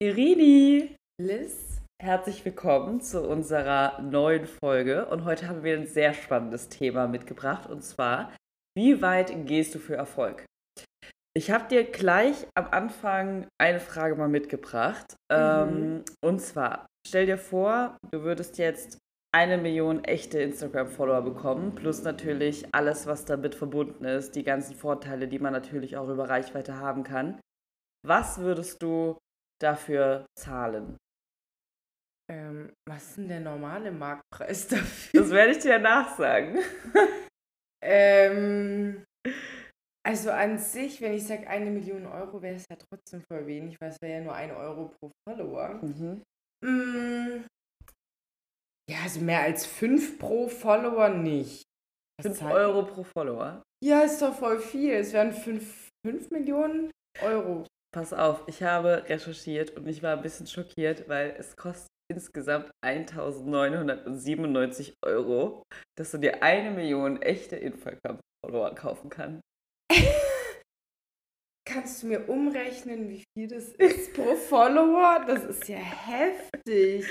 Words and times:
Irini, 0.00 0.94
Liz, 1.20 1.80
herzlich 2.00 2.44
willkommen 2.44 3.00
zu 3.00 3.28
unserer 3.28 4.00
neuen 4.00 4.46
Folge. 4.46 5.06
Und 5.06 5.24
heute 5.24 5.48
haben 5.48 5.64
wir 5.64 5.76
ein 5.76 5.88
sehr 5.88 6.14
spannendes 6.14 6.68
Thema 6.68 7.08
mitgebracht. 7.08 7.68
Und 7.68 7.82
zwar, 7.82 8.32
wie 8.76 9.02
weit 9.02 9.32
gehst 9.48 9.74
du 9.74 9.80
für 9.80 9.96
Erfolg? 9.96 10.46
Ich 11.36 11.50
habe 11.50 11.68
dir 11.68 11.82
gleich 11.82 12.46
am 12.54 12.68
Anfang 12.70 13.48
eine 13.60 13.80
Frage 13.80 14.14
mal 14.14 14.28
mitgebracht. 14.28 15.16
Mhm. 15.32 15.36
Ähm, 15.36 16.04
und 16.24 16.38
zwar, 16.38 16.86
stell 17.04 17.26
dir 17.26 17.36
vor, 17.36 17.96
du 18.12 18.22
würdest 18.22 18.56
jetzt 18.58 18.98
eine 19.34 19.58
Million 19.58 20.04
echte 20.04 20.38
Instagram-Follower 20.38 21.22
bekommen, 21.22 21.74
plus 21.74 22.04
natürlich 22.04 22.72
alles, 22.72 23.08
was 23.08 23.24
damit 23.24 23.56
verbunden 23.56 24.04
ist, 24.04 24.36
die 24.36 24.44
ganzen 24.44 24.76
Vorteile, 24.76 25.26
die 25.26 25.40
man 25.40 25.52
natürlich 25.52 25.96
auch 25.96 26.08
über 26.08 26.28
Reichweite 26.28 26.76
haben 26.78 27.02
kann. 27.02 27.40
Was 28.06 28.38
würdest 28.38 28.80
du 28.80 29.18
dafür 29.62 30.26
zahlen? 30.38 30.96
ähm, 32.30 32.70
was 32.86 33.04
ist 33.08 33.16
denn 33.18 33.28
der 33.28 33.40
normale 33.40 33.90
Marktpreis 33.90 34.68
dafür? 34.68 35.20
Das 35.22 35.30
werde 35.30 35.52
ich 35.52 35.58
dir 35.60 35.78
nachsagen. 35.78 36.58
ähm, 37.82 39.04
also 40.06 40.30
an 40.30 40.58
sich, 40.58 41.00
wenn 41.00 41.14
ich 41.14 41.26
sage 41.26 41.48
eine 41.48 41.70
Million 41.70 42.06
Euro, 42.06 42.40
wäre 42.42 42.56
es 42.56 42.64
ja 42.70 42.76
trotzdem 42.76 43.22
voll 43.30 43.46
wenig, 43.46 43.80
weil 43.80 43.90
es 43.90 44.00
wäre 44.02 44.18
ja 44.18 44.24
nur 44.24 44.34
ein 44.34 44.50
Euro 44.50 44.88
pro 45.00 45.10
Follower. 45.28 45.74
Mhm. 45.82 46.22
Mm, 46.64 47.44
ja, 48.90 48.98
also 49.04 49.20
mehr 49.20 49.42
als 49.42 49.66
fünf 49.66 50.18
pro 50.18 50.48
Follower 50.48 51.08
nicht. 51.10 51.62
Was 52.18 52.26
5 52.26 52.38
zahlt- 52.38 52.54
Euro 52.54 52.84
pro 52.84 53.04
Follower. 53.04 53.62
Ja, 53.84 54.00
ist 54.02 54.20
doch 54.20 54.34
voll 54.34 54.58
viel. 54.58 54.92
Es 54.94 55.12
wären 55.12 55.32
fünf, 55.32 55.88
fünf 56.04 56.30
Millionen 56.30 56.90
Euro. 57.22 57.64
Pass 57.94 58.12
auf, 58.12 58.42
ich 58.46 58.62
habe 58.62 59.04
recherchiert 59.08 59.74
und 59.76 59.88
ich 59.88 60.02
war 60.02 60.16
ein 60.16 60.22
bisschen 60.22 60.46
schockiert, 60.46 61.08
weil 61.08 61.34
es 61.38 61.56
kostet 61.56 61.88
insgesamt 62.10 62.70
1997 62.82 64.94
Euro, 65.04 65.62
dass 65.96 66.10
du 66.10 66.18
dir 66.18 66.42
eine 66.42 66.70
Million 66.70 67.22
echte 67.22 67.56
Instagram-Follower 67.56 68.74
kaufen 68.74 69.08
kannst. 69.10 69.42
Kannst 71.68 72.02
du 72.02 72.06
mir 72.06 72.26
umrechnen, 72.30 73.10
wie 73.10 73.22
viel 73.36 73.46
das 73.46 73.68
ist 73.74 74.14
pro 74.14 74.34
Follower? 74.34 75.22
Das 75.26 75.44
ist 75.44 75.68
ja 75.68 75.76
heftig. 75.76 77.06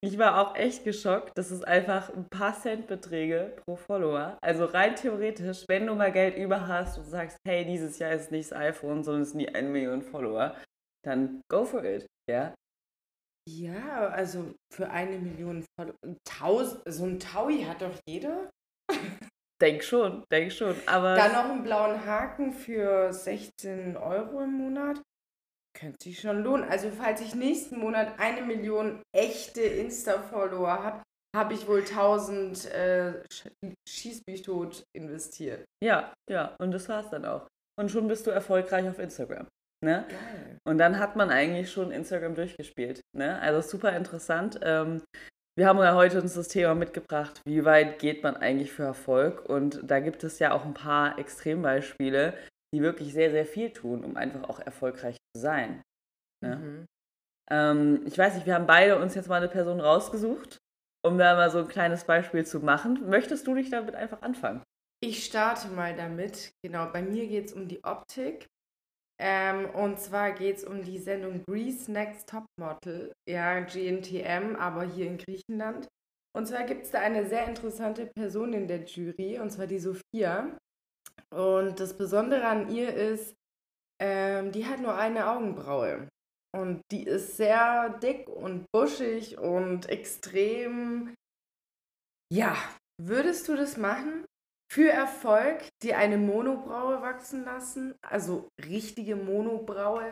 Ich 0.00 0.16
war 0.16 0.40
auch 0.40 0.56
echt 0.56 0.84
geschockt. 0.84 1.32
Das 1.36 1.50
ist 1.50 1.62
einfach 1.68 2.08
ein 2.08 2.26
paar 2.30 2.58
Centbeträge 2.58 3.54
pro 3.62 3.76
Follower. 3.76 4.38
Also 4.42 4.64
rein 4.64 4.96
theoretisch, 4.96 5.66
wenn 5.68 5.86
du 5.86 5.94
mal 5.94 6.10
Geld 6.10 6.38
über 6.38 6.66
hast 6.66 6.96
und 6.96 7.04
sagst, 7.04 7.36
hey, 7.46 7.66
dieses 7.66 7.98
Jahr 7.98 8.12
ist 8.12 8.30
nicht 8.30 8.50
das 8.50 8.58
iPhone, 8.58 9.04
sondern 9.04 9.22
es 9.24 9.32
sind 9.32 9.40
die 9.40 9.54
1 9.54 9.68
Million 9.68 10.00
Follower, 10.00 10.56
dann 11.04 11.42
go 11.50 11.66
for 11.66 11.84
it. 11.84 12.06
Ja, 12.30 12.54
Ja, 13.46 14.08
also 14.08 14.54
für 14.72 14.88
eine 14.88 15.18
Million 15.18 15.66
Follower. 15.78 15.96
Tausend, 16.24 16.80
so 16.86 17.04
ein 17.04 17.20
Taui 17.20 17.64
hat 17.64 17.82
doch 17.82 17.98
jeder. 18.08 18.48
Denk 19.62 19.82
schon, 19.82 20.24
denk 20.30 20.52
schon. 20.52 20.74
Aber 20.86 21.14
Dann 21.14 21.32
noch 21.32 21.48
einen 21.50 21.62
blauen 21.62 22.04
Haken 22.04 22.52
für 22.52 23.12
16 23.12 23.96
Euro 23.96 24.42
im 24.42 24.52
Monat. 24.52 25.00
Könnte 25.78 25.96
sich 26.02 26.20
schon 26.20 26.42
lohnen. 26.42 26.68
Also 26.68 26.90
falls 26.90 27.22
ich 27.22 27.34
nächsten 27.34 27.78
Monat 27.78 28.18
eine 28.18 28.42
Million 28.42 29.00
echte 29.16 29.62
Insta-Follower 29.62 30.68
habe, 30.82 31.02
habe 31.34 31.54
ich 31.54 31.66
wohl 31.66 31.80
1000 31.80 32.66
äh, 32.74 33.12
Sch- 33.32 33.50
Schieß 33.88 34.20
mich 34.28 34.42
tot 34.42 34.84
investiert. 34.94 35.64
Ja, 35.82 36.12
ja, 36.30 36.54
und 36.60 36.72
das 36.72 36.90
war's 36.90 37.08
dann 37.08 37.24
auch. 37.24 37.46
Und 37.80 37.90
schon 37.90 38.06
bist 38.06 38.26
du 38.26 38.30
erfolgreich 38.30 38.86
auf 38.86 38.98
Instagram. 38.98 39.46
Ne? 39.82 40.04
Geil. 40.08 40.58
Und 40.68 40.76
dann 40.78 40.98
hat 40.98 41.16
man 41.16 41.30
eigentlich 41.30 41.72
schon 41.72 41.90
Instagram 41.90 42.34
durchgespielt. 42.34 43.00
Ne? 43.16 43.40
Also 43.40 43.66
super 43.66 43.96
interessant. 43.96 44.60
Ähm, 44.62 45.02
wir 45.56 45.66
haben 45.66 45.78
ja 45.78 45.94
heute 45.94 46.20
uns 46.20 46.34
das 46.34 46.48
Thema 46.48 46.74
mitgebracht, 46.74 47.40
wie 47.44 47.64
weit 47.64 47.98
geht 47.98 48.22
man 48.22 48.36
eigentlich 48.36 48.72
für 48.72 48.84
Erfolg? 48.84 49.48
Und 49.48 49.80
da 49.82 50.00
gibt 50.00 50.24
es 50.24 50.38
ja 50.38 50.52
auch 50.52 50.64
ein 50.64 50.74
paar 50.74 51.18
Extrembeispiele, 51.18 52.34
die 52.74 52.82
wirklich 52.82 53.12
sehr, 53.12 53.30
sehr 53.30 53.44
viel 53.44 53.70
tun, 53.70 54.04
um 54.04 54.16
einfach 54.16 54.48
auch 54.48 54.60
erfolgreich 54.60 55.16
zu 55.34 55.40
sein. 55.42 55.82
Ne? 56.42 56.56
Mhm. 56.56 56.86
Ähm, 57.50 58.02
ich 58.06 58.16
weiß 58.16 58.34
nicht, 58.34 58.46
wir 58.46 58.54
haben 58.54 58.66
beide 58.66 58.98
uns 58.98 59.14
jetzt 59.14 59.28
mal 59.28 59.36
eine 59.36 59.48
Person 59.48 59.80
rausgesucht, 59.80 60.58
um 61.04 61.18
da 61.18 61.34
mal 61.34 61.50
so 61.50 61.58
ein 61.58 61.68
kleines 61.68 62.04
Beispiel 62.04 62.46
zu 62.46 62.60
machen. 62.60 63.08
Möchtest 63.08 63.46
du 63.46 63.54
dich 63.54 63.68
damit 63.68 63.94
einfach 63.94 64.22
anfangen? 64.22 64.62
Ich 65.04 65.24
starte 65.24 65.68
mal 65.68 65.94
damit. 65.94 66.52
Genau, 66.64 66.86
bei 66.90 67.02
mir 67.02 67.26
geht 67.26 67.46
es 67.46 67.52
um 67.52 67.68
die 67.68 67.82
Optik. 67.84 68.46
Ähm, 69.24 69.70
und 69.70 70.00
zwar 70.00 70.32
geht 70.32 70.56
es 70.56 70.64
um 70.64 70.82
die 70.82 70.98
Sendung 70.98 71.44
Grease 71.44 71.92
Next 71.92 72.28
Topmodel, 72.28 73.12
ja, 73.28 73.60
GNTM, 73.60 74.56
aber 74.56 74.82
hier 74.82 75.06
in 75.06 75.16
Griechenland. 75.16 75.86
Und 76.36 76.46
zwar 76.46 76.64
gibt 76.64 76.86
es 76.86 76.90
da 76.90 76.98
eine 76.98 77.24
sehr 77.28 77.46
interessante 77.46 78.06
Person 78.06 78.52
in 78.52 78.66
der 78.66 78.82
Jury, 78.82 79.38
und 79.38 79.50
zwar 79.50 79.68
die 79.68 79.78
Sophia. 79.78 80.58
Und 81.32 81.78
das 81.78 81.96
Besondere 81.96 82.44
an 82.46 82.68
ihr 82.74 82.92
ist, 82.92 83.36
ähm, 84.02 84.50
die 84.50 84.66
hat 84.66 84.80
nur 84.80 84.96
eine 84.96 85.30
Augenbraue. 85.30 86.08
Und 86.52 86.82
die 86.90 87.04
ist 87.04 87.36
sehr 87.36 87.90
dick 88.02 88.28
und 88.28 88.66
buschig 88.72 89.38
und 89.38 89.88
extrem. 89.88 91.14
Ja, 92.32 92.56
würdest 93.00 93.48
du 93.48 93.54
das 93.54 93.76
machen? 93.76 94.24
Für 94.72 94.88
Erfolg 94.88 95.58
dir 95.82 95.98
eine 95.98 96.16
Monobraue 96.16 97.02
wachsen 97.02 97.44
lassen? 97.44 97.94
Also 98.00 98.48
richtige 98.58 99.16
Monobraue? 99.16 100.10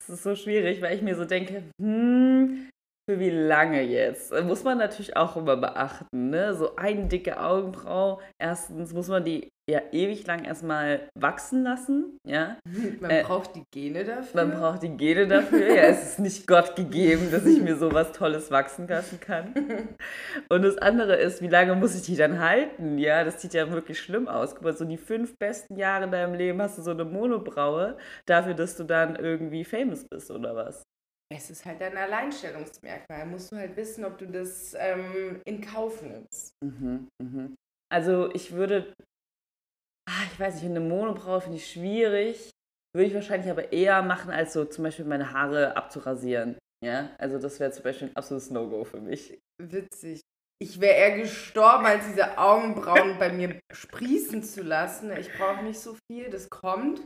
Es 0.00 0.08
ist 0.08 0.24
so 0.24 0.34
schwierig, 0.34 0.82
weil 0.82 0.96
ich 0.96 1.02
mir 1.02 1.14
so 1.14 1.24
denke, 1.24 1.62
hm, 1.80 2.70
für 3.08 3.20
wie 3.20 3.30
lange 3.30 3.82
jetzt? 3.82 4.32
Äh, 4.32 4.42
Muss 4.42 4.64
man 4.64 4.78
natürlich 4.78 5.16
auch 5.16 5.36
immer 5.36 5.56
beachten, 5.56 6.30
ne? 6.30 6.54
So 6.54 6.76
eine 6.76 7.06
dicke 7.06 7.38
Augenbraue. 7.40 8.18
Erstens 8.40 8.92
muss 8.92 9.08
man 9.08 9.24
die 9.24 9.48
ja 9.70 9.80
ewig 9.92 10.26
lang 10.26 10.44
erstmal 10.44 11.08
wachsen 11.18 11.62
lassen, 11.62 12.18
ja? 12.26 12.58
Man 13.00 13.10
Äh, 13.10 13.22
braucht 13.22 13.56
die 13.56 13.64
Gene 13.72 14.04
dafür. 14.04 14.44
Man 14.44 14.58
braucht 14.58 14.82
die 14.82 14.94
Gene 14.96 15.26
dafür. 15.26 15.74
Ja, 15.74 15.84
es 15.84 16.02
ist 16.02 16.18
nicht 16.18 16.46
Gott 16.46 16.76
gegeben, 16.76 17.30
dass 17.30 17.46
ich 17.46 17.60
mir 17.62 17.76
sowas 17.76 18.12
Tolles 18.12 18.50
wachsen 18.50 18.86
lassen 18.88 19.20
kann. 19.20 19.54
Und 20.50 20.62
das 20.62 20.76
andere 20.78 21.16
ist, 21.16 21.40
wie 21.40 21.48
lange 21.48 21.74
muss 21.76 21.94
ich 21.94 22.02
die 22.02 22.16
dann 22.16 22.40
halten? 22.40 22.98
Ja, 22.98 23.24
das 23.24 23.40
sieht 23.40 23.54
ja 23.54 23.70
wirklich 23.70 23.98
schlimm 24.00 24.28
aus. 24.28 24.54
Guck 24.54 24.64
mal, 24.64 24.76
so 24.76 24.84
die 24.84 24.98
fünf 24.98 25.34
besten 25.38 25.76
Jahre 25.76 26.04
in 26.04 26.10
deinem 26.10 26.34
Leben 26.34 26.60
hast 26.60 26.76
du 26.78 26.82
so 26.82 26.90
eine 26.90 27.04
Monobraue 27.04 27.96
dafür, 28.26 28.54
dass 28.54 28.76
du 28.76 28.84
dann 28.84 29.16
irgendwie 29.16 29.64
famous 29.64 30.04
bist 30.10 30.30
oder 30.30 30.54
was? 30.56 30.82
Es 31.32 31.50
ist 31.50 31.64
halt 31.64 31.82
ein 31.82 31.96
Alleinstellungsmerkmal. 31.96 33.26
Musst 33.26 33.52
du 33.52 33.56
halt 33.56 33.76
wissen, 33.76 34.04
ob 34.04 34.18
du 34.18 34.26
das 34.26 34.74
ähm, 34.78 35.40
in 35.44 35.60
Kauf 35.60 36.02
nimmst. 36.02 36.52
Mhm, 36.64 37.08
mhm. 37.22 37.54
Also 37.92 38.32
ich 38.34 38.52
würde, 38.52 38.94
ah, 40.08 40.24
ich 40.32 40.38
weiß 40.38 40.56
nicht, 40.56 40.64
eine 40.64 40.80
Monobraue 40.80 41.40
finde 41.40 41.58
ich 41.58 41.70
schwierig. 41.70 42.50
Würde 42.94 43.08
ich 43.08 43.14
wahrscheinlich 43.14 43.50
aber 43.50 43.72
eher 43.72 44.02
machen, 44.02 44.30
als 44.30 44.52
so 44.52 44.64
zum 44.64 44.84
Beispiel 44.84 45.04
meine 45.04 45.32
Haare 45.32 45.76
abzurasieren. 45.76 46.58
Ja, 46.84 47.10
also 47.18 47.38
das 47.38 47.58
wäre 47.60 47.72
zum 47.72 47.82
Beispiel 47.82 48.08
ein 48.08 48.16
absolutes 48.16 48.50
No-Go 48.50 48.84
für 48.84 49.00
mich. 49.00 49.40
Witzig. 49.60 50.20
Ich 50.60 50.80
wäre 50.80 50.94
eher 50.94 51.16
gestorben, 51.18 51.86
als 51.86 52.06
diese 52.06 52.38
Augenbrauen 52.38 53.18
bei 53.18 53.32
mir 53.32 53.58
sprießen 53.72 54.42
zu 54.42 54.62
lassen. 54.62 55.10
Ich 55.16 55.32
brauche 55.32 55.64
nicht 55.64 55.80
so 55.80 55.96
viel, 56.06 56.30
das 56.30 56.48
kommt. 56.48 57.04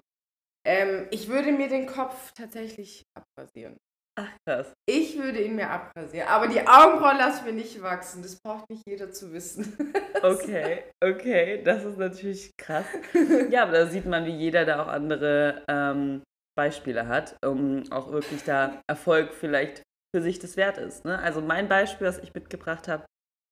Ähm, 0.67 1.07
ich 1.11 1.29
würde 1.29 1.53
mir 1.53 1.69
den 1.69 1.87
Kopf 1.87 2.33
tatsächlich 2.33 3.05
abrasieren. 3.15 3.79
Ach 4.19 4.29
krass. 4.45 4.73
Ich 4.87 5.17
würde 5.17 5.41
ihn 5.41 5.55
mir 5.55 5.71
abrasieren. 5.71 6.27
Aber 6.27 6.49
die 6.49 6.61
Augenbrauen 6.61 7.19
lassen 7.19 7.47
wir 7.47 7.53
nicht 7.53 7.81
wachsen. 7.83 8.21
Das 8.23 8.37
braucht 8.41 8.69
nicht 8.69 8.83
jeder 8.87 9.11
zu 9.13 9.33
wissen. 9.33 9.77
Okay, 10.21 10.83
okay, 11.01 11.63
das 11.63 11.85
ist 11.85 11.97
natürlich 11.97 12.51
krass. 12.57 12.85
Ja, 13.51 13.63
aber 13.63 13.71
da 13.71 13.87
sieht 13.87 14.05
man, 14.05 14.27
wie 14.27 14.35
jeder 14.35 14.65
da 14.65 14.83
auch 14.83 14.89
andere 14.89 15.63
ähm, 15.69 16.23
Beispiele 16.57 17.07
hat, 17.07 17.37
um 17.47 17.85
auch 17.93 18.11
wirklich 18.11 18.43
da 18.43 18.83
Erfolg 18.89 19.33
vielleicht 19.33 19.85
für 20.13 20.21
sich 20.21 20.41
das 20.41 20.57
wert 20.57 20.77
ist. 20.77 21.05
Ne? 21.05 21.17
Also 21.21 21.41
mein 21.41 21.69
Beispiel, 21.69 22.09
was 22.09 22.19
ich 22.19 22.35
mitgebracht 22.35 22.89
habe, 22.89 23.05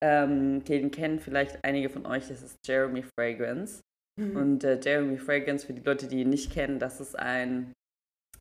ähm, 0.03 0.65
den 0.65 0.91
kennen 0.91 1.21
vielleicht 1.21 1.65
einige 1.65 1.89
von 1.89 2.05
euch, 2.05 2.27
das 2.27 2.43
ist 2.43 2.59
Jeremy 2.67 3.05
Fragrance. 3.17 3.83
Und 4.19 4.65
äh, 4.65 4.81
Jeremy 4.83 5.19
Fragrance, 5.19 5.67
für 5.67 5.75
die 5.75 5.83
Leute, 5.83 6.09
die 6.09 6.23
ihn 6.23 6.31
nicht 6.31 6.51
kennen, 6.51 6.79
das 6.79 7.01
ist 7.01 7.19
ein, 7.19 7.75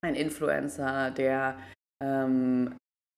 ein 0.02 0.16
Influencer, 0.16 1.12
der 1.12 1.60
ähm, 2.04 2.76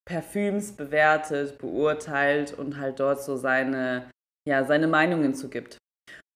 Parfüms 0.08 0.72
bewertet, 0.72 1.58
beurteilt 1.58 2.54
und 2.54 2.80
halt 2.80 3.00
dort 3.00 3.22
so 3.22 3.36
seine, 3.36 4.10
ja, 4.48 4.64
seine 4.64 4.88
Meinungen 4.88 5.34
zu 5.36 5.50
gibt. 5.50 5.78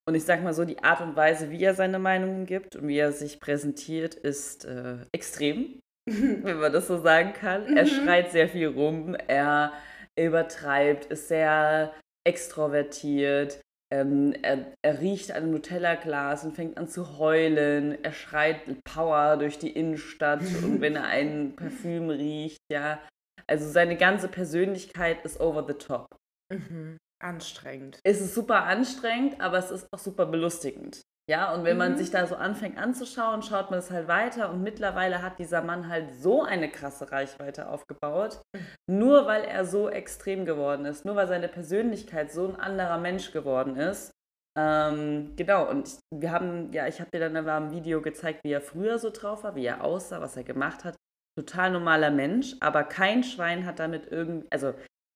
Und 0.07 0.15
ich 0.15 0.25
sag 0.25 0.43
mal 0.43 0.53
so, 0.53 0.65
die 0.65 0.83
Art 0.83 1.01
und 1.01 1.15
Weise, 1.15 1.51
wie 1.51 1.63
er 1.63 1.75
seine 1.75 1.99
Meinungen 1.99 2.45
gibt 2.45 2.75
und 2.75 2.87
wie 2.87 2.97
er 2.97 3.11
sich 3.11 3.39
präsentiert, 3.39 4.15
ist 4.15 4.65
äh, 4.65 4.97
extrem, 5.13 5.79
wenn 6.09 6.59
man 6.59 6.73
das 6.73 6.87
so 6.87 6.99
sagen 6.99 7.33
kann. 7.33 7.77
Er 7.77 7.83
Mhm. 7.83 7.87
schreit 7.87 8.31
sehr 8.31 8.49
viel 8.49 8.67
rum, 8.67 9.15
er 9.15 9.73
übertreibt, 10.17 11.05
ist 11.05 11.27
sehr 11.29 11.93
extrovertiert, 12.27 13.61
ähm, 13.91 14.33
er, 14.41 14.73
er, 14.81 15.01
riecht 15.01 15.31
ein 15.31 15.51
Nutella-Glas 15.51 16.45
und 16.45 16.55
fängt 16.55 16.77
an 16.77 16.87
zu 16.87 17.17
heulen. 17.17 18.03
Er 18.03 18.13
schreit 18.13 18.61
Power 18.83 19.37
durch 19.37 19.59
die 19.59 19.71
Innenstadt 19.71 20.41
und 20.63 20.81
wenn 20.81 20.95
er 20.95 21.05
ein 21.05 21.55
Parfüm 21.55 22.09
riecht, 22.09 22.61
ja. 22.71 22.99
Also 23.47 23.69
seine 23.69 23.97
ganze 23.97 24.29
Persönlichkeit 24.29 25.25
ist 25.25 25.39
over 25.39 25.65
the 25.67 25.73
top. 25.73 26.07
Mhm. 26.49 26.97
Anstrengend. 27.21 27.99
Es 28.03 28.21
ist 28.21 28.33
super 28.33 28.63
anstrengend, 28.63 29.39
aber 29.41 29.57
es 29.57 29.71
ist 29.71 29.87
auch 29.91 29.99
super 29.99 30.25
belustigend. 30.25 31.01
Ja, 31.29 31.53
und 31.53 31.63
wenn 31.63 31.73
mhm. 31.73 31.79
man 31.79 31.97
sich 31.97 32.09
da 32.09 32.25
so 32.25 32.35
anfängt 32.35 32.77
anzuschauen, 32.77 33.41
schaut 33.41 33.69
man 33.69 33.79
es 33.79 33.91
halt 33.91 34.07
weiter 34.07 34.49
und 34.49 34.63
mittlerweile 34.63 35.21
hat 35.21 35.39
dieser 35.39 35.61
Mann 35.61 35.87
halt 35.87 36.13
so 36.13 36.43
eine 36.43 36.69
krasse 36.69 37.11
Reichweite 37.11 37.69
aufgebaut, 37.69 38.41
nur 38.89 39.27
weil 39.27 39.43
er 39.43 39.65
so 39.65 39.89
extrem 39.89 40.45
geworden 40.45 40.85
ist, 40.85 41.05
nur 41.05 41.15
weil 41.15 41.27
seine 41.27 41.47
Persönlichkeit 41.47 42.31
so 42.31 42.47
ein 42.47 42.55
anderer 42.55 42.97
Mensch 42.97 43.31
geworden 43.31 43.75
ist. 43.75 44.11
Ähm, 44.57 45.33
genau, 45.37 45.69
und 45.69 45.99
wir 46.13 46.31
haben, 46.31 46.73
ja, 46.73 46.87
ich 46.87 46.99
habe 46.99 47.09
dir 47.11 47.19
dann 47.19 47.37
ein 47.47 47.71
Video 47.71 48.01
gezeigt, 48.01 48.43
wie 48.43 48.51
er 48.51 48.61
früher 48.61 48.99
so 48.99 49.09
drauf 49.09 49.43
war, 49.43 49.55
wie 49.55 49.65
er 49.65 49.83
aussah, 49.83 50.19
was 50.19 50.35
er 50.35 50.43
gemacht 50.43 50.83
hat. 50.83 50.95
Total 51.39 51.71
normaler 51.71 52.11
Mensch, 52.11 52.55
aber 52.59 52.83
kein 52.83 53.23
Schwein 53.23 53.65
hat 53.65 53.79
damit 53.79 54.11
irgendwie, 54.11 54.47
also 54.51 54.73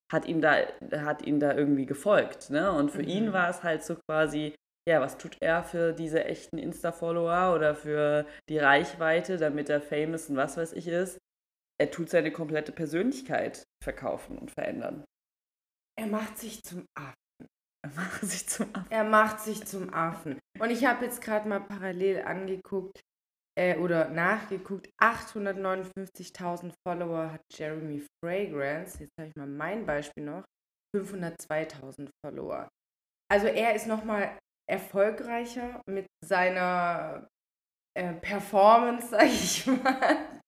hat 0.09 0.27
ihm 0.27 0.39
da, 0.39 0.55
hat 0.93 1.23
ihm 1.23 1.39
da 1.39 1.53
irgendwie 1.53 1.85
gefolgt. 1.85 2.49
Ne? 2.49 2.71
Und 2.71 2.91
für 2.91 3.01
mhm. 3.01 3.09
ihn 3.09 3.33
war 3.33 3.49
es 3.49 3.63
halt 3.63 3.83
so 3.83 3.95
quasi, 4.07 4.55
ja, 4.87 5.01
was 5.01 5.17
tut 5.17 5.37
er 5.41 5.63
für 5.63 5.93
diese 5.93 6.25
echten 6.25 6.57
Insta-Follower 6.57 7.55
oder 7.55 7.75
für 7.75 8.27
die 8.49 8.59
Reichweite, 8.59 9.37
damit 9.37 9.69
er 9.69 9.81
famous 9.81 10.29
und 10.29 10.37
was 10.37 10.57
weiß 10.57 10.73
ich 10.73 10.87
ist? 10.87 11.17
Er 11.79 11.91
tut 11.91 12.09
seine 12.09 12.31
komplette 12.31 12.71
Persönlichkeit 12.71 13.63
verkaufen 13.83 14.37
und 14.37 14.51
verändern. 14.51 15.03
Er 15.97 16.07
macht 16.07 16.37
sich 16.37 16.61
zum 16.63 16.85
Affen. 16.97 17.15
Er 17.83 17.91
macht 17.95 18.21
sich 18.21 18.47
zum 18.47 18.75
Affen. 18.75 18.91
Er 18.91 19.03
macht 19.03 19.39
sich 19.39 19.65
zum 19.65 19.93
Affen. 19.93 20.39
Und 20.59 20.69
ich 20.69 20.85
habe 20.85 21.05
jetzt 21.05 21.21
gerade 21.21 21.49
mal 21.49 21.61
parallel 21.61 22.21
angeguckt 22.21 23.01
äh, 23.57 23.77
oder 23.77 24.09
nachgeguckt. 24.09 24.89
859.000 25.01 26.73
Follower 26.87 27.31
hat 27.31 27.41
Jeremy 27.51 28.05
Fragrance. 28.23 28.99
Jetzt 28.99 29.13
habe 29.19 29.29
ich 29.29 29.35
mal 29.35 29.47
mein 29.47 29.85
Beispiel 29.85 30.23
noch. 30.23 30.43
502.000 30.95 32.09
Follower. 32.23 32.69
Also 33.31 33.47
er 33.47 33.75
ist 33.75 33.87
nochmal 33.87 34.37
erfolgreicher 34.69 35.81
mit 35.87 36.07
seiner 36.23 37.27
äh, 37.97 38.13
Performance, 38.13 39.07
sag 39.11 39.25
ich 39.25 39.65
mal. 39.67 40.41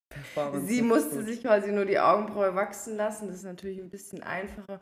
Sie 0.64 0.82
musste 0.82 1.22
sich 1.22 1.42
quasi 1.42 1.70
nur 1.70 1.84
die 1.84 1.98
Augenbraue 1.98 2.54
wachsen 2.54 2.96
lassen. 2.96 3.28
Das 3.28 3.36
ist 3.36 3.44
natürlich 3.44 3.78
ein 3.78 3.90
bisschen 3.90 4.22
einfacher. 4.22 4.80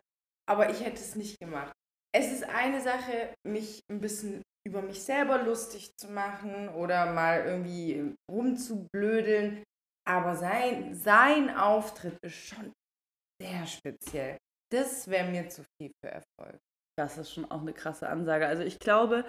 Aber 0.49 0.69
ich 0.69 0.83
hätte 0.83 1.01
es 1.01 1.15
nicht 1.15 1.39
gemacht. 1.39 1.73
Es 2.15 2.31
ist 2.31 2.43
eine 2.43 2.81
Sache, 2.81 3.33
mich 3.45 3.81
ein 3.91 3.99
bisschen 3.99 4.41
über 4.65 4.81
mich 4.81 5.03
selber 5.03 5.43
lustig 5.43 5.91
zu 5.97 6.09
machen 6.09 6.69
oder 6.69 7.13
mal 7.13 7.45
irgendwie 7.45 8.15
rumzublödeln. 8.31 9.63
Aber 10.07 10.35
sein, 10.35 10.95
sein 10.95 11.55
Auftritt 11.55 12.17
ist 12.23 12.35
schon 12.35 12.71
sehr 13.41 13.65
speziell. 13.67 14.37
Das 14.71 15.07
wäre 15.07 15.29
mir 15.29 15.49
zu 15.49 15.63
viel 15.77 15.91
für 16.03 16.11
Erfolg. 16.11 16.59
Das 16.97 17.17
ist 17.17 17.31
schon 17.31 17.49
auch 17.51 17.61
eine 17.61 17.73
krasse 17.73 18.09
Ansage. 18.09 18.47
Also 18.47 18.63
ich 18.63 18.79
glaube, 18.79 19.23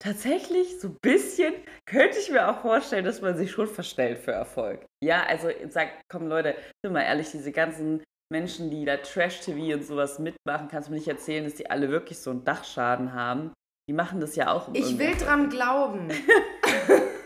tatsächlich 0.00 0.80
so 0.80 0.88
ein 0.88 0.96
bisschen 1.02 1.54
könnte 1.84 2.18
ich 2.18 2.30
mir 2.30 2.48
auch 2.48 2.60
vorstellen, 2.60 3.04
dass 3.04 3.20
man 3.20 3.36
sich 3.36 3.50
schon 3.50 3.66
verstellt 3.66 4.18
für 4.18 4.32
Erfolg. 4.32 4.86
Ja, 5.02 5.24
also 5.24 5.48
sagt, 5.68 6.02
komm 6.08 6.28
Leute, 6.28 6.54
sind 6.84 6.92
mal 6.92 7.02
ehrlich, 7.02 7.30
diese 7.32 7.50
ganzen 7.50 8.04
Menschen, 8.32 8.70
die 8.70 8.84
da 8.84 8.98
Trash-TV 8.98 9.74
und 9.74 9.84
sowas 9.84 10.18
mitmachen, 10.18 10.68
kannst 10.68 10.88
du 10.88 10.92
mir 10.92 10.98
nicht 10.98 11.08
erzählen, 11.08 11.44
dass 11.44 11.54
die 11.54 11.70
alle 11.70 11.90
wirklich 11.90 12.18
so 12.18 12.30
einen 12.30 12.44
Dachschaden 12.44 13.14
haben. 13.14 13.52
Die 13.88 13.94
machen 13.94 14.20
das 14.20 14.36
ja 14.36 14.52
auch. 14.52 14.68
Um 14.68 14.74
ich 14.74 14.98
will 14.98 15.14
dran 15.16 15.48
glauben. 15.48 16.08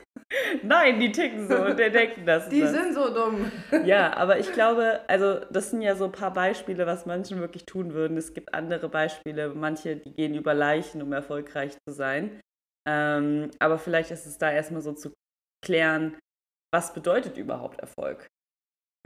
Nein, 0.62 1.00
die 1.00 1.10
ticken 1.10 1.48
so 1.48 1.56
und 1.56 1.78
der 1.78 1.90
denken 1.90 2.24
das. 2.24 2.48
Die 2.48 2.60
das. 2.60 2.72
sind 2.72 2.94
so 2.94 3.12
dumm. 3.12 3.50
Ja, 3.84 4.16
aber 4.16 4.38
ich 4.38 4.52
glaube, 4.52 5.00
also 5.08 5.40
das 5.50 5.70
sind 5.70 5.82
ja 5.82 5.96
so 5.96 6.04
ein 6.04 6.12
paar 6.12 6.32
Beispiele, 6.32 6.86
was 6.86 7.06
Menschen 7.06 7.40
wirklich 7.40 7.66
tun 7.66 7.94
würden. 7.94 8.16
Es 8.16 8.32
gibt 8.32 8.54
andere 8.54 8.88
Beispiele, 8.88 9.50
manche, 9.54 9.96
die 9.96 10.12
gehen 10.12 10.34
über 10.34 10.54
Leichen, 10.54 11.02
um 11.02 11.12
erfolgreich 11.12 11.72
zu 11.86 11.92
sein. 11.92 12.40
Ähm, 12.88 13.50
aber 13.58 13.78
vielleicht 13.78 14.10
ist 14.10 14.26
es 14.26 14.38
da 14.38 14.50
erstmal 14.50 14.82
so 14.82 14.92
zu 14.92 15.12
klären, 15.64 16.18
was 16.72 16.94
bedeutet 16.94 17.36
überhaupt 17.36 17.80
Erfolg? 17.80 18.26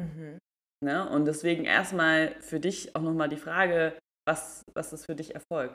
Mhm. 0.00 0.38
Ne? 0.84 1.08
Und 1.08 1.24
deswegen 1.24 1.64
erstmal 1.64 2.40
für 2.40 2.60
dich 2.60 2.94
auch 2.94 3.00
nochmal 3.00 3.28
die 3.28 3.38
Frage, 3.38 3.98
was, 4.26 4.62
was 4.74 4.92
ist 4.92 5.06
für 5.06 5.14
dich 5.14 5.34
Erfolg? 5.34 5.74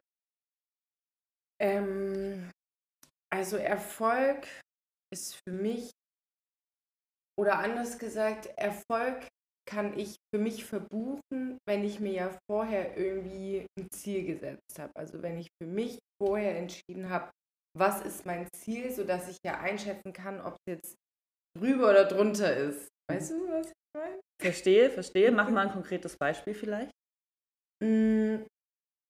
Ähm, 1.62 2.52
also 3.32 3.58
Erfolg 3.58 4.48
ist 5.14 5.36
für 5.36 5.54
mich, 5.54 5.92
oder 7.40 7.60
anders 7.60 8.00
gesagt, 8.00 8.48
Erfolg 8.58 9.28
kann 9.70 9.98
ich 9.98 10.16
für 10.34 10.42
mich 10.42 10.66
verbuchen, 10.66 11.60
wenn 11.68 11.84
ich 11.84 12.00
mir 12.00 12.12
ja 12.12 12.38
vorher 12.50 12.98
irgendwie 12.98 13.68
ein 13.78 13.88
Ziel 13.92 14.26
gesetzt 14.26 14.80
habe. 14.80 14.92
Also 14.96 15.22
wenn 15.22 15.38
ich 15.38 15.48
für 15.62 15.68
mich 15.68 16.00
vorher 16.22 16.58
entschieden 16.58 17.10
habe, 17.10 17.30
was 17.78 18.02
ist 18.02 18.26
mein 18.26 18.48
Ziel, 18.56 18.92
sodass 18.92 19.30
ich 19.30 19.38
ja 19.46 19.60
einschätzen 19.60 20.12
kann, 20.12 20.42
ob 20.42 20.56
es 20.66 20.74
jetzt 20.74 20.96
drüber 21.58 21.92
oder 21.92 22.06
drunter 22.06 22.56
ist. 22.56 22.90
Weißt 23.10 23.32
du, 23.32 23.48
was 23.50 23.68
ich 23.68 23.74
meine? 23.96 24.20
Verstehe, 24.42 24.90
verstehe. 24.90 25.32
Mach 25.32 25.50
mal 25.50 25.68
ein 25.68 25.74
konkretes 25.74 26.18
Beispiel 26.18 26.56
vielleicht. 26.56 26.92
Mm, 27.84 28.44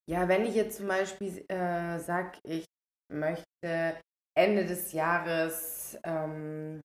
ja, 0.09 0.27
wenn 0.27 0.45
ich 0.45 0.55
jetzt 0.55 0.77
zum 0.77 0.87
Beispiel 0.87 1.45
äh, 1.49 1.99
sage, 1.99 2.39
ich 2.43 2.65
möchte 3.11 3.99
Ende 4.37 4.65
des 4.65 4.93
Jahres, 4.93 5.97
ähm, 6.03 6.81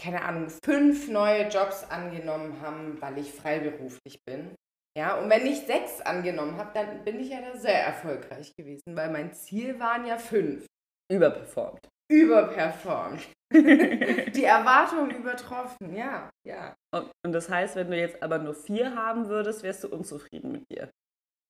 keine 0.00 0.22
Ahnung, 0.22 0.48
fünf 0.64 1.08
neue 1.08 1.48
Jobs 1.48 1.84
angenommen 1.84 2.60
haben, 2.60 3.00
weil 3.00 3.18
ich 3.18 3.32
freiberuflich 3.32 4.22
bin. 4.24 4.54
Ja, 4.96 5.18
und 5.18 5.28
wenn 5.28 5.44
ich 5.46 5.66
sechs 5.66 6.00
angenommen 6.00 6.56
habe, 6.56 6.70
dann 6.72 7.04
bin 7.04 7.18
ich 7.18 7.30
ja 7.30 7.40
da 7.40 7.56
sehr 7.58 7.84
erfolgreich 7.84 8.52
gewesen, 8.56 8.96
weil 8.96 9.10
mein 9.10 9.32
Ziel 9.32 9.80
waren 9.80 10.06
ja 10.06 10.18
fünf. 10.18 10.66
Überperformt. 11.10 11.88
Überperformt. 12.10 13.28
Die 13.52 14.44
Erwartungen 14.44 15.10
übertroffen, 15.10 15.94
ja, 15.94 16.30
ja. 16.46 16.74
Und 16.92 17.32
das 17.32 17.48
heißt, 17.48 17.76
wenn 17.76 17.90
du 17.90 17.98
jetzt 17.98 18.22
aber 18.22 18.38
nur 18.38 18.54
vier 18.54 18.94
haben 18.94 19.28
würdest, 19.28 19.62
wärst 19.62 19.84
du 19.84 19.88
unzufrieden 19.88 20.52
mit 20.52 20.70
dir? 20.70 20.90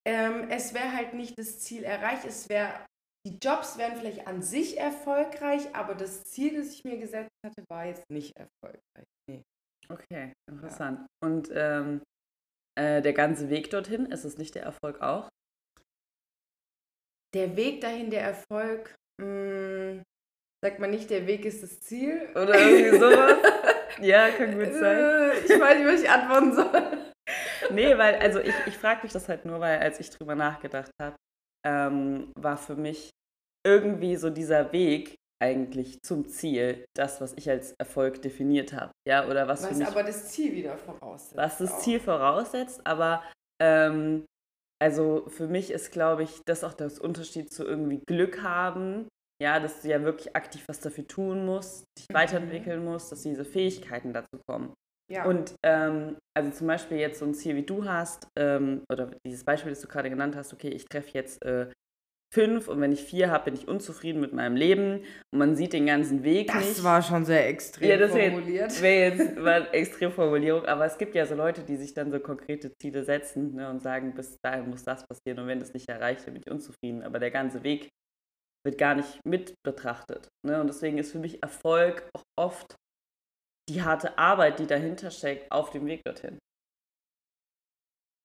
Ähm, 0.07 0.49
es 0.51 0.75
wäre 0.75 0.93
halt 0.93 1.15
nicht 1.15 1.39
das 1.39 1.61
Ziel 1.61 1.83
erreicht, 1.83 2.25
es 2.25 2.49
wäre 2.49 2.73
die 3.27 3.39
Jobs 3.39 3.79
wären 3.79 3.97
vielleicht 3.97 4.27
an 4.27 4.43
sich 4.43 4.79
erfolgreich, 4.79 5.75
aber 5.75 5.95
das 5.95 6.25
Ziel, 6.25 6.57
das 6.57 6.73
ich 6.73 6.85
mir 6.85 6.99
gesetzt 6.99 7.33
hatte, 7.45 7.65
war 7.69 7.87
jetzt 7.87 8.09
nicht 8.11 8.37
erfolgreich. 8.37 9.07
Nee. 9.29 9.43
Okay, 9.89 10.33
interessant. 10.51 11.01
Ja. 11.01 11.29
Und 11.29 11.51
ähm, 11.53 12.03
äh, 12.79 13.01
der 13.01 13.13
ganze 13.13 13.49
Weg 13.49 13.71
dorthin, 13.71 14.07
ist 14.07 14.25
es 14.25 14.37
nicht 14.37 14.55
der 14.55 14.65
Erfolg 14.65 15.01
auch? 15.01 15.29
Der 17.35 17.57
Weg 17.57 17.81
dahin, 17.81 18.11
der 18.11 18.23
Erfolg, 18.23 18.95
mh, 19.21 19.27
hm, 19.27 20.03
sagt 20.63 20.79
man 20.79 20.91
nicht, 20.91 21.11
der 21.11 21.27
Weg 21.27 21.45
ist 21.45 21.63
das 21.63 21.81
Ziel? 21.81 22.29
Oder 22.33 22.59
irgendwie 22.59 22.99
sowas? 22.99 23.37
ja, 24.01 24.31
kann 24.31 24.59
gut 24.59 24.73
sein. 24.75 24.99
Äh, 24.99 25.39
ich 25.39 25.61
weiß 25.61 25.79
nicht, 25.79 25.89
was 25.89 26.03
ich 26.03 26.11
antworten 26.11 26.55
soll. 26.55 27.15
nee, 27.71 27.97
weil, 27.97 28.17
also 28.17 28.41
ich, 28.41 28.55
ich 28.67 28.77
frage 28.77 29.03
mich 29.03 29.13
das 29.13 29.29
halt 29.29 29.45
nur, 29.45 29.61
weil 29.61 29.79
als 29.79 29.99
ich 29.99 30.11
drüber 30.11 30.35
nachgedacht 30.35 30.91
habe, 31.01 31.17
ähm, 31.67 32.33
war 32.39 32.57
für 32.57 32.77
mich 32.77 33.11
irgendwie 33.67 34.17
so 34.17 34.31
dieser 34.31 34.73
Weg 34.73 35.17
eigentlich 35.43 36.01
zum 36.03 36.29
Ziel, 36.29 36.87
das, 36.97 37.21
was 37.21 37.35
ich 37.35 37.51
als 37.51 37.75
Erfolg 37.79 38.23
definiert 38.23 38.73
habe. 38.73 38.93
Ja, 39.07 39.27
oder 39.27 39.49
was, 39.49 39.63
was 39.63 39.77
mich, 39.77 39.87
aber 39.87 40.03
das 40.03 40.31
Ziel 40.31 40.55
wieder 40.55 40.79
voraussetzt. 40.79 41.37
Was 41.37 41.59
das 41.59 41.73
auch. 41.73 41.79
Ziel 41.81 42.01
voraussetzt, 42.01 42.87
aber 42.87 43.23
ähm, 43.61 44.25
also 44.83 45.25
für 45.29 45.47
mich 45.47 45.71
ist, 45.71 45.93
glaube 45.93 46.23
ich, 46.23 46.41
das 46.47 46.65
auch 46.65 46.75
der 46.75 46.91
Unterschied 47.01 47.53
zu 47.53 47.65
irgendwie 47.65 48.03
Glück 48.07 48.43
haben. 48.43 49.09
Ja, 49.43 49.59
dass 49.59 49.83
du 49.83 49.89
ja 49.89 50.03
wirklich 50.03 50.37
aktiv 50.37 50.63
was 50.69 50.81
dafür 50.81 51.07
tun 51.09 51.45
musst, 51.45 51.85
dich 51.99 52.09
mhm. 52.09 52.15
weiterentwickeln 52.15 52.85
musst, 52.85 53.11
dass 53.11 53.23
diese 53.23 53.45
Fähigkeiten 53.45 54.13
dazu 54.13 54.39
kommen. 54.47 54.73
Ja. 55.11 55.27
Und 55.27 55.55
ähm, 55.63 56.17
also 56.35 56.51
zum 56.51 56.67
Beispiel 56.67 56.99
jetzt 56.99 57.19
so 57.19 57.27
ein 57.27 57.35
Ziel, 57.35 57.57
wie 57.57 57.63
du 57.63 57.85
hast, 57.85 58.27
ähm, 58.39 58.83
oder 58.91 59.11
dieses 59.27 59.45
Beispiel, 59.45 59.71
das 59.71 59.81
du 59.81 59.89
gerade 59.89 60.11
genannt 60.11 60.35
hast, 60.37 60.53
okay, 60.53 60.69
ich 60.69 60.87
treffe 60.87 61.11
jetzt 61.13 61.45
äh, 61.45 61.71
fünf 62.35 62.67
und 62.69 62.81
wenn 62.81 62.91
ich 62.91 63.05
vier 63.05 63.31
habe, 63.31 63.45
bin 63.45 63.55
ich 63.55 63.69
unzufrieden 63.69 64.21
mit 64.21 64.33
meinem 64.33 64.57
Leben 64.57 65.05
und 65.33 65.39
man 65.39 65.55
sieht 65.55 65.73
den 65.73 65.87
ganzen 65.87 66.25
Weg 66.25 66.49
das 66.49 66.57
nicht. 66.57 66.71
Das 66.71 66.85
war 66.85 67.01
schon 67.01 67.25
sehr 67.25 67.49
extrem 67.49 67.89
ja, 67.89 67.97
das 67.97 68.11
formuliert. 68.11 68.83
Wäre 68.83 69.15
jetzt 69.15 69.37
war 69.43 69.55
eine 69.55 69.73
Extremformulierung, 69.73 70.65
aber 70.65 70.85
es 70.85 70.99
gibt 70.99 71.15
ja 71.15 71.27
so 71.27 71.37
Leute, 71.37 71.63
die 71.63 71.77
sich 71.77 71.95
dann 71.95 72.11
so 72.11 72.19
konkrete 72.19 72.73
Ziele 72.83 73.05
setzen 73.05 73.55
ne, 73.55 73.71
und 73.71 73.81
sagen, 73.81 74.15
bis 74.15 74.37
dahin 74.43 74.69
muss 74.69 74.83
das 74.83 75.07
passieren 75.07 75.39
und 75.39 75.47
wenn 75.47 75.61
das 75.61 75.73
nicht 75.73 75.89
erreicht, 75.89 76.27
dann 76.27 76.35
bin 76.35 76.43
ich 76.45 76.51
unzufrieden. 76.51 77.03
Aber 77.03 77.21
der 77.21 77.31
ganze 77.31 77.63
Weg 77.63 77.91
wird 78.67 78.79
gar 78.79 78.95
nicht 78.97 79.21
mit 79.25 79.55
betrachtet. 79.65 80.29
Ne? 80.45 80.61
Und 80.61 80.67
deswegen 80.67 80.99
ist 80.99 81.13
für 81.13 81.19
mich 81.19 81.43
Erfolg 81.43 82.09
auch 82.15 82.23
oft 82.37 82.75
die 83.69 83.83
harte 83.83 84.19
Arbeit, 84.19 84.59
die 84.59 84.67
dahinter 84.67 85.11
steckt, 85.11 85.51
auf 85.51 85.71
dem 85.71 85.87
Weg 85.87 86.03
dorthin. 86.05 86.39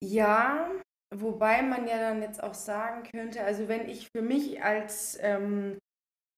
Ja, 0.04 0.72
wobei 1.14 1.62
man 1.62 1.88
ja 1.88 2.00
dann 2.00 2.22
jetzt 2.22 2.42
auch 2.42 2.54
sagen 2.54 3.04
könnte, 3.04 3.44
also 3.44 3.68
wenn 3.68 3.90
ich 3.90 4.08
für 4.16 4.22
mich 4.22 4.64
als 4.64 5.18
ähm, 5.22 5.78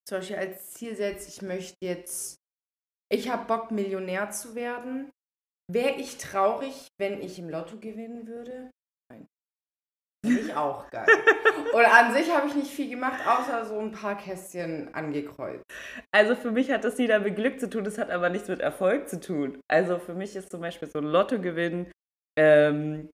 zum 0.08 0.18
Beispiel 0.18 0.38
als 0.38 0.72
Ziel 0.72 0.96
setze, 0.96 1.30
ich 1.30 1.42
möchte 1.42 1.78
jetzt, 1.82 2.36
ich 3.12 3.30
habe 3.30 3.46
Bock, 3.46 3.72
Millionär 3.72 4.32
zu 4.32 4.56
werden, 4.56 5.12
wäre 5.72 5.96
ich 5.96 6.18
traurig, 6.18 6.88
wenn 7.00 7.22
ich 7.22 7.38
im 7.40 7.50
Lotto 7.50 7.78
gewinnen 7.78 8.28
würde? 8.28 8.72
Finde 10.24 10.42
ich 10.42 10.56
auch 10.56 10.90
geil. 10.92 11.08
Und 11.74 11.86
an 11.86 12.14
sich 12.14 12.30
habe 12.36 12.48
ich 12.48 12.56
nicht 12.56 12.72
viel 12.72 12.90
gemacht, 12.90 13.26
außer 13.26 13.66
so 13.66 13.80
ein 13.80 13.92
paar 13.92 14.18
Kästchen 14.18 14.94
angekreuzt. 14.94 15.64
Also 16.12 16.36
für 16.36 16.52
mich 16.52 16.70
hat 16.70 16.84
das 16.84 16.98
wieder 16.98 17.20
mit 17.20 17.36
Glück 17.36 17.60
zu 17.60 17.70
tun, 17.70 17.84
das 17.84 17.98
hat 17.98 18.12
aber 18.12 18.30
nichts 18.30 18.48
mit 18.48 18.60
Erfolg 18.60 19.10
zu 19.10 19.20
tun. 19.20 19.60
Also 19.68 19.98
für 19.98 20.14
mich 20.14 20.36
ist 20.36 20.52
zum 20.52 20.62
Beispiel 20.62 20.90
so 20.90 21.00
ein 21.00 21.06
Lottogewinn, 21.06 21.92
ähm, 22.38 23.10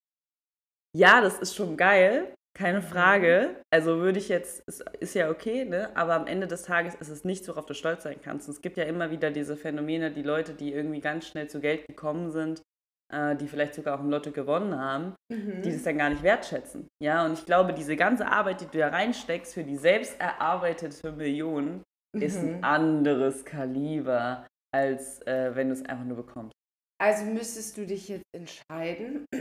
ja, 0.96 1.22
das 1.22 1.40
ist 1.40 1.56
schon 1.56 1.78
geil, 1.78 2.34
keine 2.58 2.82
Frage. 2.82 3.62
Also 3.72 4.00
würde 4.00 4.20
ich 4.20 4.30
jetzt, 4.30 4.64
ist, 4.68 4.84
ist 5.00 5.14
ja 5.14 5.30
okay, 5.30 5.64
ne? 5.64 5.96
Aber 5.96 6.16
am 6.16 6.28
Ende 6.28 6.48
des 6.48 6.64
Tages 6.64 6.96
ist 6.96 7.10
es 7.10 7.24
nichts, 7.24 7.48
worauf 7.48 7.68
du 7.68 7.76
stolz 7.76 8.04
sein 8.04 8.20
kannst. 8.22 8.48
Und 8.48 8.56
es 8.56 8.62
gibt 8.62 8.78
ja 8.78 8.84
immer 8.84 9.12
wieder 9.12 9.30
diese 9.32 9.56
Phänomene, 9.56 10.12
die 10.12 10.24
Leute, 10.24 10.54
die 10.54 10.74
irgendwie 10.74 11.02
ganz 11.02 11.28
schnell 11.28 11.48
zu 11.48 11.60
Geld 11.60 11.86
gekommen 11.88 12.32
sind, 12.32 12.64
die 13.12 13.48
vielleicht 13.48 13.74
sogar 13.76 13.98
auch 13.98 14.04
im 14.04 14.10
Lotto 14.10 14.32
gewonnen 14.32 14.78
haben, 14.78 15.16
Mhm. 15.32 15.62
die 15.62 15.72
das 15.72 15.84
dann 15.84 15.98
gar 15.98 16.10
nicht 16.10 16.24
wertschätzen. 16.24 16.88
Ja, 17.02 17.26
und 17.26 17.34
ich 17.34 17.46
glaube, 17.46 17.74
diese 17.74 17.96
ganze 17.96 18.28
Arbeit, 18.28 18.62
die 18.62 18.66
du 18.66 18.78
da 18.80 18.90
reinsteckst 18.90 19.54
für 19.54 19.64
die 19.64 19.78
selbst 19.78 20.20
erarbeitete 20.20 21.12
Million, 21.14 21.84
ist 22.18 22.38
ein 22.42 22.58
Mhm. 22.58 22.64
anderes 22.64 23.46
Kaliber, 23.46 24.46
als 24.74 25.22
äh, 25.28 25.56
wenn 25.56 25.68
du 25.68 25.74
es 25.74 25.86
einfach 25.86 26.04
nur 26.06 26.18
bekommst. 26.18 26.54
Also 27.02 27.26
müsstest 27.26 27.78
du 27.78 27.86
dich 27.86 28.08
jetzt 28.10 28.26
entscheiden, 28.36 29.26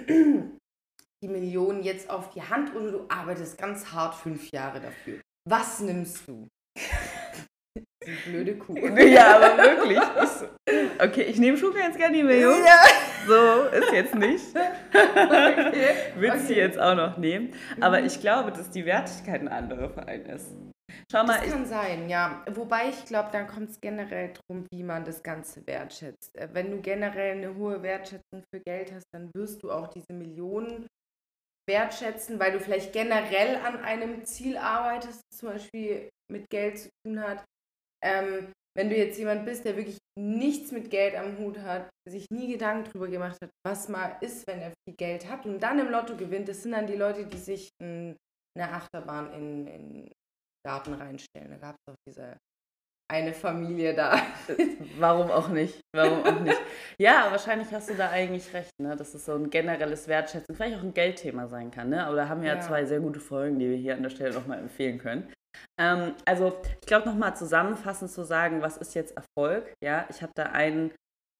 die 1.22 1.28
Millionen 1.28 1.82
jetzt 1.82 2.10
auf 2.10 2.30
die 2.30 2.42
Hand 2.42 2.74
oder 2.74 2.90
du 2.92 3.06
arbeitest 3.08 3.58
ganz 3.58 3.92
hart 3.92 4.14
fünf 4.14 4.50
Jahre 4.50 4.80
dafür. 4.80 5.20
Was 5.48 5.80
nimmst 5.80 6.28
du? 6.28 6.46
Die 8.06 8.30
blöde 8.30 8.54
Kuh. 8.56 8.76
ja, 8.98 9.36
aber 9.36 9.62
wirklich. 9.62 9.98
Ich 9.98 11.02
okay, 11.02 11.22
ich 11.22 11.38
nehme 11.38 11.56
schon 11.56 11.74
ganz 11.74 11.96
gerne 11.96 12.16
die 12.16 12.22
Million. 12.22 12.54
Ja. 12.64 12.82
So, 13.26 13.64
ist 13.76 13.92
jetzt 13.92 14.14
nicht. 14.14 14.44
Okay. 14.92 15.94
Willst 16.16 16.48
du 16.48 16.52
Okay. 16.52 16.60
jetzt 16.60 16.78
auch 16.78 16.94
noch 16.94 17.16
nehmen? 17.16 17.52
Aber 17.80 18.00
ich 18.00 18.20
glaube, 18.20 18.52
dass 18.52 18.70
die 18.70 18.86
Wertigkeit 18.86 19.40
eine 19.40 19.50
andere 19.52 19.90
für 19.90 20.06
einen 20.06 20.26
ist. 20.26 20.52
Schau 21.10 21.24
mal, 21.24 21.38
Das 21.38 21.46
ich, 21.46 21.52
kann 21.52 21.66
sein, 21.66 22.08
ja. 22.08 22.44
Wobei 22.50 22.88
ich 22.88 23.04
glaube, 23.04 23.28
dann 23.32 23.46
kommt 23.48 23.70
es 23.70 23.80
generell 23.80 24.32
darum, 24.32 24.66
wie 24.72 24.82
man 24.82 25.04
das 25.04 25.22
Ganze 25.22 25.66
wertschätzt. 25.66 26.36
Äh, 26.36 26.48
Wenn 26.52 26.70
du 26.70 26.80
generell 26.80 27.32
eine 27.32 27.54
hohe 27.56 27.82
Wertschätzung 27.82 28.42
für 28.52 28.60
Geld 28.60 28.92
hast, 28.92 29.06
dann 29.12 29.30
wirst 29.34 29.62
du 29.62 29.70
auch 29.72 29.88
diese 29.88 30.12
Millionen 30.12 30.86
wertschätzen, 31.68 32.38
weil 32.38 32.52
du 32.52 32.60
vielleicht 32.60 32.92
generell 32.92 33.56
an 33.56 33.82
einem 33.82 34.24
Ziel 34.24 34.56
arbeitest, 34.56 35.20
zum 35.34 35.48
Beispiel 35.50 36.08
mit 36.30 36.48
Geld 36.50 36.78
zu 36.78 36.88
tun 37.04 37.20
hat. 37.20 37.44
Ähm, 38.04 38.52
wenn 38.76 38.90
du 38.90 38.96
jetzt 38.96 39.18
jemand 39.18 39.46
bist, 39.46 39.64
der 39.64 39.76
wirklich 39.76 39.98
nichts 40.18 40.70
mit 40.70 40.90
Geld 40.90 41.14
am 41.14 41.38
Hut 41.38 41.58
hat, 41.60 41.88
sich 42.08 42.26
nie 42.30 42.52
Gedanken 42.52 42.84
darüber 42.84 43.08
gemacht 43.08 43.38
hat, 43.42 43.50
was 43.66 43.88
mal 43.88 44.16
ist, 44.20 44.46
wenn 44.46 44.60
er 44.60 44.72
viel 44.86 44.96
Geld 44.96 45.28
hat 45.30 45.46
und 45.46 45.60
dann 45.60 45.78
im 45.78 45.88
Lotto 45.90 46.16
gewinnt, 46.16 46.48
das 46.48 46.62
sind 46.62 46.72
dann 46.72 46.86
die 46.86 46.96
Leute, 46.96 47.26
die 47.26 47.38
sich 47.38 47.70
ein, 47.82 48.16
eine 48.58 48.70
Achterbahn 48.72 49.32
in, 49.32 49.66
in 49.66 49.92
den 49.92 50.12
Garten 50.66 50.92
reinstellen. 50.94 51.50
Da 51.50 51.56
gab 51.56 51.74
es 51.74 51.84
doch 51.86 51.94
diese 52.06 52.36
eine 53.08 53.32
Familie 53.32 53.94
da. 53.94 54.20
warum 54.98 55.30
auch 55.30 55.48
nicht? 55.48 55.80
Warum 55.94 56.24
auch 56.24 56.40
nicht? 56.40 56.60
Ja, 56.98 57.28
wahrscheinlich 57.30 57.72
hast 57.72 57.88
du 57.88 57.94
da 57.94 58.10
eigentlich 58.10 58.52
recht, 58.52 58.72
ne? 58.82 58.96
dass 58.96 59.14
es 59.14 59.24
so 59.24 59.34
ein 59.34 59.48
generelles 59.48 60.08
Wertschätzen, 60.08 60.54
vielleicht 60.54 60.76
auch 60.78 60.82
ein 60.82 60.92
Geldthema 60.94 61.46
sein 61.46 61.70
kann. 61.70 61.90
Ne? 61.90 62.04
Aber 62.04 62.16
da 62.16 62.28
haben 62.28 62.42
wir 62.42 62.48
ja, 62.48 62.56
Ja. 62.56 62.60
zwei 62.60 62.84
sehr 62.84 63.00
gute 63.00 63.20
Folgen, 63.20 63.58
die 63.58 63.70
wir 63.70 63.76
hier 63.76 63.94
an 63.94 64.02
der 64.02 64.10
Stelle 64.10 64.34
nochmal 64.34 64.58
empfehlen 64.58 64.98
können. 64.98 65.32
Ähm, 65.78 66.14
also, 66.24 66.56
ich 66.80 66.86
glaube, 66.86 67.06
nochmal 67.06 67.36
zusammenfassend 67.36 68.10
zu 68.10 68.24
sagen, 68.24 68.62
was 68.62 68.76
ist 68.76 68.94
jetzt 68.94 69.16
Erfolg? 69.16 69.74
Ja, 69.82 70.06
ich 70.10 70.22
habe 70.22 70.32
da 70.34 70.44
ein, 70.44 70.92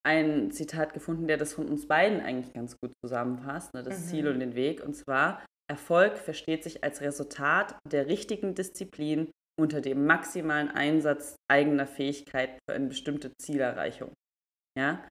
ein 0.06 0.50
Zitat 0.50 0.94
gefunden, 0.94 1.26
der 1.26 1.37
das 1.37 1.54
von 1.54 1.68
uns 1.68 1.87
beiden 1.87 2.20
eigentlich 2.20 2.52
ganz 2.52 2.76
gut 2.78 2.92
zusammenfasst, 3.04 3.75
ne? 3.75 3.82
das 3.82 4.00
Mhm. 4.00 4.04
Ziel 4.04 4.28
und 4.28 4.40
den 4.40 4.54
Weg. 4.54 4.85
Und 4.85 4.94
zwar, 4.94 5.44
Erfolg 5.70 6.16
versteht 6.16 6.62
sich 6.62 6.85
als 6.85 7.00
Resultat 7.00 7.76
der 7.90 8.06
richtigen 8.06 8.54
Disziplin 8.54 9.30
unter 9.58 9.80
dem 9.80 10.06
maximalen 10.06 10.68
Einsatz 10.68 11.37
eigener 11.50 11.87
Fähigkeiten 11.87 12.58
für 12.68 12.76
eine 12.76 12.88
bestimmte 12.88 13.32
Zielerreichung. 13.40 14.12
Ja? 14.78 15.08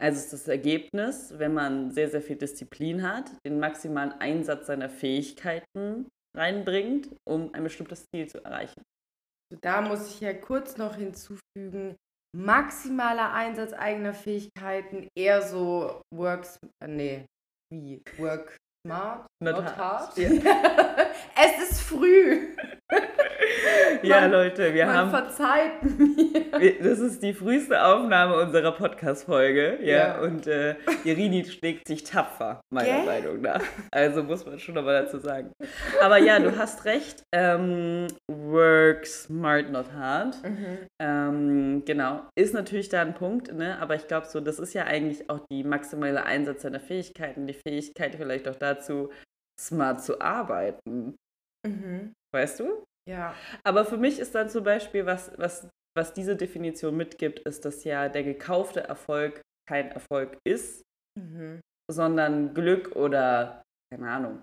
Also 0.00 0.18
ist 0.18 0.32
das 0.32 0.48
Ergebnis, 0.48 1.38
wenn 1.38 1.54
man 1.54 1.90
sehr, 1.92 2.10
sehr 2.10 2.22
viel 2.22 2.36
Disziplin 2.36 3.02
hat, 3.02 3.30
den 3.46 3.60
maximalen 3.60 4.12
Einsatz 4.12 4.66
seiner 4.66 4.88
Fähigkeiten 4.88 6.08
reinbringt, 6.38 7.08
um 7.28 7.52
ein 7.54 7.64
bestimmtes 7.64 8.04
Ziel 8.14 8.28
zu 8.28 8.42
erreichen. 8.44 8.82
Da 9.62 9.80
muss 9.80 10.08
ich 10.08 10.20
ja 10.20 10.34
kurz 10.34 10.76
noch 10.76 10.96
hinzufügen, 10.96 11.96
maximaler 12.36 13.32
Einsatz 13.32 13.72
eigener 13.72 14.14
Fähigkeiten, 14.14 15.08
eher 15.16 15.42
so 15.42 16.02
works, 16.14 16.58
äh, 16.82 16.88
nee, 16.88 17.24
wie, 17.72 18.02
work 18.18 18.56
smart, 18.86 19.26
Not 19.42 19.56
not, 19.56 19.76
hard. 19.76 19.78
hard. 19.78 20.18
Ja. 20.18 20.28
es 21.36 21.70
ist. 21.70 21.77
Ja, 24.08 24.20
Man- 24.22 24.32
Leute, 24.32 24.74
wir 24.74 24.86
Man 24.86 24.96
haben. 24.96 25.10
verzeiht 25.10 25.82
mir. 26.58 26.82
Das 26.82 26.98
ist 26.98 27.22
die 27.22 27.32
früheste 27.32 27.82
Aufnahme 27.84 28.36
unserer 28.40 28.72
Podcast-Folge, 28.72 29.78
ja. 29.82 29.96
Ja. 29.98 30.20
Und 30.20 30.46
äh, 30.46 30.76
Irini 31.04 31.44
schlägt 31.44 31.86
sich 31.88 32.04
tapfer, 32.04 32.60
meiner 32.72 32.88
Gell? 32.88 33.04
Meinung 33.04 33.40
nach. 33.40 33.62
Also 33.92 34.22
muss 34.22 34.44
man 34.46 34.58
schon 34.58 34.74
nochmal 34.74 35.04
dazu 35.04 35.18
sagen. 35.18 35.52
Aber 36.02 36.18
ja, 36.18 36.38
du 36.38 36.56
hast 36.56 36.84
recht. 36.84 37.22
Ähm, 37.34 38.06
work 38.30 39.06
smart, 39.06 39.70
not 39.70 39.92
hard. 39.92 40.36
Ähm, 41.00 41.82
genau, 41.84 42.22
ist 42.38 42.54
natürlich 42.54 42.88
da 42.88 43.02
ein 43.02 43.14
Punkt, 43.14 43.52
ne? 43.52 43.78
aber 43.80 43.94
ich 43.94 44.06
glaube 44.06 44.26
so, 44.26 44.40
das 44.40 44.58
ist 44.58 44.74
ja 44.74 44.84
eigentlich 44.84 45.28
auch 45.30 45.40
die 45.50 45.62
maximale 45.64 46.24
Einsatz 46.24 46.62
seiner 46.62 46.80
Fähigkeiten, 46.80 47.46
die 47.46 47.54
Fähigkeit 47.54 48.14
vielleicht 48.16 48.48
auch 48.48 48.56
dazu, 48.56 49.10
smart 49.60 50.02
zu 50.02 50.20
arbeiten, 50.20 51.16
Mhm. 51.66 52.12
weißt 52.32 52.60
du? 52.60 52.84
Ja. 53.08 53.34
Aber 53.64 53.84
für 53.84 53.96
mich 53.96 54.18
ist 54.18 54.34
dann 54.34 54.50
zum 54.50 54.64
Beispiel, 54.64 55.06
was, 55.06 55.32
was, 55.38 55.68
was 55.96 56.12
diese 56.12 56.36
Definition 56.36 56.96
mitgibt, 56.96 57.40
ist, 57.40 57.64
dass 57.64 57.84
ja 57.84 58.08
der 58.08 58.22
gekaufte 58.22 58.80
Erfolg 58.80 59.40
kein 59.68 59.90
Erfolg 59.90 60.38
ist, 60.46 60.82
Mhm. 61.18 61.60
sondern 61.90 62.54
Glück 62.54 62.94
oder, 62.94 63.62
keine 63.92 64.08
Ahnung, 64.10 64.42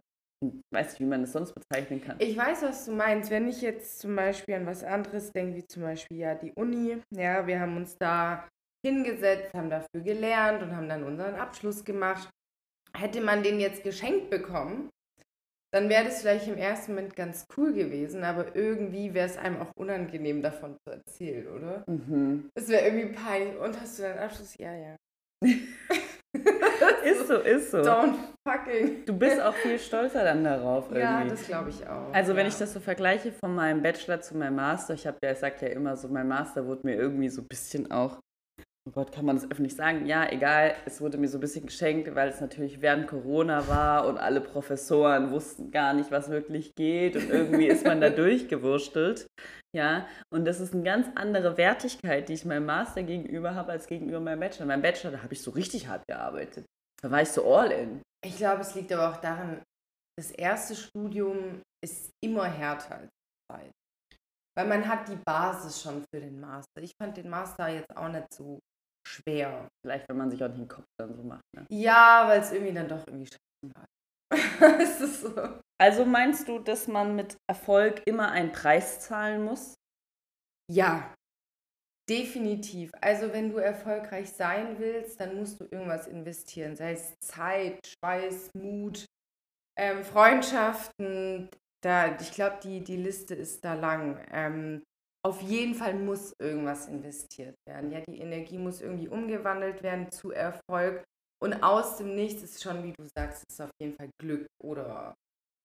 weiß 0.73 0.91
nicht, 0.91 0.99
wie 0.99 1.05
man 1.05 1.23
es 1.23 1.31
sonst 1.31 1.53
bezeichnen 1.53 2.01
kann. 2.01 2.17
Ich 2.19 2.35
weiß, 2.35 2.63
was 2.63 2.85
du 2.85 2.91
meinst. 2.91 3.31
Wenn 3.31 3.47
ich 3.47 3.61
jetzt 3.61 3.99
zum 3.99 4.15
Beispiel 4.15 4.55
an 4.55 4.65
was 4.65 4.83
anderes 4.83 5.31
denke, 5.31 5.55
wie 5.57 5.67
zum 5.67 5.83
Beispiel 5.83 6.17
ja 6.17 6.35
die 6.35 6.51
Uni, 6.53 7.01
ja, 7.15 7.47
wir 7.47 7.59
haben 7.59 7.77
uns 7.77 7.97
da 7.97 8.47
hingesetzt, 8.85 9.53
haben 9.53 9.69
dafür 9.69 10.01
gelernt 10.01 10.61
und 10.61 10.75
haben 10.75 10.89
dann 10.89 11.03
unseren 11.03 11.35
Abschluss 11.35 11.83
gemacht. 11.85 12.29
Hätte 12.95 13.21
man 13.21 13.41
den 13.41 13.59
jetzt 13.59 13.83
geschenkt 13.83 14.29
bekommen, 14.29 14.89
dann 15.75 15.89
wäre 15.89 16.05
das 16.05 16.21
vielleicht 16.21 16.47
im 16.47 16.57
ersten 16.57 16.93
Moment 16.93 17.17
ganz 17.17 17.47
cool 17.57 17.73
gewesen, 17.73 18.23
aber 18.23 18.55
irgendwie 18.55 19.13
wäre 19.13 19.27
es 19.27 19.37
einem 19.37 19.59
auch 19.59 19.71
unangenehm 19.75 20.41
davon 20.41 20.77
zu 20.77 20.93
erzählen, 20.93 21.47
oder? 21.49 21.83
Mhm. 21.85 22.49
Es 22.55 22.69
wäre 22.69 22.85
irgendwie 22.85 23.13
peinlich. 23.13 23.57
Und 23.57 23.81
hast 23.81 23.99
du 23.99 24.03
deinen 24.03 24.19
Abschluss? 24.19 24.57
Ja, 24.57 24.73
ja. 24.73 24.95
Ist 27.03 27.27
so, 27.27 27.35
ist 27.35 27.71
so. 27.71 27.77
Don't 27.77 28.15
fucking. 28.47 29.05
Du 29.05 29.17
bist 29.17 29.39
auch 29.39 29.53
viel 29.53 29.79
stolzer 29.79 30.23
dann 30.23 30.43
darauf 30.43 30.85
irgendwie. 30.85 31.01
Ja, 31.01 31.23
das 31.23 31.45
glaube 31.45 31.69
ich 31.69 31.87
auch. 31.87 32.13
Also 32.13 32.35
wenn 32.35 32.45
ja. 32.45 32.51
ich 32.51 32.57
das 32.57 32.73
so 32.73 32.79
vergleiche 32.79 33.31
von 33.31 33.55
meinem 33.55 33.81
Bachelor 33.81 34.19
zu 34.21 34.35
meinem 34.35 34.55
Master, 34.55 34.95
ich 34.95 35.07
habe 35.07 35.17
ja, 35.23 35.31
ich 35.31 35.37
sag 35.37 35.61
ja 35.61 35.69
immer 35.69 35.95
so, 35.95 36.07
mein 36.09 36.27
Master 36.27 36.65
wurde 36.65 36.81
mir 36.83 36.95
irgendwie 36.95 37.29
so 37.29 37.41
ein 37.41 37.47
bisschen 37.47 37.89
auch, 37.91 38.19
oh 38.87 38.91
Gott, 38.91 39.11
kann 39.11 39.25
man 39.25 39.35
das 39.35 39.49
öffentlich 39.49 39.75
sagen? 39.75 40.05
Ja, 40.05 40.29
egal, 40.31 40.75
es 40.85 41.01
wurde 41.01 41.17
mir 41.17 41.27
so 41.27 41.37
ein 41.37 41.41
bisschen 41.41 41.65
geschenkt, 41.65 42.13
weil 42.13 42.29
es 42.29 42.39
natürlich 42.39 42.81
während 42.81 43.07
Corona 43.07 43.67
war 43.67 44.07
und 44.07 44.17
alle 44.17 44.41
Professoren 44.41 45.31
wussten 45.31 45.71
gar 45.71 45.93
nicht, 45.93 46.11
was 46.11 46.29
wirklich 46.29 46.75
geht 46.75 47.15
und 47.15 47.29
irgendwie 47.29 47.67
ist 47.67 47.85
man 47.85 47.99
da 47.99 48.09
durchgewurstelt. 48.11 49.27
Ja, 49.75 50.07
und 50.31 50.45
das 50.45 50.59
ist 50.59 50.73
eine 50.73 50.83
ganz 50.83 51.07
andere 51.15 51.57
Wertigkeit, 51.57 52.29
die 52.29 52.33
ich 52.33 52.45
meinem 52.45 52.65
Master 52.65 53.03
gegenüber 53.03 53.55
habe, 53.55 53.71
als 53.71 53.87
gegenüber 53.87 54.19
meinem 54.19 54.39
Bachelor. 54.39 54.67
Mein 54.67 54.81
Bachelor, 54.81 55.11
da 55.11 55.23
habe 55.23 55.33
ich 55.33 55.41
so 55.41 55.51
richtig 55.51 55.87
hart 55.87 56.05
gearbeitet. 56.07 56.65
Da 57.01 57.11
war 57.11 57.21
ich 57.21 57.29
so 57.29 57.53
all 57.53 57.71
in. 57.71 58.01
Ich 58.25 58.37
glaube, 58.37 58.61
es 58.61 58.73
liegt 58.75 58.93
aber 58.93 59.09
auch 59.09 59.19
daran, 59.19 59.61
das 60.17 60.31
erste 60.31 60.75
Studium 60.75 61.61
ist 61.83 62.09
immer 62.23 62.45
härter 62.45 62.95
als 62.95 63.09
die 63.09 63.53
Zeit. 63.53 63.71
Weil 64.57 64.67
man 64.67 64.87
hat 64.87 65.09
die 65.09 65.19
Basis 65.25 65.81
schon 65.81 66.05
für 66.13 66.21
den 66.21 66.39
Master. 66.39 66.81
Ich 66.81 66.93
fand 67.01 67.17
den 67.17 67.29
Master 67.29 67.67
jetzt 67.67 67.95
auch 67.97 68.07
nicht 68.07 68.33
so 68.33 68.59
schwer. 69.07 69.67
Vielleicht, 69.83 70.07
wenn 70.09 70.17
man 70.17 70.29
sich 70.29 70.43
auch 70.43 70.49
nicht 70.49 70.59
den 70.59 70.67
Kopf 70.67 70.85
dann 70.99 71.15
so 71.15 71.23
macht. 71.23 71.43
Ne? 71.55 71.65
Ja, 71.69 72.25
weil 72.27 72.41
es 72.41 72.51
irgendwie 72.51 72.73
dann 72.73 72.87
doch 72.87 73.05
irgendwie 73.07 73.27
scheiße 73.27 73.75
war. 73.75 73.85
es 74.81 75.01
ist 75.01 75.21
so. 75.21 75.59
Also 75.77 76.05
meinst 76.05 76.47
du, 76.47 76.59
dass 76.59 76.87
man 76.87 77.15
mit 77.15 77.37
Erfolg 77.47 78.01
immer 78.05 78.31
einen 78.31 78.51
Preis 78.51 79.01
zahlen 79.01 79.43
muss? 79.43 79.75
Ja, 80.71 81.13
definitiv. 82.09 82.91
Also 83.01 83.33
wenn 83.33 83.49
du 83.51 83.57
erfolgreich 83.57 84.31
sein 84.31 84.79
willst, 84.79 85.19
dann 85.19 85.35
musst 85.35 85.59
du 85.59 85.65
irgendwas 85.65 86.07
investieren. 86.07 86.75
Sei 86.75 86.93
es 86.93 87.19
Zeit, 87.19 87.79
Schweiß, 87.85 88.51
Mut. 88.55 89.05
Ähm, 89.77 90.03
Freundschaften, 90.03 91.49
da, 91.83 92.17
ich 92.19 92.31
glaube, 92.31 92.57
die, 92.63 92.83
die 92.83 92.95
Liste 92.95 93.35
ist 93.35 93.65
da 93.65 93.73
lang. 93.73 94.25
Ähm, 94.31 94.83
auf 95.25 95.41
jeden 95.41 95.73
Fall 95.73 95.95
muss 95.95 96.33
irgendwas 96.39 96.87
investiert 96.87 97.55
werden. 97.67 97.91
Ja, 97.91 97.99
die 98.01 98.19
Energie 98.19 98.59
muss 98.59 98.79
irgendwie 98.79 99.07
umgewandelt 99.07 99.81
werden 99.81 100.11
zu 100.11 100.31
Erfolg. 100.31 101.03
Und 101.41 101.63
aus 101.63 101.97
dem 101.97 102.15
Nichts 102.15 102.43
ist 102.43 102.61
schon, 102.61 102.83
wie 102.83 102.93
du 102.93 103.07
sagst, 103.17 103.43
ist 103.49 103.59
auf 103.59 103.71
jeden 103.81 103.95
Fall 103.95 104.09
Glück 104.21 104.45
oder 104.63 105.15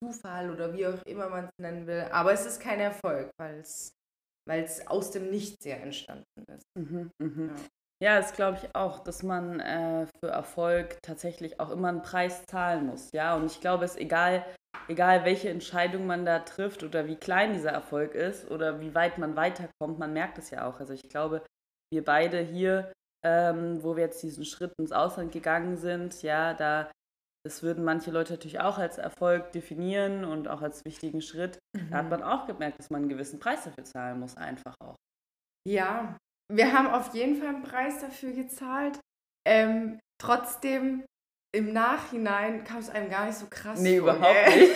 Zufall 0.03 0.51
oder 0.51 0.73
wie 0.73 0.87
auch 0.87 1.03
immer 1.05 1.29
man 1.29 1.45
es 1.45 1.51
nennen 1.61 1.87
will. 1.87 2.09
Aber 2.11 2.33
es 2.33 2.47
ist 2.47 2.61
kein 2.61 2.81
Erfolg, 2.81 3.31
weil 3.39 3.61
es 3.61 3.93
weil 4.49 4.65
es 4.65 4.87
aus 4.87 5.11
dem 5.11 5.31
Nichts 5.31 5.63
sehr 5.63 5.81
entstanden 5.83 6.25
ist. 6.49 6.65
Mhm, 6.77 7.11
mhm. 7.21 7.49
Ja. 7.49 7.80
Ja, 8.03 8.19
das 8.19 8.33
glaube 8.33 8.59
ich 8.63 8.75
auch, 8.75 9.01
dass 9.01 9.23
man 9.23 9.61
äh, 9.61 10.07
für 10.21 10.31
Erfolg 10.31 10.99
tatsächlich 11.03 11.61
auch 11.61 11.71
immer 11.71 11.89
einen 11.89 12.03
Preis 12.03 12.47
zahlen 12.47 12.87
muss. 12.87 13.11
Ja, 13.13 13.37
und 13.37 13.47
ich 13.47 13.61
glaube, 13.61 13.85
es 13.85 13.93
ist 13.93 14.01
egal, 14.01 14.45
egal 14.89 15.25
welche 15.25 15.51
Entscheidung 15.51 16.07
man 16.07 16.25
da 16.25 16.39
trifft 16.41 16.83
oder 16.83 17.07
wie 17.07 17.17
klein 17.17 17.53
dieser 17.53 17.71
Erfolg 17.71 18.15
ist 18.15 18.51
oder 18.51 18.81
wie 18.81 18.95
weit 18.95 19.19
man 19.19 19.37
weiterkommt, 19.37 19.99
man 19.99 20.13
merkt 20.13 20.39
es 20.39 20.51
ja 20.51 20.67
auch. 20.67 20.81
Also 20.81 20.95
ich 20.95 21.09
glaube, 21.09 21.45
wir 21.93 22.05
beide 22.05 22.39
hier, 22.39 22.91
ähm, 23.23 23.83
wo 23.83 23.97
wir 23.97 24.05
jetzt 24.05 24.23
diesen 24.23 24.45
Schritt 24.45 24.73
ins 24.79 24.93
Ausland 24.93 25.33
gegangen 25.33 25.77
sind, 25.77 26.23
ja, 26.23 26.55
da 26.55 26.91
das 27.45 27.63
würden 27.63 27.85
manche 27.85 28.11
Leute 28.11 28.35
natürlich 28.35 28.61
auch 28.61 28.77
als 28.77 28.99
Erfolg 28.99 29.53
definieren 29.53 30.27
und 30.27 30.47
auch 30.47 30.61
als 30.61 30.85
wichtigen 30.85 31.23
Schritt. 31.23 31.59
Mhm. 31.75 31.91
Da 31.91 31.97
hat 31.99 32.05
mhm. 32.05 32.11
man 32.11 32.23
auch 32.23 32.47
gemerkt, 32.47 32.79
dass 32.79 32.91
man 32.91 33.03
einen 33.03 33.09
gewissen 33.09 33.41
Preis 33.41 33.65
dafür 33.65 33.85
zahlen 33.85 34.21
muss, 34.21 34.37
einfach 34.37 34.75
auch. 34.81 34.97
Ja, 35.67 36.19
wir 36.51 36.73
haben 36.73 36.89
auf 36.89 37.15
jeden 37.15 37.37
Fall 37.37 37.49
einen 37.49 37.63
Preis 37.63 38.01
dafür 38.01 38.33
gezahlt. 38.33 38.99
Ähm, 39.47 39.99
trotzdem, 40.21 41.05
im 41.55 41.73
Nachhinein 41.73 42.65
kam 42.65 42.79
es 42.79 42.91
einem 42.91 43.11
gar 43.11 43.27
nicht 43.27 43.39
so 43.39 43.47
krass 43.49 43.81
Nee, 43.81 43.99
vor, 43.99 44.15
überhaupt 44.15 44.37
ey. 44.47 44.61
nicht. 44.61 44.73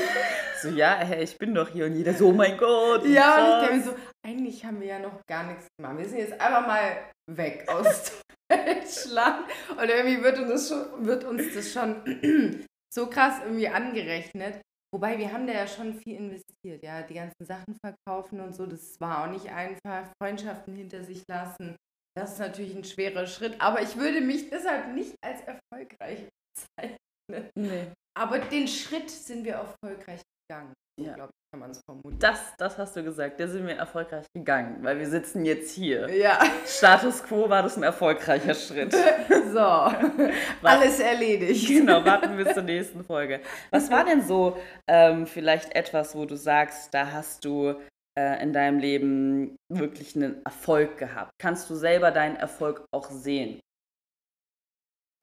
So, 0.63 0.69
ja, 0.71 0.95
hey, 0.97 1.23
ich 1.23 1.37
bin 1.39 1.55
doch 1.55 1.69
hier 1.69 1.87
und 1.87 1.95
jeder 1.95 2.15
so, 2.15 2.29
oh 2.29 2.33
mein 2.33 2.57
Gott. 2.57 3.05
Ja, 3.07 3.23
krass. 3.23 3.43
und 3.45 3.63
ich 3.63 3.69
denke 3.69 3.77
mir 3.77 3.83
so, 3.93 3.97
eigentlich 4.27 4.65
haben 4.65 4.81
wir 4.81 4.87
ja 4.89 4.99
noch 4.99 5.21
gar 5.27 5.45
nichts 5.45 5.67
gemacht. 5.79 5.99
Wir 5.99 6.09
sind 6.09 6.19
jetzt 6.19 6.41
einfach 6.41 6.67
mal 6.67 6.97
weg 7.31 7.65
aus 7.69 8.13
Deutschland. 8.51 9.45
Und 9.71 9.89
irgendwie 9.89 10.23
wird 10.23 10.39
uns 10.39 10.49
das 10.51 10.69
schon, 10.69 11.07
wird 11.07 11.25
uns 11.25 11.55
das 11.55 11.73
schon 11.73 12.65
so 12.95 13.07
krass 13.09 13.41
irgendwie 13.45 13.69
angerechnet. 13.69 14.61
Wobei 14.95 15.19
wir 15.19 15.33
haben 15.33 15.49
da 15.49 15.53
ja 15.53 15.67
schon 15.67 15.93
viel 15.93 16.15
investiert, 16.15 16.85
ja, 16.85 17.03
die 17.03 17.15
ganzen 17.15 17.45
Sachen 17.45 17.75
verkaufen 17.85 18.39
und 18.39 18.55
so, 18.55 18.65
das 18.65 19.01
war 19.01 19.25
auch 19.25 19.31
nicht 19.33 19.51
einfach, 19.51 20.09
Freundschaften 20.23 20.77
hinter 20.77 21.03
sich 21.03 21.25
lassen. 21.29 21.75
Das 22.17 22.35
ist 22.35 22.39
natürlich 22.39 22.77
ein 22.77 22.85
schwerer 22.85 23.27
Schritt, 23.27 23.61
aber 23.61 23.83
ich 23.83 23.97
würde 23.97 24.21
mich 24.21 24.51
deshalb 24.51 24.95
nicht 24.95 25.17
als 25.21 25.41
erfolgreich 25.41 26.29
bezeichnen. 26.55 27.51
Nee. 27.57 27.91
Aber 28.17 28.39
den 28.39 28.69
Schritt 28.69 29.11
sind 29.11 29.45
wir 29.45 29.55
erfolgreich 29.55 30.23
gegangen. 30.47 30.73
Ja. 31.01 31.29
Kann 31.55 31.61
man 31.61 31.71
es 31.71 31.81
vermuten. 31.85 32.19
Das, 32.19 32.57
das 32.59 32.77
hast 32.79 32.97
du 32.97 33.05
gesagt. 33.05 33.39
Da 33.39 33.47
sind 33.47 33.65
wir 33.65 33.77
erfolgreich 33.77 34.27
gegangen, 34.35 34.79
weil 34.83 34.99
wir 34.99 35.09
sitzen 35.09 35.45
jetzt 35.45 35.71
hier. 35.71 36.13
Ja. 36.13 36.41
Status 36.67 37.23
quo 37.23 37.49
war 37.49 37.63
das 37.63 37.77
ein 37.77 37.85
erfolgreicher 37.85 38.55
Schritt. 38.55 38.93
so, 39.53 39.61
alles 39.61 40.99
erledigt. 40.99 41.69
Genau, 41.69 42.05
warten 42.05 42.37
wir 42.37 42.45
bis 42.45 42.55
zur 42.55 42.65
nächsten 42.65 43.05
Folge. 43.05 43.41
Was 43.71 43.89
war 43.89 44.05
denn 44.05 44.23
so 44.23 44.57
ähm, 44.89 45.29
vielleicht 45.29 45.77
etwas, 45.77 46.17
wo 46.17 46.25
du 46.25 46.37
sagst, 46.37 46.93
da 46.93 47.13
hast 47.13 47.45
du 47.45 47.75
äh, 48.19 48.43
in 48.43 48.53
deinem 48.53 48.81
Leben 48.81 49.55
wirklich 49.73 50.17
einen 50.17 50.45
Erfolg 50.45 50.99
gehabt? 50.99 51.31
Kannst 51.41 51.71
du 51.71 51.77
selber 51.77 52.11
deinen 52.11 52.35
Erfolg 52.35 52.85
auch 52.93 53.11
sehen? 53.11 53.61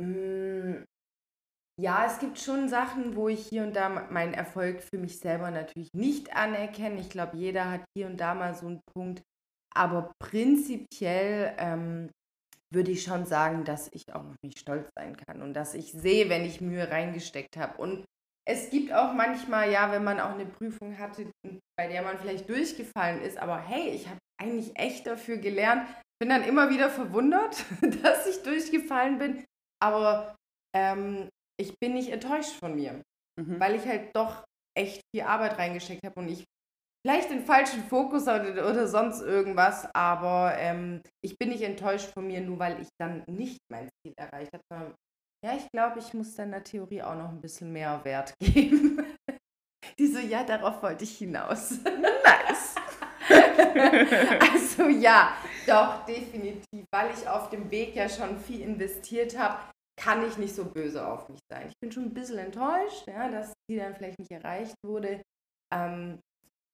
Mm, 0.02 0.86
ja, 1.82 2.06
es 2.06 2.20
gibt 2.20 2.40
schon 2.40 2.70
Sachen, 2.70 3.16
wo 3.16 3.28
ich 3.28 3.48
hier 3.48 3.64
und 3.64 3.76
da 3.76 3.90
meinen 3.90 4.36
Erfolg 4.36 4.84
für 4.84 5.00
mich 5.00 5.18
selber 5.18 5.50
natürlich 5.50 5.90
nicht 5.94 6.36
anerkenne. 6.36 7.00
Ich 7.00 7.10
glaube, 7.10 7.38
jeder 7.38 7.72
hat 7.72 7.82
hier 7.98 8.06
und 8.06 8.18
da 8.18 8.36
mal 8.36 8.54
so 8.54 8.68
einen 8.68 8.82
Punkt. 8.94 9.24
Aber 9.74 10.12
prinzipiell 10.20 11.56
ähm, 11.58 12.12
würde 12.72 12.92
ich 12.92 13.04
schon 13.04 13.26
sagen, 13.26 13.64
dass 13.64 13.90
ich 13.94 14.14
auch 14.14 14.26
auf 14.26 14.36
mich 14.44 14.60
stolz 14.60 14.88
sein 14.96 15.18
kann 15.18 15.42
und 15.42 15.54
dass 15.54 15.74
ich 15.74 15.92
sehe, 15.92 16.30
wenn 16.30 16.46
ich 16.46 16.62
Mühe 16.62 16.90
reingesteckt 16.90 17.58
habe. 17.58 17.82
Und 17.82 18.06
es 18.48 18.70
gibt 18.70 18.94
auch 18.94 19.14
manchmal, 19.14 19.72
ja, 19.72 19.92
wenn 19.92 20.04
man 20.04 20.20
auch 20.20 20.34
eine 20.34 20.46
Prüfung 20.46 21.00
hatte, 21.00 21.32
bei 21.78 21.88
der 21.88 22.04
man 22.04 22.20
vielleicht 22.20 22.48
durchgefallen 22.48 23.22
ist, 23.22 23.38
aber 23.38 23.60
hey, 23.60 23.90
ich 23.90 24.08
habe 24.08 24.20
eigentlich 24.40 24.78
echt 24.78 25.08
dafür 25.08 25.38
gelernt. 25.38 25.88
Bin 26.20 26.30
dann 26.30 26.44
immer 26.44 26.70
wieder 26.70 26.92
verwundert, 26.92 27.66
dass 28.04 28.28
ich 28.28 28.44
durchgefallen 28.44 29.18
bin. 29.18 29.44
Aber 29.82 30.36
ähm, 30.76 31.28
ich 31.62 31.80
bin 31.80 31.94
nicht 31.94 32.10
enttäuscht 32.10 32.54
von 32.60 32.76
mir, 32.76 33.02
mhm. 33.40 33.60
weil 33.60 33.76
ich 33.76 33.86
halt 33.86 34.16
doch 34.16 34.44
echt 34.78 35.02
viel 35.14 35.24
Arbeit 35.24 35.58
reingesteckt 35.58 36.04
habe 36.06 36.20
und 36.20 36.30
ich 36.30 36.44
vielleicht 37.06 37.30
den 37.30 37.46
falschen 37.46 37.84
Fokus 37.84 38.24
oder, 38.24 38.70
oder 38.70 38.88
sonst 38.88 39.22
irgendwas, 39.22 39.88
aber 39.94 40.56
ähm, 40.58 41.02
ich 41.24 41.38
bin 41.38 41.50
nicht 41.50 41.64
enttäuscht 41.64 42.12
von 42.14 42.28
mir, 42.28 42.42
nur 42.42 42.60
weil 42.60 42.82
ich 42.82 42.88
dann 43.00 43.24
nicht 43.28 43.58
mein 43.72 43.90
Ziel 44.02 44.14
erreicht 44.18 44.52
habe. 44.54 44.96
Ja, 45.44 45.56
ich 45.56 45.68
glaube, 45.72 46.00
ich 46.00 46.14
muss 46.14 46.36
deiner 46.36 46.64
Theorie 46.64 47.02
auch 47.02 47.16
noch 47.16 47.30
ein 47.30 47.42
bisschen 47.42 47.72
mehr 47.74 48.04
Wert 48.04 48.34
geben. 48.40 49.04
Die 49.98 50.08
so, 50.08 50.20
ja, 50.20 50.44
darauf 50.44 50.84
wollte 50.84 51.04
ich 51.04 51.18
hinaus. 51.18 51.80
Nice. 51.84 52.76
also 54.52 54.88
ja, 54.90 55.36
doch, 55.66 56.06
definitiv, 56.06 56.86
weil 56.92 57.12
ich 57.12 57.28
auf 57.28 57.50
dem 57.50 57.70
Weg 57.72 57.96
ja 57.96 58.08
schon 58.08 58.40
viel 58.40 58.62
investiert 58.62 59.38
habe, 59.38 59.58
kann 60.02 60.26
ich 60.28 60.38
nicht 60.38 60.56
so 60.56 60.66
böse 60.66 61.06
auf 61.06 61.30
mich 61.30 61.40
sein. 61.52 61.68
Ich 61.68 61.80
bin 61.80 61.92
schon 61.92 62.06
ein 62.06 62.14
bisschen 62.14 62.40
enttäuscht, 62.40 63.08
ja, 63.08 63.30
dass 63.30 63.54
die 63.70 63.78
dann 63.78 63.96
vielleicht 63.96 64.20
nicht 64.20 64.32
erreicht 64.32 64.76
wurde. 64.84 65.22
Ähm, 65.74 66.20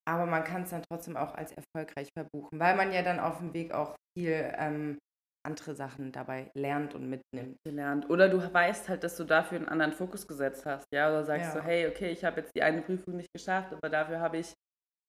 aber 0.08 0.26
man 0.26 0.44
kann 0.46 0.64
es 0.64 0.70
dann 0.70 0.84
trotzdem 0.90 1.18
auch 1.18 1.36
als 1.36 1.52
erfolgreich 1.52 2.10
verbuchen, 2.18 2.60
weil 2.60 2.76
man 2.78 2.94
ja 2.94 3.02
dann 3.02 3.20
auf 3.20 3.40
dem 3.40 3.54
Weg 3.54 3.74
auch 3.74 3.96
viel 4.18 4.54
ähm, 4.58 4.98
andere 5.46 5.76
Sachen 5.76 6.12
dabei 6.14 6.50
lernt 6.56 6.96
und 6.96 7.10
mitnimmt. 7.10 7.58
Gelernt. 7.66 8.10
Oder 8.10 8.30
du 8.30 8.42
weißt 8.54 8.88
halt, 8.88 9.04
dass 9.04 9.18
du 9.18 9.26
dafür 9.26 9.58
einen 9.58 9.70
anderen 9.70 9.92
Fokus 9.94 10.28
gesetzt 10.28 10.66
hast, 10.66 10.86
ja, 10.94 11.10
oder 11.10 11.26
sagst 11.26 11.54
ja. 11.54 11.62
so, 11.62 11.62
hey, 11.62 11.88
okay, 11.88 12.10
ich 12.10 12.24
habe 12.24 12.42
jetzt 12.42 12.56
die 12.56 12.64
eine 12.64 12.82
Prüfung 12.82 13.18
nicht 13.18 13.32
geschafft, 13.34 13.74
aber 13.74 13.90
dafür 13.90 14.20
habe 14.22 14.38
ich 14.38 14.54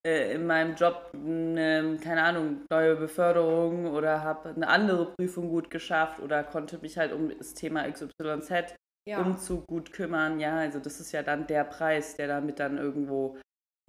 äh, 0.08 0.34
in 0.34 0.46
meinem 0.46 0.74
Job 0.74 1.10
eine, 1.12 1.98
keine 2.02 2.22
Ahnung, 2.22 2.62
neue 2.70 2.96
Beförderung 2.96 3.86
oder 3.86 4.22
habe 4.22 4.50
eine 4.50 4.68
andere 4.68 5.12
Prüfung 5.12 5.50
gut 5.50 5.70
geschafft 5.70 6.20
oder 6.20 6.42
konnte 6.44 6.78
mich 6.78 6.96
halt 6.96 7.12
um 7.12 7.36
das 7.36 7.54
Thema 7.54 7.90
XYZ 7.90 8.74
ja. 9.08 9.20
umzug 9.20 9.66
gut 9.66 9.92
kümmern. 9.92 10.40
Ja, 10.40 10.56
also 10.56 10.78
das 10.78 11.00
ist 11.00 11.12
ja 11.12 11.22
dann 11.22 11.46
der 11.46 11.64
Preis, 11.64 12.16
der 12.16 12.28
damit 12.28 12.58
dann 12.58 12.78
irgendwo 12.78 13.38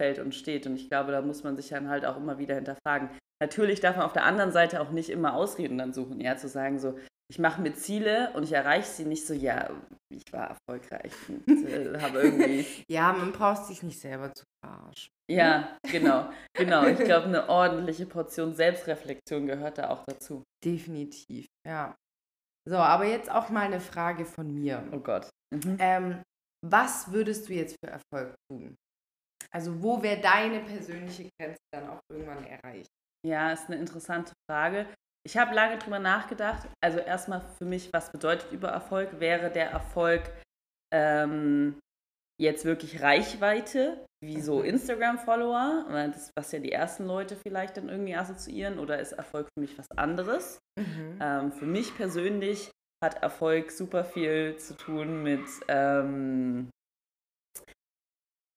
fällt 0.00 0.18
und 0.18 0.34
steht. 0.34 0.66
Und 0.66 0.76
ich 0.76 0.88
glaube, 0.88 1.12
da 1.12 1.22
muss 1.22 1.42
man 1.42 1.56
sich 1.56 1.68
dann 1.68 1.88
halt 1.88 2.04
auch 2.04 2.16
immer 2.16 2.38
wieder 2.38 2.54
hinterfragen. 2.54 3.10
Natürlich 3.42 3.80
darf 3.80 3.96
man 3.96 4.04
auf 4.04 4.12
der 4.12 4.24
anderen 4.24 4.52
Seite 4.52 4.80
auch 4.80 4.90
nicht 4.90 5.08
immer 5.08 5.34
Ausreden 5.34 5.78
dann 5.78 5.94
suchen, 5.94 6.20
ja, 6.20 6.36
zu 6.36 6.48
sagen 6.48 6.78
so, 6.78 6.98
ich 7.30 7.38
mache 7.38 7.62
mir 7.62 7.72
Ziele 7.74 8.32
und 8.34 8.42
ich 8.42 8.52
erreiche 8.52 8.88
sie 8.88 9.04
nicht 9.04 9.26
so, 9.26 9.32
ja, 9.32 9.70
ich 10.12 10.32
war 10.32 10.48
erfolgreich 10.48 11.12
und 11.28 11.48
äh, 11.48 11.98
habe 12.00 12.22
irgendwie. 12.22 12.66
ja, 12.90 13.12
man 13.12 13.32
braucht 13.32 13.66
sich 13.66 13.82
nicht 13.82 14.00
selber 14.00 14.34
zu 14.34 14.44
verarschen. 14.60 15.12
Ja, 15.30 15.78
genau, 15.82 16.30
genau. 16.54 16.86
Ich 16.86 16.98
glaube, 16.98 17.26
eine 17.26 17.48
ordentliche 17.48 18.06
Portion 18.06 18.54
Selbstreflexion 18.54 19.46
gehört 19.46 19.78
da 19.78 19.90
auch 19.90 20.04
dazu. 20.04 20.42
Definitiv, 20.64 21.46
ja. 21.66 21.94
So, 22.68 22.76
aber 22.76 23.06
jetzt 23.06 23.30
auch 23.30 23.48
mal 23.48 23.66
eine 23.66 23.80
Frage 23.80 24.24
von 24.24 24.52
mir. 24.52 24.86
Oh 24.92 24.98
Gott. 24.98 25.28
Mhm. 25.54 25.76
Ähm, 25.78 26.22
was 26.66 27.10
würdest 27.10 27.48
du 27.48 27.54
jetzt 27.54 27.76
für 27.82 27.90
Erfolg 27.90 28.34
tun? 28.50 28.76
Also, 29.52 29.82
wo 29.82 30.02
wäre 30.02 30.20
deine 30.20 30.60
persönliche 30.60 31.28
Grenze 31.38 31.58
dann 31.74 31.88
auch 31.88 32.00
irgendwann 32.10 32.44
erreicht? 32.44 32.90
Ja, 33.26 33.52
ist 33.52 33.66
eine 33.68 33.76
interessante 33.76 34.32
Frage. 34.48 34.86
Ich 35.26 35.36
habe 35.36 35.54
lange 35.54 35.78
drüber 35.78 35.98
nachgedacht. 35.98 36.68
Also 36.82 36.98
erstmal 36.98 37.40
für 37.58 37.64
mich, 37.64 37.92
was 37.92 38.10
bedeutet 38.10 38.50
über 38.52 38.68
Erfolg? 38.68 39.20
Wäre 39.20 39.50
der 39.50 39.70
Erfolg 39.70 40.22
ähm, 40.92 41.78
jetzt 42.40 42.64
wirklich 42.64 43.02
Reichweite, 43.02 44.04
wie 44.24 44.40
so 44.40 44.60
mhm. 44.60 44.64
Instagram-Follower, 44.64 46.14
was 46.34 46.52
ja 46.52 46.58
die 46.58 46.72
ersten 46.72 47.06
Leute 47.06 47.36
vielleicht 47.36 47.76
dann 47.76 47.88
irgendwie 47.88 48.16
assoziieren, 48.16 48.78
oder 48.78 48.98
ist 48.98 49.12
Erfolg 49.12 49.48
für 49.54 49.60
mich 49.60 49.78
was 49.78 49.90
anderes? 49.96 50.58
Mhm. 50.78 51.18
Ähm, 51.20 51.52
für 51.52 51.66
mich 51.66 51.94
persönlich 51.96 52.70
hat 53.04 53.22
Erfolg 53.22 53.70
super 53.70 54.04
viel 54.04 54.56
zu 54.56 54.74
tun 54.74 55.22
mit, 55.22 55.46
ähm, 55.68 56.70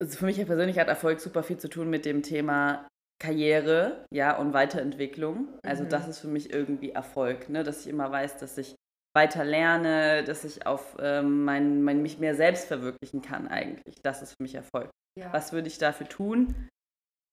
also 0.01 0.17
für 0.17 0.25
mich 0.25 0.43
persönlich 0.45 0.79
hat 0.79 0.87
Erfolg 0.87 1.19
super 1.19 1.43
viel 1.43 1.57
zu 1.57 1.69
tun 1.69 1.89
mit 1.89 2.05
dem 2.05 2.23
Thema 2.23 2.87
Karriere, 3.21 4.05
ja, 4.13 4.37
und 4.37 4.53
Weiterentwicklung. 4.53 5.59
Also 5.63 5.83
mhm. 5.83 5.89
das 5.89 6.07
ist 6.07 6.19
für 6.19 6.27
mich 6.27 6.53
irgendwie 6.53 6.91
Erfolg, 6.91 7.49
ne? 7.49 7.63
dass 7.63 7.81
ich 7.81 7.87
immer 7.87 8.11
weiß, 8.11 8.37
dass 8.37 8.57
ich 8.57 8.75
weiter 9.15 9.45
lerne, 9.45 10.23
dass 10.23 10.43
ich 10.43 10.65
auf 10.65 10.95
ähm, 10.99 11.43
mein, 11.45 11.83
mein, 11.83 12.01
mich 12.01 12.19
mehr 12.19 12.35
selbst 12.35 12.65
verwirklichen 12.65 13.21
kann 13.21 13.47
eigentlich. 13.47 14.01
Das 14.01 14.21
ist 14.21 14.31
für 14.31 14.43
mich 14.43 14.55
Erfolg. 14.55 14.89
Ja. 15.19 15.31
Was 15.31 15.53
würde 15.53 15.67
ich 15.67 15.77
dafür 15.77 16.09
tun? 16.09 16.69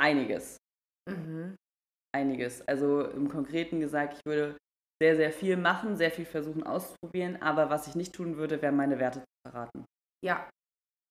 Einiges. 0.01 0.59
Mhm. 1.09 1.57
Einiges. 2.15 2.67
Also 2.69 3.05
im 3.09 3.29
Konkreten 3.29 3.81
gesagt, 3.81 4.15
ich 4.15 4.21
würde 4.27 4.57
sehr, 5.03 5.17
sehr 5.17 5.33
viel 5.33 5.57
machen, 5.57 5.97
sehr 5.97 6.11
viel 6.11 6.27
versuchen 6.27 6.63
auszuprobieren, 6.63 7.41
aber 7.41 7.71
was 7.71 7.87
ich 7.87 7.95
nicht 7.95 8.15
tun 8.15 8.37
würde, 8.37 8.61
wäre 8.61 8.73
meine 8.73 8.99
Werte 8.99 9.21
zu 9.21 9.51
verraten. 9.51 9.85
Ja, 10.25 10.51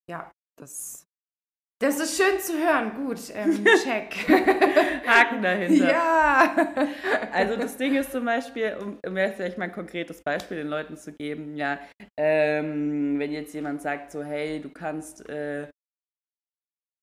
ja, 0.10 0.32
das 0.60 1.04
Das 1.82 1.98
ist 1.98 2.22
schön 2.22 2.40
zu 2.42 2.54
hören. 2.58 2.94
Gut, 2.94 3.20
ähm, 3.34 3.64
check. 3.84 4.28
Haken 5.08 5.42
dahinter. 5.42 5.90
Ja. 5.90 6.68
Also 7.32 7.56
das 7.56 7.78
Ding 7.78 7.96
ist 7.96 8.12
zum 8.12 8.26
Beispiel, 8.26 8.76
um, 8.82 9.00
um 9.06 9.18
jetzt 9.18 9.38
vielleicht 9.38 9.58
mal 9.58 9.66
ein 9.66 9.72
konkretes 9.72 10.22
Beispiel 10.22 10.58
den 10.58 10.68
Leuten 10.68 10.98
zu 10.98 11.14
geben, 11.14 11.56
ja, 11.56 11.80
ähm, 12.18 13.18
wenn 13.18 13.32
jetzt 13.32 13.54
jemand 13.54 13.82
sagt 13.82 14.12
so, 14.12 14.22
hey, 14.22 14.60
du 14.60 14.70
kannst 14.70 15.28
äh, 15.30 15.70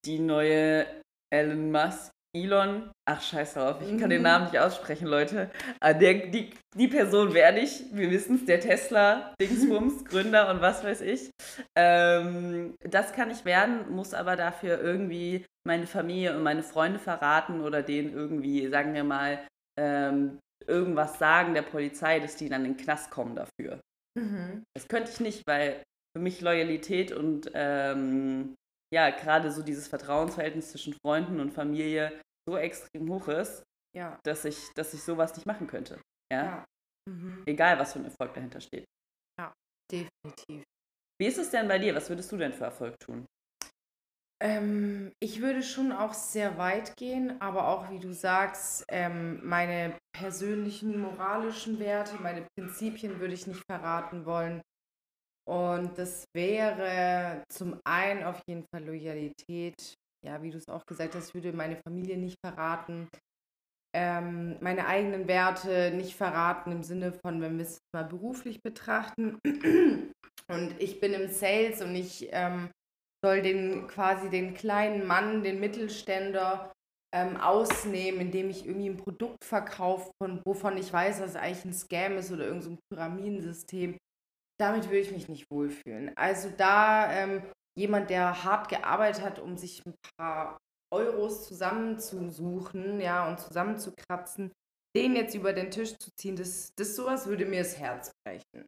die 0.05 0.19
neue 0.19 0.87
Elon 1.33 1.73
Musk 1.73 2.13
Elon, 2.37 2.91
ach 3.09 3.23
scheiß 3.23 3.55
drauf, 3.55 3.77
ich 3.81 3.99
kann 3.99 4.11
den 4.11 4.19
mhm. 4.19 4.25
Namen 4.25 4.45
nicht 4.47 4.59
aussprechen, 4.59 5.07
Leute. 5.07 5.51
Ah, 5.81 5.93
der, 5.93 6.29
die, 6.29 6.51
die 6.75 6.89
Person 6.89 7.35
werde 7.35 7.61
ich, 7.61 7.85
wir 7.93 8.11
wissen 8.11 8.37
es, 8.37 8.45
der 8.45 8.61
Tesla, 8.61 9.35
Dingsbums, 9.41 10.05
Gründer 10.05 10.51
und 10.51 10.61
was 10.61 10.85
weiß 10.85 11.01
ich. 11.01 11.31
Ähm, 11.77 12.75
das 12.81 13.13
kann 13.13 13.31
ich 13.31 13.45
werden, 13.45 13.91
muss 13.91 14.15
aber 14.15 14.37
dafür 14.37 14.81
irgendwie 14.81 15.45
meine 15.67 15.87
Familie 15.87 16.37
und 16.37 16.43
meine 16.43 16.63
Freunde 16.63 16.99
verraten 16.99 17.61
oder 17.61 17.83
denen 17.83 18.13
irgendwie, 18.13 18.69
sagen 18.69 18.95
wir 18.95 19.05
mal, 19.05 19.47
ähm, 19.79 20.39
irgendwas 20.67 21.19
sagen 21.19 21.55
der 21.55 21.63
Polizei, 21.63 22.21
dass 22.21 22.37
die 22.37 22.49
dann 22.49 22.65
in 22.65 22.75
den 22.75 22.83
Knast 22.83 23.11
kommen 23.11 23.35
dafür. 23.35 23.81
Mhm. 24.19 24.63
Das 24.75 24.89
könnte 24.89 25.11
ich 25.11 25.21
nicht, 25.21 25.47
weil 25.47 25.83
für 26.17 26.23
mich 26.23 26.41
Loyalität 26.41 27.13
und 27.13 27.51
ähm, 27.55 28.55
ja, 28.93 29.11
gerade 29.11 29.51
so 29.51 29.63
dieses 29.63 29.89
Vertrauensverhältnis 29.89 30.71
zwischen 30.71 30.95
Freunden 31.05 31.41
und 31.41 31.53
Familie 31.53 32.13
so 32.49 32.57
extrem 32.57 33.09
hoch 33.09 33.29
ist, 33.29 33.65
ja. 33.97 34.19
dass, 34.25 34.45
ich, 34.45 34.73
dass 34.75 34.95
ich 34.95 35.03
sowas 35.03 35.35
nicht 35.37 35.47
machen 35.47 35.67
könnte. 35.67 36.01
Ja. 36.33 36.45
ja. 36.45 36.65
Mhm. 37.09 37.43
Egal, 37.47 37.79
was 37.79 37.93
für 37.93 38.01
ein 38.01 38.05
Erfolg 38.07 38.35
dahinter 38.35 38.61
steht. 38.61 38.85
Ja, 39.39 39.53
definitiv. 39.91 40.65
Wie 41.19 41.27
ist 41.27 41.39
es 41.39 41.51
denn 41.51 41.69
bei 41.69 41.79
dir? 41.79 41.95
Was 41.95 42.09
würdest 42.09 42.31
du 42.33 42.37
denn 42.37 42.53
für 42.53 42.65
Erfolg 42.65 42.99
tun? 43.01 43.27
Ähm, 44.43 45.13
ich 45.19 45.41
würde 45.41 45.63
schon 45.63 45.93
auch 45.93 46.13
sehr 46.13 46.59
weit 46.59 46.95
gehen, 46.97 47.41
aber 47.41 47.69
auch, 47.69 47.91
wie 47.91 47.99
du 47.99 48.13
sagst, 48.13 48.85
ähm, 48.89 49.41
meine 49.43 49.99
persönlichen 50.13 51.01
moralischen 51.01 51.79
Werte, 51.79 52.17
meine 52.21 52.47
Prinzipien 52.55 53.19
würde 53.19 53.33
ich 53.33 53.47
nicht 53.47 53.63
verraten 53.65 54.27
wollen. 54.27 54.61
Und 55.49 55.97
das 55.97 56.25
wäre 56.35 57.45
zum 57.49 57.81
einen 57.85 58.25
auf 58.25 58.43
jeden 58.47 58.67
Fall 58.67 58.85
Loyalität. 58.85 59.95
Ja, 60.27 60.43
wie 60.43 60.51
du 60.51 60.59
es 60.59 60.69
auch 60.69 60.85
gesagt 60.87 61.15
hast, 61.15 61.29
ich 61.29 61.35
würde 61.35 61.53
meine 61.53 61.77
Familie 61.77 62.17
nicht 62.17 62.41
verraten, 62.45 63.09
ähm, 63.95 64.57
meine 64.61 64.89
eigenen 64.89 65.29
Werte 65.29 65.93
nicht 65.95 66.17
verraten 66.17 66.73
im 66.73 66.83
Sinne 66.83 67.13
von, 67.13 67.41
wenn 67.41 67.59
wir 67.59 67.65
es 67.65 67.79
mal 67.95 68.03
beruflich 68.03 68.61
betrachten. 68.61 69.39
Und 70.49 70.75
ich 70.81 71.01
bin 71.01 71.13
im 71.13 71.29
Sales 71.29 71.81
und 71.81 71.95
ich 71.95 72.29
ähm, 72.33 72.71
soll 73.25 73.41
den 73.43 73.87
quasi 73.87 74.29
den 74.29 74.55
kleinen 74.55 75.07
Mann, 75.07 75.45
den 75.45 75.61
Mittelständler 75.61 76.73
ähm, 77.15 77.37
ausnehmen, 77.37 78.21
indem 78.21 78.51
ich 78.51 78.67
irgendwie 78.67 78.91
ein 78.91 78.97
Produkt 78.97 79.45
verkaufe, 79.45 80.11
von, 80.21 80.43
wovon 80.45 80.77
ich 80.77 80.93
weiß, 80.93 81.21
dass 81.21 81.31
es 81.31 81.37
eigentlich 81.37 81.65
ein 81.65 81.73
Scam 81.73 82.19
ist 82.19 82.33
oder 82.33 82.47
irgendein 82.47 82.77
so 82.77 82.79
Pyramidensystem 82.93 83.97
damit 84.59 84.87
würde 84.87 85.01
ich 85.01 85.13
mich 85.13 85.29
nicht 85.29 85.51
wohlfühlen. 85.51 86.13
Also 86.17 86.51
da 86.57 87.13
ähm, 87.13 87.43
jemand, 87.77 88.11
der 88.11 88.45
hart 88.45 88.69
gearbeitet 88.69 89.23
hat, 89.23 89.39
um 89.39 89.57
sich 89.57 89.85
ein 89.87 89.95
paar 90.19 90.59
Euros 90.93 91.47
zusammenzusuchen, 91.47 93.01
ja, 93.01 93.29
und 93.29 93.41
zusammenzukratzen, 93.41 94.53
den 94.97 95.17
jetzt 95.17 95.35
über 95.35 95.53
den 95.53 95.71
Tisch 95.71 95.97
zu 95.99 96.11
ziehen, 96.17 96.37
das, 96.37 96.71
das 96.77 96.97
sowas 96.97 97.27
würde 97.27 97.45
mir 97.45 97.63
das 97.63 97.79
Herz 97.79 98.13
brechen. 98.25 98.67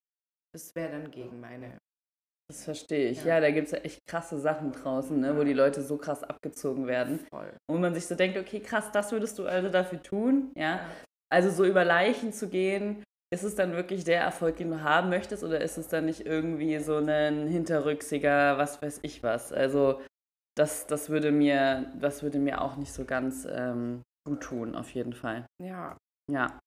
Das 0.52 0.74
wäre 0.74 0.92
dann 0.92 1.10
gegen 1.10 1.40
meine. 1.40 1.78
Das 2.50 2.64
verstehe 2.64 3.10
ich. 3.10 3.24
Ja, 3.24 3.34
ja 3.34 3.40
da 3.40 3.50
gibt 3.50 3.66
es 3.66 3.72
ja 3.72 3.78
echt 3.78 4.00
krasse 4.06 4.38
Sachen 4.38 4.72
draußen, 4.72 5.18
ne, 5.18 5.36
wo 5.36 5.44
die 5.44 5.52
Leute 5.52 5.82
so 5.82 5.98
krass 5.98 6.24
abgezogen 6.24 6.86
werden. 6.86 7.20
Voll. 7.30 7.54
Und 7.70 7.80
man 7.80 7.94
sich 7.94 8.06
so 8.06 8.14
denkt, 8.14 8.38
okay, 8.38 8.60
krass, 8.60 8.90
das 8.90 9.12
würdest 9.12 9.38
du 9.38 9.46
also 9.46 9.68
dafür 9.68 10.02
tun, 10.02 10.52
ja. 10.56 10.80
Also 11.30 11.50
so 11.50 11.64
über 11.64 11.84
Leichen 11.84 12.32
zu 12.32 12.48
gehen, 12.48 13.04
ist 13.30 13.44
es 13.44 13.54
dann 13.54 13.72
wirklich 13.72 14.04
der 14.04 14.20
Erfolg, 14.22 14.56
den 14.56 14.70
du 14.70 14.82
haben 14.82 15.10
möchtest, 15.10 15.44
oder 15.44 15.60
ist 15.60 15.76
es 15.76 15.88
dann 15.88 16.06
nicht 16.06 16.24
irgendwie 16.24 16.78
so 16.78 16.96
ein 16.96 17.46
hinterrücksiger, 17.46 18.56
was 18.58 18.80
weiß 18.80 19.00
ich 19.02 19.22
was? 19.22 19.52
Also 19.52 20.00
das, 20.56 20.86
das, 20.86 21.08
würde, 21.08 21.30
mir, 21.30 21.92
das 22.00 22.22
würde 22.22 22.38
mir 22.38 22.60
auch 22.62 22.76
nicht 22.76 22.92
so 22.92 23.04
ganz 23.04 23.46
ähm, 23.50 24.02
gut 24.26 24.40
tun, 24.40 24.74
auf 24.74 24.90
jeden 24.90 25.12
Fall. 25.12 25.46
Ja. 25.62 25.96
Ja. 26.30 26.58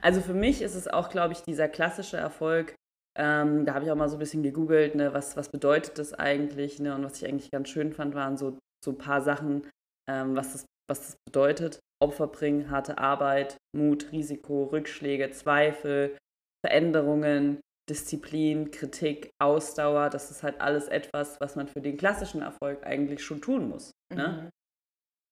Also 0.00 0.20
für 0.20 0.34
mich 0.34 0.62
ist 0.62 0.74
es 0.74 0.88
auch, 0.88 1.10
glaube 1.10 1.34
ich, 1.34 1.42
dieser 1.42 1.68
klassische 1.68 2.16
Erfolg, 2.16 2.74
ähm, 3.18 3.64
da 3.64 3.74
habe 3.74 3.84
ich 3.84 3.90
auch 3.90 3.96
mal 3.96 4.08
so 4.08 4.16
ein 4.16 4.20
bisschen 4.20 4.42
gegoogelt, 4.42 4.94
ne, 4.94 5.14
was, 5.14 5.36
was 5.36 5.48
bedeutet 5.48 5.98
das 5.98 6.12
eigentlich? 6.12 6.80
Ne? 6.80 6.94
Und 6.94 7.04
was 7.04 7.20
ich 7.20 7.28
eigentlich 7.28 7.50
ganz 7.50 7.68
schön 7.68 7.92
fand, 7.92 8.14
waren 8.14 8.36
so, 8.36 8.58
so 8.84 8.90
ein 8.90 8.98
paar 8.98 9.22
Sachen, 9.22 9.66
ähm, 10.08 10.36
was, 10.36 10.52
das, 10.52 10.66
was 10.88 11.00
das 11.00 11.16
bedeutet. 11.26 11.80
Opfer 12.02 12.26
bringen, 12.26 12.70
harte 12.70 12.98
Arbeit, 12.98 13.56
Mut, 13.76 14.12
Risiko, 14.12 14.64
Rückschläge, 14.64 15.30
Zweifel, 15.30 16.16
Veränderungen, 16.64 17.60
Disziplin, 17.88 18.70
Kritik, 18.70 19.30
Ausdauer. 19.40 20.10
Das 20.10 20.30
ist 20.30 20.42
halt 20.42 20.60
alles 20.60 20.88
etwas, 20.88 21.40
was 21.40 21.56
man 21.56 21.68
für 21.68 21.80
den 21.80 21.96
klassischen 21.96 22.42
Erfolg 22.42 22.84
eigentlich 22.84 23.24
schon 23.24 23.40
tun 23.40 23.68
muss. 23.68 23.92
Ne? 24.14 24.50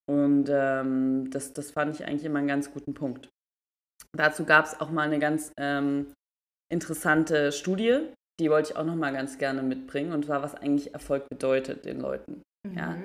Mhm. 0.09 0.15
Und 0.15 0.49
ähm, 0.51 1.31
das, 1.31 1.53
das 1.53 1.71
fand 1.71 1.95
ich 1.95 2.07
eigentlich 2.07 2.25
immer 2.25 2.39
einen 2.39 2.49
ganz 2.49 2.73
guten 2.73 2.95
Punkt. 2.95 3.31
Dazu 4.17 4.45
gab 4.45 4.67
es 4.67 4.81
auch 4.81 4.91
mal 4.91 5.03
eine 5.03 5.19
ganz 5.19 5.53
ähm, 5.59 6.13
interessante 6.71 7.53
Studie, 7.53 8.13
die 8.41 8.51
wollte 8.51 8.73
ich 8.73 8.77
auch 8.77 8.85
noch 8.85 8.97
mal 8.97 9.13
ganz 9.13 9.39
gerne 9.39 9.63
mitbringen, 9.63 10.13
und 10.13 10.25
zwar, 10.27 10.43
was 10.43 10.55
eigentlich 10.55 10.93
Erfolg 10.93 11.29
bedeutet 11.29 11.85
den 11.85 12.01
Leuten. 12.01 12.43
Mhm. 12.67 12.79
Ja? 12.79 12.99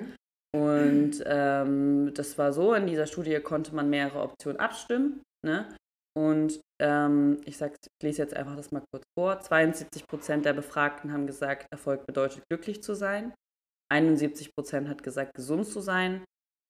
Und 0.52 1.22
ähm, 1.26 2.12
das 2.14 2.36
war 2.36 2.52
so, 2.52 2.74
in 2.74 2.86
dieser 2.86 3.06
Studie 3.06 3.38
konnte 3.40 3.74
man 3.74 3.88
mehrere 3.88 4.20
Optionen 4.22 4.58
abstimmen. 4.58 5.22
Ne? 5.46 5.68
Und 6.16 6.60
ähm, 6.80 7.40
ich, 7.44 7.56
sag, 7.56 7.74
ich 7.80 8.02
lese 8.02 8.22
jetzt 8.22 8.34
einfach 8.34 8.56
das 8.56 8.72
mal 8.72 8.82
kurz 8.92 9.04
vor. 9.16 9.40
72 9.40 10.06
Prozent 10.08 10.44
der 10.44 10.52
Befragten 10.52 11.12
haben 11.12 11.26
gesagt, 11.26 11.66
Erfolg 11.70 12.04
bedeutet 12.06 12.42
glücklich 12.50 12.82
zu 12.82 12.94
sein. 12.94 13.32
71 13.92 14.52
Prozent 14.54 14.88
hat 14.88 15.02
gesagt, 15.02 15.34
gesund 15.34 15.66
zu 15.66 15.80
sein. 15.80 16.24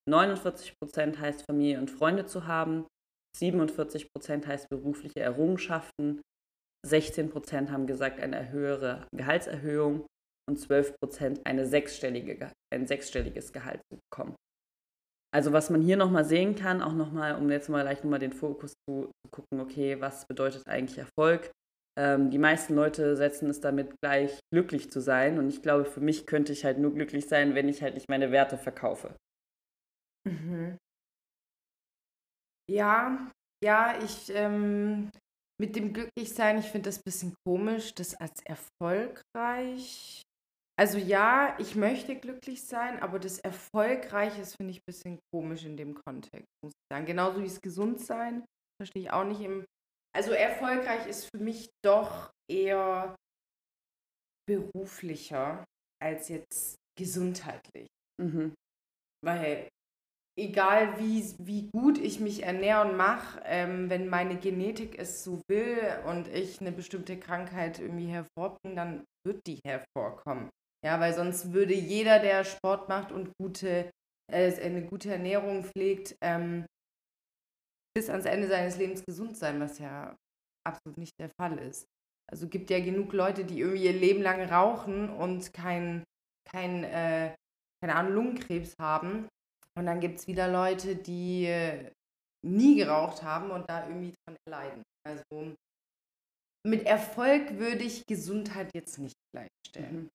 49 0.09 0.75
Prozent 0.79 1.19
heißt 1.19 1.45
Familie 1.47 1.79
und 1.79 1.91
Freunde 1.91 2.27
zu 2.27 2.47
haben. 2.47 2.87
47 3.37 4.09
Prozent 4.13 4.47
heißt 4.47 4.69
berufliche 4.69 5.21
Errungenschaften. 5.21 6.21
16 6.87 7.31
Prozent 7.31 7.71
haben 7.71 7.87
gesagt, 7.87 8.21
eine 8.21 8.51
höhere 8.51 9.07
Gehaltserhöhung 9.15 10.07
und 10.51 10.59
12 10.59 10.95
Prozent 11.01 11.41
eine 11.47 11.67
sechsstellige, 11.67 12.53
ein 12.75 12.87
sechsstelliges 12.87 13.53
Gehalt 13.53 13.81
zu 13.91 13.99
bekommen. 13.99 14.35
Also 15.33 15.53
was 15.53 15.71
man 15.71 15.81
hier 15.81 15.97
nochmal 15.97 16.25
sehen 16.25 16.57
kann, 16.57 16.83
auch 16.83 16.93
nochmal, 16.93 17.37
um 17.37 17.49
jetzt 17.51 17.69
mal 17.69 17.83
gleich 17.83 18.03
nochmal 18.03 18.19
den 18.19 18.33
Fokus 18.33 18.75
zu, 18.89 19.13
gucken, 19.31 19.61
okay, 19.61 20.01
was 20.01 20.27
bedeutet 20.27 20.67
eigentlich 20.67 20.99
Erfolg? 20.99 21.53
Ähm, 21.97 22.31
die 22.31 22.39
meisten 22.39 22.75
Leute 22.75 23.17
setzen 23.17 23.49
es 23.49 23.61
damit 23.61 23.95
gleich, 24.03 24.41
glücklich 24.53 24.91
zu 24.91 25.01
sein. 25.01 25.39
Und 25.39 25.49
ich 25.49 25.63
glaube, 25.63 25.85
für 25.85 26.01
mich 26.01 26.27
könnte 26.27 26.53
ich 26.53 26.65
halt 26.65 26.79
nur 26.79 26.93
glücklich 26.93 27.29
sein, 27.29 27.55
wenn 27.55 27.69
ich 27.69 27.81
halt 27.83 27.95
nicht 27.95 28.09
meine 28.09 28.33
Werte 28.33 28.59
verkaufe. 28.59 29.15
Mhm. 30.29 30.77
Ja, 32.69 33.31
ja, 33.65 33.99
ich 34.03 34.31
ähm, 34.35 35.11
mit 35.61 35.77
dem 35.77 35.93
Glücklichsein, 35.93 36.59
ich 36.59 36.71
finde 36.71 36.89
das 36.89 36.99
ein 36.99 37.05
bisschen 37.05 37.35
komisch, 37.45 37.95
das 37.95 38.15
als 38.15 38.41
erfolgreich 38.45 40.23
also 40.81 40.97
ja, 40.97 41.55
ich 41.59 41.77
möchte 41.77 42.17
glücklich 42.17 42.65
sein, 42.65 43.03
aber 43.03 43.19
das 43.19 43.39
Erfolgreiche 43.39 44.41
ist, 44.41 44.57
finde 44.57 44.71
ich, 44.71 44.79
ein 44.79 44.89
bisschen 44.89 45.19
komisch 45.31 45.67
in 45.67 45.77
dem 45.77 45.95
Kontext, 45.95 46.49
muss 46.65 46.73
ich 46.73 46.87
sagen. 46.91 47.05
Genauso 47.05 47.43
wie 47.43 47.47
es 47.47 47.61
gesund 47.61 48.01
sein, 48.01 48.47
verstehe 48.81 49.03
ich 49.03 49.11
auch 49.11 49.25
nicht 49.25 49.43
im. 49.43 49.67
Also 50.17 50.33
erfolgreich 50.33 51.07
ist 51.07 51.27
für 51.27 51.39
mich 51.39 51.69
doch 51.85 52.31
eher 52.51 53.15
beruflicher 54.49 55.67
als 56.03 56.31
jetzt 56.31 56.77
gesundheitlich. 56.99 57.89
Mhm. 58.19 58.55
Weil 59.23 59.69
egal 60.39 60.99
wie, 60.99 61.35
wie 61.41 61.69
gut 61.75 61.99
ich 61.99 62.21
mich 62.21 62.43
ernähre 62.43 62.89
und 62.89 62.97
mache, 62.97 63.43
ähm, 63.45 63.91
wenn 63.91 64.09
meine 64.09 64.39
Genetik 64.39 64.99
es 64.99 65.25
so 65.25 65.43
will 65.51 65.79
und 66.07 66.27
ich 66.29 66.63
eine 66.63 66.73
bestimmte 66.73 67.21
Krankheit 67.21 67.81
irgendwie 67.81 68.07
hervorbringe, 68.07 68.75
dann 68.75 69.05
wird 69.27 69.47
die 69.47 69.61
hervorkommen. 69.63 70.49
Ja, 70.85 70.99
weil 70.99 71.13
sonst 71.15 71.53
würde 71.53 71.75
jeder, 71.75 72.19
der 72.21 72.45
Sport 72.45 72.89
macht 72.89 73.13
und 73.13 73.31
gute, 73.39 73.91
äh, 74.33 74.61
eine 74.63 74.87
gute 74.87 75.13
Ernährung 75.13 75.65
pflegt, 75.65 76.17
ähm, 76.23 76.65
bis 77.95 78.09
ans 78.09 78.25
Ende 78.25 78.49
seines 78.49 78.79
Lebens 78.79 79.05
gesund 79.05 79.37
sein, 79.37 79.61
was 79.61 79.79
ja 79.79 80.17
absolut 80.67 80.99
nicht 80.99 81.19
der 81.19 81.31
Fall 81.39 81.59
ist. 81.59 81.87
Also 82.31 82.49
gibt 82.49 82.71
ja 82.71 82.79
genug 82.81 83.13
Leute, 83.13 83.45
die 83.45 83.61
irgendwie 83.61 83.85
ihr 83.85 83.93
Leben 83.93 84.23
lang 84.23 84.43
rauchen 84.43 85.11
und 85.11 85.53
kein, 85.53 86.05
kein 86.49 86.85
äh, 86.85 87.35
keine 87.83 87.97
Ahnung, 87.97 88.15
Lungenkrebs 88.15 88.75
haben. 88.79 89.29
Und 89.77 89.87
dann 89.87 90.01
gibt 90.01 90.21
es 90.21 90.27
wieder 90.27 90.49
Leute, 90.49 90.97
die 90.97 91.47
äh, 91.47 91.91
nie 92.47 92.77
geraucht 92.77 93.23
haben 93.23 93.51
und 93.51 93.69
da 93.69 93.87
irgendwie 93.87 94.13
dran 94.25 94.37
erleiden. 94.47 94.83
Also 95.07 95.55
mit 96.67 96.87
Erfolg 96.87 97.59
würde 97.59 97.85
ich 97.85 98.07
Gesundheit 98.07 98.71
jetzt 98.75 98.99
nicht 98.99 99.17
gleichstellen. 99.35 100.03
Mhm. 100.03 100.11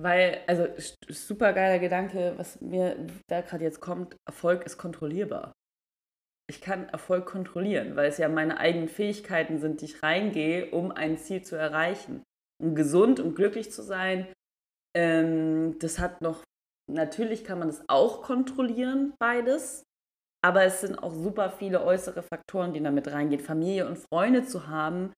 Weil, 0.00 0.42
also 0.46 0.68
super 1.08 1.52
geiler 1.52 1.80
Gedanke, 1.80 2.34
was 2.36 2.60
mir 2.60 2.96
da 3.28 3.40
gerade 3.40 3.64
jetzt 3.64 3.80
kommt, 3.80 4.16
Erfolg 4.26 4.64
ist 4.64 4.78
kontrollierbar. 4.78 5.52
Ich 6.50 6.60
kann 6.60 6.88
Erfolg 6.88 7.26
kontrollieren, 7.26 7.96
weil 7.96 8.08
es 8.08 8.18
ja 8.18 8.28
meine 8.28 8.58
eigenen 8.58 8.88
Fähigkeiten 8.88 9.58
sind, 9.58 9.80
die 9.80 9.86
ich 9.86 10.02
reingehe, 10.02 10.70
um 10.70 10.92
ein 10.92 11.18
Ziel 11.18 11.42
zu 11.42 11.56
erreichen. 11.56 12.22
Um 12.62 12.74
gesund 12.74 13.20
und 13.20 13.34
glücklich 13.34 13.70
zu 13.72 13.82
sein, 13.82 14.28
ähm, 14.96 15.78
das 15.80 15.98
hat 15.98 16.22
noch, 16.22 16.42
natürlich 16.90 17.44
kann 17.44 17.58
man 17.58 17.68
das 17.68 17.84
auch 17.88 18.22
kontrollieren, 18.22 19.14
beides. 19.18 19.84
Aber 20.44 20.62
es 20.64 20.80
sind 20.80 21.02
auch 21.02 21.12
super 21.12 21.50
viele 21.50 21.82
äußere 21.84 22.22
Faktoren, 22.22 22.72
die 22.72 22.82
damit 22.82 23.08
reingehen. 23.08 23.40
Familie 23.40 23.86
und 23.86 23.98
Freunde 23.98 24.44
zu 24.44 24.68
haben, 24.68 25.12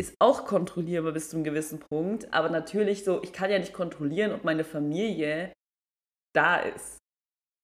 ist 0.00 0.14
auch 0.18 0.46
kontrollierbar 0.46 1.12
bis 1.12 1.30
zu 1.30 1.36
einem 1.36 1.44
gewissen 1.44 1.78
Punkt. 1.78 2.32
Aber 2.32 2.48
natürlich 2.48 3.04
so, 3.04 3.22
ich 3.22 3.32
kann 3.32 3.50
ja 3.50 3.58
nicht 3.58 3.72
kontrollieren, 3.72 4.32
ob 4.32 4.44
meine 4.44 4.64
Familie 4.64 5.52
da 6.34 6.56
ist. 6.56 6.98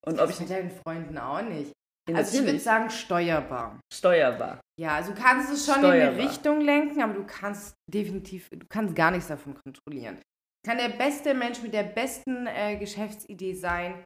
Und 0.06 0.18
das 0.18 0.24
ob 0.24 0.30
ich 0.30 0.40
mit 0.40 0.50
deinen 0.50 0.70
Freunden 0.70 1.18
auch 1.18 1.42
nicht. 1.42 1.72
Also 2.14 2.38
ich 2.38 2.44
würde 2.44 2.58
sagen 2.58 2.88
steuerbar. 2.90 3.80
Steuerbar. 3.92 4.60
Ja, 4.80 4.96
also 4.96 5.12
du 5.12 5.20
kannst 5.20 5.52
es 5.52 5.66
schon 5.66 5.80
steuerbar. 5.80 6.12
in 6.12 6.18
eine 6.20 6.30
Richtung 6.30 6.60
lenken, 6.60 7.02
aber 7.02 7.12
du 7.12 7.24
kannst 7.26 7.74
definitiv, 7.90 8.48
du 8.50 8.66
kannst 8.68 8.94
gar 8.94 9.10
nichts 9.10 9.28
davon 9.28 9.54
kontrollieren. 9.54 10.22
Kann 10.66 10.78
der 10.78 10.90
beste 10.90 11.34
Mensch 11.34 11.62
mit 11.62 11.74
der 11.74 11.82
besten 11.82 12.46
äh, 12.46 12.76
Geschäftsidee 12.76 13.54
sein. 13.54 14.04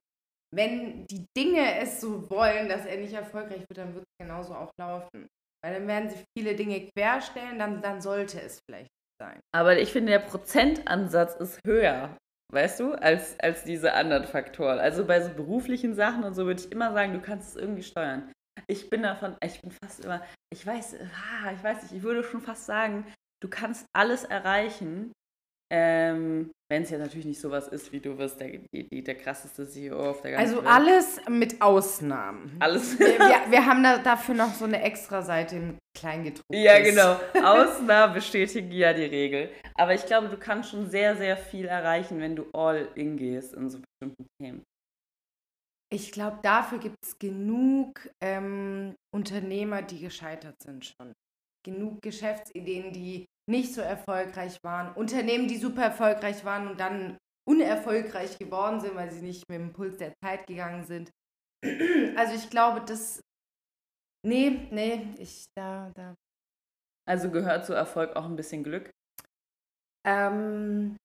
Wenn 0.55 1.07
die 1.07 1.25
Dinge 1.37 1.79
es 1.79 2.01
so 2.01 2.29
wollen, 2.29 2.69
dass 2.69 2.85
er 2.85 2.99
nicht 2.99 3.13
erfolgreich 3.13 3.61
wird, 3.69 3.79
dann 3.79 3.95
wird 3.95 4.05
es 4.05 4.27
genauso 4.27 4.55
auch 4.55 4.71
laufen. 4.79 5.29
Weil 5.65 5.75
dann 5.75 5.87
werden 5.87 6.11
sie 6.11 6.25
viele 6.37 6.57
Dinge 6.57 6.89
querstellen, 6.89 7.59
dann, 7.59 7.83
dann 7.83 8.01
sollte 8.01 8.41
es 8.41 8.61
vielleicht 8.69 8.91
sein. 9.21 9.41
Aber 9.55 9.79
ich 9.79 9.93
finde, 9.93 10.13
der 10.13 10.19
Prozentansatz 10.19 11.37
ist 11.37 11.61
höher, 11.65 12.17
weißt 12.53 12.81
du, 12.81 12.93
als, 12.93 13.39
als 13.39 13.63
diese 13.65 13.93
anderen 13.93 14.25
Faktoren. 14.25 14.81
Also 14.81 15.07
bei 15.07 15.21
so 15.21 15.33
beruflichen 15.33 15.95
Sachen 15.95 16.25
und 16.25 16.35
so 16.35 16.47
würde 16.47 16.61
ich 16.61 16.73
immer 16.73 16.93
sagen, 16.93 17.13
du 17.13 17.21
kannst 17.21 17.51
es 17.51 17.57
irgendwie 17.57 17.85
steuern. 17.85 18.33
Ich 18.67 18.91
bin 18.91 19.03
davon, 19.03 19.37
ich 19.43 19.61
bin 19.61 19.71
fast 19.71 20.05
immer, 20.05 20.23
ich 20.53 20.67
weiß, 20.67 20.97
ah, 21.01 21.53
ich 21.53 21.63
weiß 21.63 21.83
nicht, 21.83 21.93
ich 21.95 22.03
würde 22.03 22.23
schon 22.25 22.43
fast 22.43 22.67
sagen, 22.67 23.07
du 23.41 23.49
kannst 23.49 23.87
alles 23.95 24.25
erreichen, 24.25 25.13
ähm, 25.75 26.53
wenn 26.71 26.83
es 26.83 26.91
ja 26.91 26.99
natürlich 26.99 27.25
nicht 27.25 27.41
sowas 27.41 27.67
ist, 27.69 27.93
wie 27.93 28.01
du 28.01 28.17
wirst 28.19 28.39
der, 28.41 28.59
die, 28.75 29.03
der 29.03 29.15
krasseste 29.15 29.67
CEO 29.67 30.11
auf 30.11 30.21
der 30.21 30.33
ganzen 30.33 30.45
also 30.45 30.57
Welt. 30.59 30.67
Also 30.67 30.85
alles 30.85 31.21
mit 31.31 31.63
Ausnahmen. 31.63 32.57
Alles. 32.61 32.99
Wir, 32.99 33.07
wir, 33.19 33.51
wir, 33.51 33.67
haben 33.67 33.83
da 33.83 33.99
dafür 33.99 34.35
noch 34.35 34.53
so 34.53 34.67
eine 34.67 34.83
extra 34.83 35.23
Seite 35.23 35.57
im 35.57 35.79
Kleingedruckten. 35.97 36.63
Ja, 36.63 36.79
genau. 36.79 37.19
Ausnahmen 37.43 38.13
bestätigen 38.13 38.71
ja 38.71 38.93
die 38.93 39.05
Regel. 39.05 39.51
Aber 39.75 39.95
ich 39.95 40.05
glaube, 40.05 40.29
du 40.29 40.37
kannst 40.37 40.71
schon 40.71 40.91
sehr, 40.91 41.17
sehr 41.17 41.39
viel 41.39 41.65
erreichen, 41.65 42.21
wenn 42.21 42.37
du 42.37 42.51
all 42.53 42.89
in 42.95 43.17
gehst 43.17 43.55
in 43.55 43.71
so 43.71 43.79
bestimmten 43.79 44.27
Themen. 44.39 44.63
Ich 45.91 46.13
glaube, 46.13 46.39
dafür 46.43 46.79
gibt 46.79 46.97
es 47.03 47.19
genug 47.19 48.11
ähm, 48.23 48.95
Unternehmer, 49.15 49.81
die 49.81 50.01
gescheitert 50.01 50.57
sind 50.63 50.85
schon. 50.85 51.13
Genug 51.65 52.03
Geschäftsideen, 52.03 52.93
die 52.93 53.27
nicht 53.49 53.75
so 53.75 53.81
erfolgreich 53.81 54.59
waren, 54.63 54.95
Unternehmen, 54.95 55.49
die 55.49 55.59
super 55.59 55.83
erfolgreich 55.83 56.45
waren 56.45 56.69
und 56.69 56.79
dann 56.81 57.19
unerfolgreich 57.49 58.39
geworden 58.39 58.81
sind, 58.81 58.95
weil 58.95 59.11
sie 59.11 59.23
nicht 59.23 59.49
mit 59.49 59.59
dem 59.59 59.73
Puls 59.73 59.99
der 59.99 60.15
Zeit 60.23 60.47
gegangen 60.47 60.85
sind. 60.85 61.11
Also 62.17 62.35
ich 62.35 62.51
glaube, 62.51 62.81
das. 62.85 63.21
Nee, 64.27 64.69
nee, 64.71 65.15
ich 65.19 65.45
da, 65.57 65.91
da. 65.95 66.15
Also 67.09 67.31
gehört 67.31 67.65
zu 67.65 67.73
Erfolg 67.73 68.17
auch 68.17 68.25
ein 68.25 68.37
bisschen 68.37 68.63
Glück? 68.63 68.91
Ähm, 70.05 70.97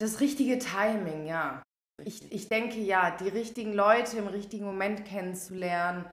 das 0.00 0.20
richtige 0.20 0.58
Timing, 0.58 1.26
ja. 1.26 1.62
Ich, 2.04 2.30
ich 2.32 2.48
denke 2.48 2.78
ja, 2.78 3.16
die 3.16 3.28
richtigen 3.28 3.72
Leute 3.72 4.18
im 4.18 4.28
richtigen 4.28 4.64
Moment 4.64 5.04
kennenzulernen, 5.04 6.08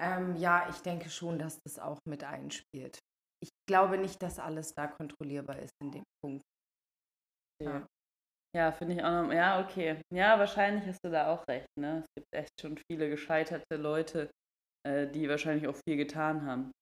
ähm, 0.00 0.36
ja, 0.36 0.68
ich 0.70 0.78
denke 0.78 1.10
schon, 1.10 1.38
dass 1.38 1.58
das 1.64 1.78
auch 1.78 1.98
mit 2.06 2.24
einspielt 2.24 2.98
ich 3.42 3.50
glaube 3.68 3.98
nicht, 3.98 4.22
dass 4.22 4.38
alles 4.38 4.74
da 4.74 4.86
kontrollierbar 4.86 5.58
ist 5.58 5.72
in 5.82 5.90
dem 5.90 6.04
Punkt. 6.24 6.42
Ja, 7.62 7.86
ja 8.56 8.72
finde 8.72 8.94
ich 8.94 9.02
auch 9.02 9.22
noch. 9.22 9.32
Ja, 9.32 9.60
okay. 9.60 10.00
Ja, 10.14 10.38
wahrscheinlich 10.38 10.86
hast 10.86 11.00
du 11.04 11.10
da 11.10 11.32
auch 11.32 11.46
recht. 11.48 11.66
Ne? 11.78 12.04
Es 12.04 12.06
gibt 12.16 12.34
echt 12.34 12.60
schon 12.60 12.78
viele 12.90 13.08
gescheiterte 13.08 13.76
Leute, 13.76 14.30
äh, 14.86 15.06
die 15.08 15.28
wahrscheinlich 15.28 15.66
auch 15.68 15.76
viel 15.86 15.96
getan 15.96 16.44
haben. 16.44 16.72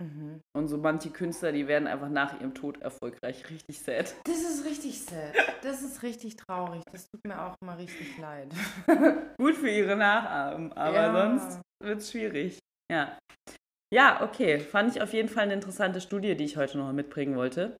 Mhm. 0.00 0.40
Und 0.56 0.68
so 0.68 0.78
manche 0.78 1.10
Künstler, 1.10 1.52
die 1.52 1.68
werden 1.68 1.86
einfach 1.86 2.08
nach 2.08 2.40
ihrem 2.40 2.54
Tod 2.54 2.80
erfolgreich. 2.80 3.48
Richtig 3.50 3.80
sad. 3.80 4.14
Das 4.24 4.40
ist 4.40 4.64
richtig 4.64 5.04
sad. 5.04 5.34
Das 5.62 5.82
ist 5.82 6.02
richtig 6.02 6.36
traurig. 6.36 6.82
Das 6.90 7.06
tut 7.06 7.22
mir 7.26 7.40
auch 7.40 7.54
immer 7.60 7.76
richtig 7.76 8.16
leid. 8.18 8.48
Gut 9.38 9.56
für 9.56 9.68
ihre 9.68 9.96
Nachahmen, 9.96 10.72
aber 10.72 10.94
ja. 10.96 11.12
sonst 11.12 11.60
wird 11.82 11.98
es 11.98 12.10
schwierig. 12.10 12.58
Ja. 12.90 13.18
Ja, 13.92 14.22
okay. 14.22 14.60
Fand 14.60 14.94
ich 14.94 15.02
auf 15.02 15.12
jeden 15.12 15.28
Fall 15.28 15.44
eine 15.44 15.54
interessante 15.54 16.00
Studie, 16.00 16.36
die 16.36 16.44
ich 16.44 16.56
heute 16.56 16.78
noch 16.78 16.92
mitbringen 16.92 17.36
wollte. 17.36 17.76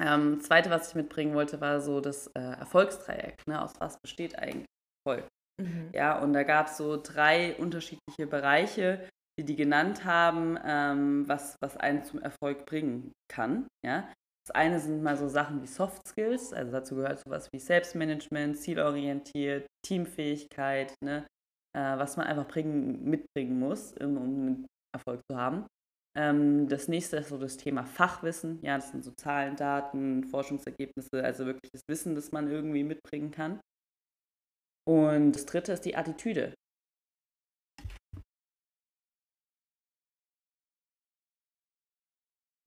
Ähm, 0.00 0.40
zweite, 0.40 0.70
was 0.70 0.88
ich 0.88 0.94
mitbringen 0.94 1.34
wollte, 1.34 1.60
war 1.60 1.80
so 1.80 2.00
das 2.00 2.28
äh, 2.28 2.40
Erfolgsdreieck. 2.40 3.46
Ne? 3.46 3.60
Aus 3.60 3.72
was 3.78 3.98
besteht 4.00 4.38
eigentlich 4.38 4.66
Erfolg? 5.04 5.28
Mhm. 5.60 5.90
Ja, 5.92 6.18
und 6.20 6.32
da 6.32 6.42
gab 6.42 6.68
es 6.68 6.76
so 6.76 7.00
drei 7.00 7.54
unterschiedliche 7.56 8.26
Bereiche, 8.26 9.08
die 9.38 9.44
die 9.44 9.56
genannt 9.56 10.04
haben, 10.04 10.58
ähm, 10.64 11.28
was, 11.28 11.56
was 11.60 11.76
einen 11.76 12.04
zum 12.04 12.20
Erfolg 12.20 12.66
bringen 12.66 13.12
kann. 13.28 13.66
Ja? 13.84 14.08
Das 14.46 14.54
eine 14.54 14.78
sind 14.78 15.02
mal 15.02 15.16
so 15.16 15.28
Sachen 15.28 15.62
wie 15.62 15.66
Soft 15.66 16.06
Skills, 16.06 16.52
also 16.52 16.70
dazu 16.70 16.96
gehört 16.96 17.20
sowas 17.20 17.48
wie 17.52 17.58
Selbstmanagement, 17.58 18.56
zielorientiert, 18.58 19.66
Teamfähigkeit, 19.84 20.94
ne? 21.02 21.26
Äh, 21.76 21.98
was 21.98 22.16
man 22.16 22.26
einfach 22.26 22.46
bringen, 22.46 23.04
mitbringen 23.04 23.58
muss, 23.58 23.94
um, 23.94 24.16
um 24.16 24.66
Erfolg 24.94 25.20
zu 25.30 25.36
haben. 25.36 25.66
Ähm, 26.16 26.68
das 26.68 26.88
nächste 26.88 27.16
ist 27.18 27.28
so 27.28 27.38
das 27.38 27.56
Thema 27.56 27.84
Fachwissen. 27.84 28.60
Ja, 28.62 28.76
das 28.76 28.90
sind 28.90 29.04
so 29.04 29.10
Zahlen, 29.12 29.56
Daten, 29.56 30.24
Forschungsergebnisse, 30.24 31.22
also 31.24 31.46
wirklich 31.46 31.72
das 31.72 31.82
Wissen, 31.88 32.14
das 32.14 32.32
man 32.32 32.48
irgendwie 32.50 32.84
mitbringen 32.84 33.30
kann. 33.30 33.60
Und 34.86 35.32
das 35.32 35.46
dritte 35.46 35.72
ist 35.72 35.84
die 35.84 35.96
Attitüde. 35.96 36.54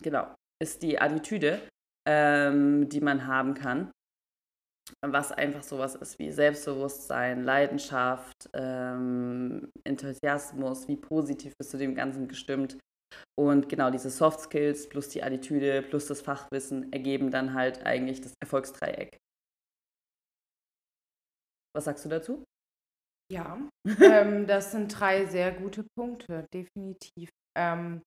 Genau, 0.04 0.34
ist 0.62 0.84
die 0.84 1.00
Attitüde, 1.00 1.68
ähm, 2.08 2.88
die 2.90 3.02
man 3.02 3.26
haben 3.28 3.54
kann 3.54 3.92
was 5.06 5.32
einfach 5.32 5.63
sowas 5.63 5.95
ist 5.95 6.19
wie 6.19 6.32
Selbstbewusstsein, 6.32 7.43
Leidenschaft, 7.43 8.50
ähm, 8.54 9.71
Enthusiasmus, 9.84 10.88
wie 10.88 10.97
positiv 10.97 11.54
bist 11.58 11.73
du 11.73 11.78
dem 11.78 11.95
Ganzen 11.95 12.28
gestimmt. 12.28 12.78
Und 13.39 13.69
genau 13.69 13.89
diese 13.89 14.10
Soft 14.10 14.41
Skills 14.41 14.89
plus 14.89 15.10
die 15.10 15.23
Attitüde 15.23 15.82
plus 15.82 16.08
das 16.08 16.21
Fachwissen 16.21 16.91
ergeben 16.91 17.32
dann 17.32 17.54
halt 17.54 17.86
eigentlich 17.86 18.21
das 18.21 18.34
Erfolgsdreieck. 18.41 19.17
Was 21.76 21.86
sagst 21.86 22.06
du 22.06 22.10
dazu? 22.10 22.43
Ja, 23.32 23.60
ähm, 24.02 24.47
das 24.47 24.71
sind 24.71 24.88
drei 25.00 25.26
sehr 25.26 25.52
gute 25.52 25.86
Punkte, 25.95 26.47
definitiv. 26.54 27.30
Ähm, 27.58 28.02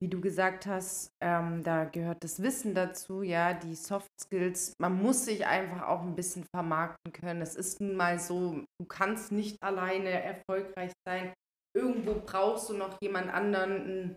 wie 0.00 0.08
du 0.08 0.20
gesagt 0.20 0.66
hast, 0.66 1.10
ähm, 1.20 1.62
da 1.64 1.84
gehört 1.84 2.22
das 2.22 2.40
Wissen 2.42 2.74
dazu, 2.74 3.22
ja, 3.22 3.52
die 3.52 3.74
Soft 3.74 4.08
Skills. 4.20 4.72
Man 4.80 5.02
muss 5.02 5.24
sich 5.24 5.46
einfach 5.46 5.88
auch 5.88 6.02
ein 6.02 6.14
bisschen 6.14 6.44
vermarkten 6.54 7.12
können. 7.12 7.42
Es 7.42 7.56
ist 7.56 7.80
nun 7.80 7.96
mal 7.96 8.18
so, 8.18 8.64
du 8.80 8.86
kannst 8.86 9.32
nicht 9.32 9.60
alleine 9.62 10.10
erfolgreich 10.10 10.92
sein. 11.06 11.32
Irgendwo 11.76 12.14
brauchst 12.24 12.70
du 12.70 12.74
noch 12.74 12.96
jemand 13.02 13.32
anderen, 13.32 14.16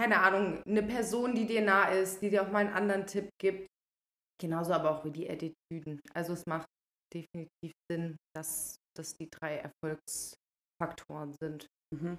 keine 0.00 0.20
Ahnung, 0.20 0.62
eine 0.66 0.82
Person, 0.82 1.34
die 1.34 1.46
dir 1.46 1.62
nah 1.62 1.88
ist, 1.88 2.20
die 2.20 2.30
dir 2.30 2.42
auch 2.42 2.50
mal 2.50 2.66
einen 2.66 2.74
anderen 2.74 3.06
Tipp 3.06 3.30
gibt. 3.40 3.68
Genauso 4.40 4.72
aber 4.72 4.90
auch 4.90 5.04
wie 5.04 5.12
die 5.12 5.30
Attitüden. 5.30 6.00
Also 6.14 6.32
es 6.32 6.44
macht 6.46 6.66
definitiv 7.14 7.72
Sinn, 7.88 8.16
dass 8.34 8.76
das 8.96 9.14
die 9.14 9.28
drei 9.30 9.58
Erfolgsfaktoren 9.58 11.32
sind. 11.40 11.66
Mhm. 11.94 12.18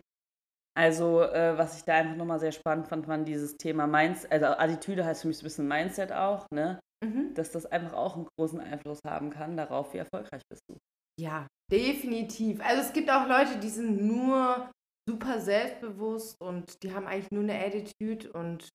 Also, 0.75 1.21
äh, 1.21 1.57
was 1.57 1.77
ich 1.77 1.83
da 1.83 1.95
einfach 1.95 2.15
nochmal 2.15 2.39
sehr 2.39 2.51
spannend 2.51 2.88
fand, 2.88 3.07
war 3.07 3.17
dieses 3.19 3.57
Thema 3.57 3.86
Mindset. 3.86 4.31
Also, 4.31 4.45
Attitüde 4.47 5.05
heißt 5.05 5.21
für 5.21 5.27
mich 5.27 5.38
so 5.38 5.43
ein 5.43 5.45
bisschen 5.45 5.67
Mindset 5.67 6.12
auch, 6.12 6.47
ne? 6.51 6.79
Mhm. 7.03 7.33
Dass 7.36 7.51
das 7.51 7.65
einfach 7.65 7.93
auch 7.93 8.15
einen 8.15 8.27
großen 8.38 8.59
Einfluss 8.59 8.99
haben 9.05 9.29
kann 9.29 9.55
darauf, 9.55 9.93
wie 9.93 9.99
erfolgreich 9.99 10.41
bist 10.49 10.63
du. 10.69 10.77
Ja, 11.19 11.47
definitiv. 11.71 12.59
Also, 12.62 12.81
es 12.81 12.93
gibt 12.93 13.12
auch 13.12 13.27
Leute, 13.27 13.59
die 13.59 13.69
sind 13.69 14.01
nur 14.01 14.71
super 15.07 15.39
selbstbewusst 15.39 16.38
und 16.41 16.81
die 16.81 16.93
haben 16.93 17.05
eigentlich 17.05 17.31
nur 17.31 17.43
eine 17.43 17.63
Attitude 17.63 18.31
und 18.31 18.69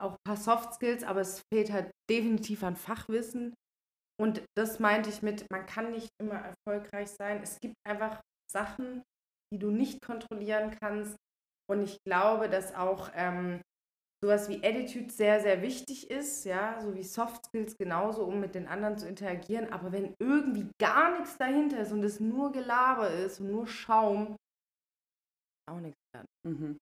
auch 0.00 0.12
ein 0.12 0.24
paar 0.26 0.36
Soft 0.36 0.74
Skills, 0.74 1.04
aber 1.04 1.20
es 1.20 1.42
fehlt 1.52 1.70
halt 1.70 1.90
definitiv 2.10 2.62
an 2.62 2.76
Fachwissen. 2.76 3.54
Und 4.20 4.42
das 4.56 4.78
meinte 4.78 5.10
ich 5.10 5.22
mit, 5.22 5.44
man 5.50 5.66
kann 5.66 5.90
nicht 5.90 6.08
immer 6.20 6.36
erfolgreich 6.36 7.10
sein. 7.10 7.42
Es 7.42 7.58
gibt 7.60 7.74
einfach 7.86 8.20
Sachen, 8.50 9.02
die 9.54 9.58
du 9.60 9.70
nicht 9.70 10.02
kontrollieren 10.02 10.76
kannst. 10.80 11.16
Und 11.70 11.82
ich 11.84 12.02
glaube, 12.04 12.48
dass 12.48 12.74
auch 12.74 13.10
ähm, 13.14 13.62
sowas 14.20 14.48
wie 14.48 14.64
Attitude 14.64 15.12
sehr, 15.12 15.40
sehr 15.40 15.62
wichtig 15.62 16.10
ist, 16.10 16.44
ja, 16.44 16.80
so 16.80 16.94
wie 16.94 17.04
Soft 17.04 17.46
Skills 17.46 17.76
genauso, 17.78 18.24
um 18.24 18.40
mit 18.40 18.56
den 18.56 18.66
anderen 18.66 18.98
zu 18.98 19.06
interagieren. 19.06 19.72
Aber 19.72 19.92
wenn 19.92 20.14
irgendwie 20.18 20.68
gar 20.80 21.16
nichts 21.16 21.38
dahinter 21.38 21.80
ist 21.80 21.92
und 21.92 22.02
es 22.02 22.18
nur 22.18 22.50
Gelaber 22.50 23.10
ist 23.10 23.38
und 23.40 23.50
nur 23.50 23.66
Schaum, 23.68 24.36
auch 25.70 25.80
nichts 25.80 26.00
dann. 26.12 26.26
Mhm. 26.46 26.78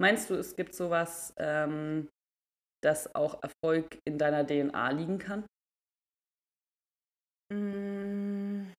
Meinst 0.00 0.30
du, 0.30 0.34
es 0.34 0.56
gibt 0.56 0.74
sowas, 0.74 1.34
ähm, 1.36 2.08
dass 2.82 3.14
auch 3.14 3.40
Erfolg 3.42 3.98
in 4.04 4.18
deiner 4.18 4.44
DNA 4.44 4.90
liegen 4.90 5.18
kann? 5.18 5.44
Mm. 7.52 8.72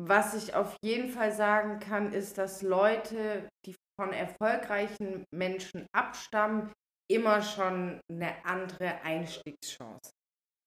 Was 0.00 0.34
ich 0.34 0.54
auf 0.54 0.76
jeden 0.82 1.08
Fall 1.08 1.32
sagen 1.32 1.80
kann, 1.80 2.12
ist, 2.12 2.38
dass 2.38 2.62
Leute, 2.62 3.48
die 3.66 3.74
von 4.00 4.12
erfolgreichen 4.12 5.24
Menschen 5.34 5.86
abstammen, 5.92 6.72
immer 7.10 7.42
schon 7.42 8.00
eine 8.10 8.44
andere 8.44 9.02
Einstiegschance. 9.02 10.12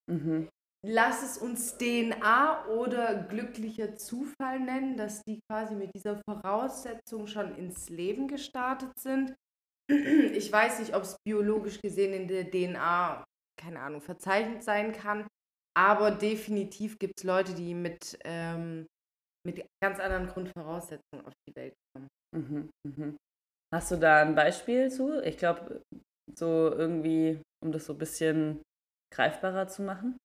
Mhm. 0.09 0.49
Lass 0.83 1.23
es 1.23 1.37
uns 1.37 1.77
DNA 1.77 2.65
oder 2.67 3.23
glücklicher 3.23 3.95
Zufall 3.95 4.59
nennen, 4.59 4.97
dass 4.97 5.21
die 5.23 5.39
quasi 5.47 5.75
mit 5.75 5.93
dieser 5.95 6.19
Voraussetzung 6.27 7.27
schon 7.27 7.55
ins 7.55 7.89
Leben 7.89 8.27
gestartet 8.27 8.97
sind. 8.99 9.35
Ich 10.33 10.51
weiß 10.51 10.79
nicht, 10.79 10.95
ob 10.95 11.03
es 11.03 11.17
biologisch 11.25 11.81
gesehen 11.81 12.13
in 12.13 12.27
der 12.27 12.49
DNA, 12.49 13.25
keine 13.59 13.81
Ahnung, 13.81 13.99
verzeichnet 14.01 14.63
sein 14.63 14.93
kann, 14.93 15.27
aber 15.77 16.11
definitiv 16.11 16.97
gibt 16.97 17.19
es 17.19 17.23
Leute, 17.25 17.53
die 17.53 17.73
mit, 17.73 18.17
ähm, 18.23 18.87
mit 19.45 19.65
ganz 19.83 19.99
anderen 19.99 20.27
Grundvoraussetzungen 20.27 21.25
auf 21.25 21.33
die 21.47 21.55
Welt 21.55 21.73
kommen. 21.93 22.07
Mhm, 22.35 22.69
mhm. 22.87 23.17
Hast 23.73 23.91
du 23.91 23.95
da 23.95 24.21
ein 24.21 24.35
Beispiel 24.35 24.91
zu? 24.91 25.21
Ich 25.23 25.37
glaube, 25.37 25.81
so 26.37 26.71
irgendwie, 26.71 27.41
um 27.63 27.71
das 27.71 27.85
so 27.85 27.93
ein 27.93 27.99
bisschen 27.99 28.61
greifbarer 29.13 29.67
zu 29.67 29.81
machen? 29.81 30.17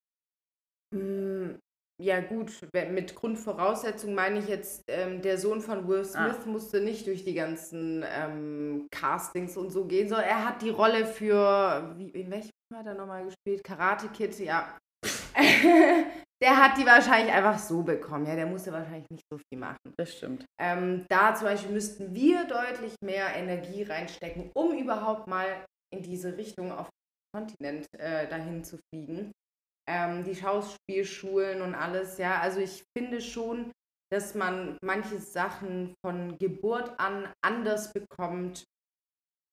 Mm, 0.94 1.56
ja, 2.02 2.20
gut, 2.20 2.52
mit 2.74 3.14
Grundvoraussetzungen 3.14 4.14
meine 4.14 4.40
ich 4.40 4.48
jetzt, 4.48 4.82
ähm, 4.88 5.22
der 5.22 5.38
Sohn 5.38 5.60
von 5.60 5.88
Will 5.88 6.00
ah. 6.00 6.04
Smith 6.04 6.44
ah. 6.44 6.48
musste 6.48 6.80
nicht 6.80 7.06
durch 7.06 7.24
die 7.24 7.34
ganzen 7.34 8.04
ähm, 8.06 8.86
Castings 8.90 9.56
und 9.56 9.70
so 9.70 9.86
gehen, 9.86 10.08
sondern 10.08 10.26
er 10.28 10.44
hat 10.44 10.62
die 10.62 10.70
Rolle 10.70 11.06
für, 11.06 11.94
wie, 11.96 12.10
in 12.10 12.30
welchem 12.30 12.50
hat 12.74 12.86
er 12.86 12.94
nochmal 12.94 13.24
gespielt? 13.24 13.64
Karate 13.64 14.08
Kid, 14.08 14.38
ja. 14.40 14.76
der 16.42 16.56
hat 16.56 16.76
die 16.78 16.86
wahrscheinlich 16.86 17.32
einfach 17.32 17.58
so 17.58 17.82
bekommen. 17.82 18.26
Ja, 18.26 18.36
der 18.36 18.46
musste 18.46 18.72
wahrscheinlich 18.72 19.08
nicht 19.10 19.24
so 19.32 19.38
viel 19.38 19.58
machen. 19.58 19.78
Das 19.96 20.14
stimmt. 20.14 20.44
Ähm, 20.60 21.06
da 21.08 21.34
zum 21.34 21.46
Beispiel 21.46 21.72
müssten 21.72 22.14
wir 22.14 22.44
deutlich 22.44 22.94
mehr 23.02 23.34
Energie 23.34 23.82
reinstecken, 23.82 24.50
um 24.54 24.76
überhaupt 24.76 25.26
mal 25.26 25.64
in 25.94 26.02
diese 26.02 26.36
Richtung 26.36 26.72
auf 26.72 26.88
dem 26.88 27.40
Kontinent 27.40 27.86
äh, 27.98 28.28
dahin 28.28 28.64
zu 28.64 28.78
fliegen. 28.90 29.32
Ähm, 29.88 30.24
die 30.24 30.34
Schauspielschulen 30.34 31.62
und 31.62 31.74
alles, 31.74 32.18
ja. 32.18 32.40
Also 32.40 32.60
ich 32.60 32.82
finde 32.96 33.20
schon, 33.20 33.72
dass 34.12 34.34
man 34.34 34.76
manche 34.84 35.18
Sachen 35.18 35.94
von 36.04 36.36
Geburt 36.38 36.98
an 36.98 37.32
anders 37.44 37.92
bekommt 37.92 38.64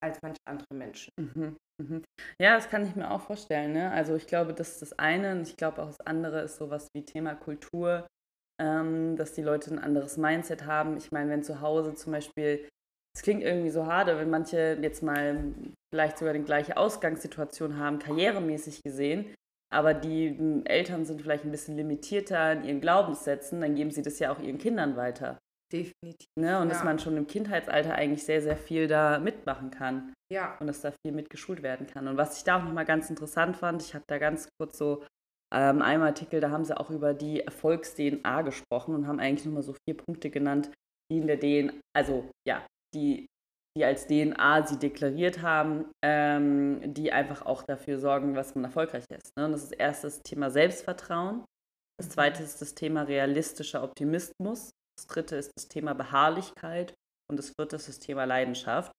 als 0.03 0.21
manche 0.21 0.41
andere 0.45 0.73
Menschen. 0.73 1.11
Mhm. 1.17 1.57
Mhm. 1.81 2.03
Ja, 2.39 2.55
das 2.55 2.69
kann 2.69 2.85
ich 2.85 2.95
mir 2.95 3.09
auch 3.09 3.21
vorstellen. 3.21 3.73
Ne? 3.73 3.91
Also 3.91 4.15
ich 4.15 4.27
glaube, 4.27 4.53
das 4.53 4.73
ist 4.73 4.81
das 4.81 4.99
eine 4.99 5.31
und 5.31 5.47
ich 5.47 5.57
glaube 5.57 5.81
auch 5.81 5.87
das 5.87 6.01
andere 6.01 6.41
ist 6.41 6.57
sowas 6.57 6.89
wie 6.93 7.03
Thema 7.03 7.33
Kultur, 7.33 8.05
ähm, 8.61 9.15
dass 9.15 9.33
die 9.33 9.41
Leute 9.41 9.71
ein 9.71 9.79
anderes 9.79 10.17
Mindset 10.17 10.65
haben. 10.65 10.97
Ich 10.97 11.11
meine, 11.11 11.31
wenn 11.31 11.43
zu 11.43 11.61
Hause 11.61 11.95
zum 11.95 12.11
Beispiel, 12.11 12.67
es 13.15 13.23
klingt 13.23 13.43
irgendwie 13.43 13.69
so 13.69 13.85
hart, 13.85 14.07
wenn 14.07 14.29
manche 14.29 14.77
jetzt 14.81 15.01
mal 15.01 15.53
vielleicht 15.91 16.17
sogar 16.17 16.33
die 16.33 16.43
gleiche 16.43 16.77
Ausgangssituation 16.77 17.77
haben, 17.77 17.99
karrieremäßig 17.99 18.81
gesehen, 18.83 19.33
aber 19.71 19.93
die 19.93 20.37
hm, 20.37 20.65
Eltern 20.65 21.05
sind 21.05 21.21
vielleicht 21.21 21.45
ein 21.45 21.51
bisschen 21.51 21.77
limitierter 21.77 22.53
in 22.53 22.63
ihren 22.63 22.81
Glaubenssätzen, 22.81 23.61
dann 23.61 23.75
geben 23.75 23.91
sie 23.91 24.01
das 24.01 24.19
ja 24.19 24.31
auch 24.31 24.39
ihren 24.39 24.57
Kindern 24.57 24.95
weiter. 24.95 25.39
Definitiv. 25.73 26.29
Ne? 26.39 26.59
Und 26.61 26.67
ja. 26.67 26.73
dass 26.73 26.83
man 26.83 26.99
schon 26.99 27.17
im 27.17 27.25
Kindheitsalter 27.25 27.95
eigentlich 27.95 28.23
sehr, 28.23 28.41
sehr 28.41 28.55
viel 28.55 28.87
da 28.87 29.17
mitmachen 29.17 29.71
kann. 29.71 30.13
Ja. 30.31 30.55
Und 30.59 30.67
dass 30.67 30.81
da 30.81 30.91
viel 30.91 31.13
mitgeschult 31.13 31.63
werden 31.63 31.87
kann. 31.87 32.07
Und 32.07 32.15
was 32.15 32.37
ich 32.37 32.43
da 32.43 32.59
auch 32.59 32.63
nochmal 32.63 32.85
ganz 32.85 33.09
interessant 33.09 33.57
fand, 33.57 33.81
ich 33.81 33.95
habe 33.95 34.05
da 34.07 34.19
ganz 34.19 34.47
kurz 34.59 34.77
so 34.77 35.03
ähm, 35.53 35.81
einem 35.81 36.03
Artikel, 36.03 36.39
da 36.39 36.51
haben 36.51 36.63
sie 36.63 36.77
auch 36.77 36.91
über 36.91 37.13
die 37.13 37.41
Erfolgs-DNA 37.41 38.43
gesprochen 38.43 38.93
und 38.93 39.07
haben 39.07 39.19
eigentlich 39.19 39.45
nochmal 39.45 39.63
so 39.63 39.73
vier 39.87 39.97
Punkte 39.97 40.29
genannt, 40.29 40.69
die 41.11 41.17
in 41.17 41.27
der 41.27 41.39
DNA, 41.39 41.73
also 41.95 42.29
ja, 42.47 42.65
die, 42.93 43.25
die 43.75 43.85
als 43.85 44.05
DNA 44.05 44.67
sie 44.67 44.77
deklariert 44.77 45.41
haben, 45.41 45.85
ähm, 46.03 46.93
die 46.93 47.11
einfach 47.11 47.45
auch 47.45 47.63
dafür 47.63 47.97
sorgen, 47.97 48.35
was 48.35 48.53
man 48.53 48.63
erfolgreich 48.63 49.05
ist. 49.09 49.35
Ne? 49.37 49.45
Und 49.45 49.53
das 49.53 49.63
ist 49.63 49.71
erstes 49.71 50.21
Thema 50.21 50.51
Selbstvertrauen. 50.51 51.43
Das 51.99 52.09
mhm. 52.09 52.11
zweite 52.11 52.43
ist 52.43 52.61
das 52.61 52.75
Thema 52.75 53.03
realistischer 53.03 53.83
Optimismus. 53.83 54.71
Das 54.97 55.07
dritte 55.07 55.35
ist 55.35 55.51
das 55.55 55.67
Thema 55.67 55.93
Beharrlichkeit 55.93 56.93
und 57.29 57.37
das 57.37 57.51
vierte 57.51 57.75
ist 57.75 57.87
das 57.87 57.99
Thema 57.99 58.25
Leidenschaft. 58.25 58.91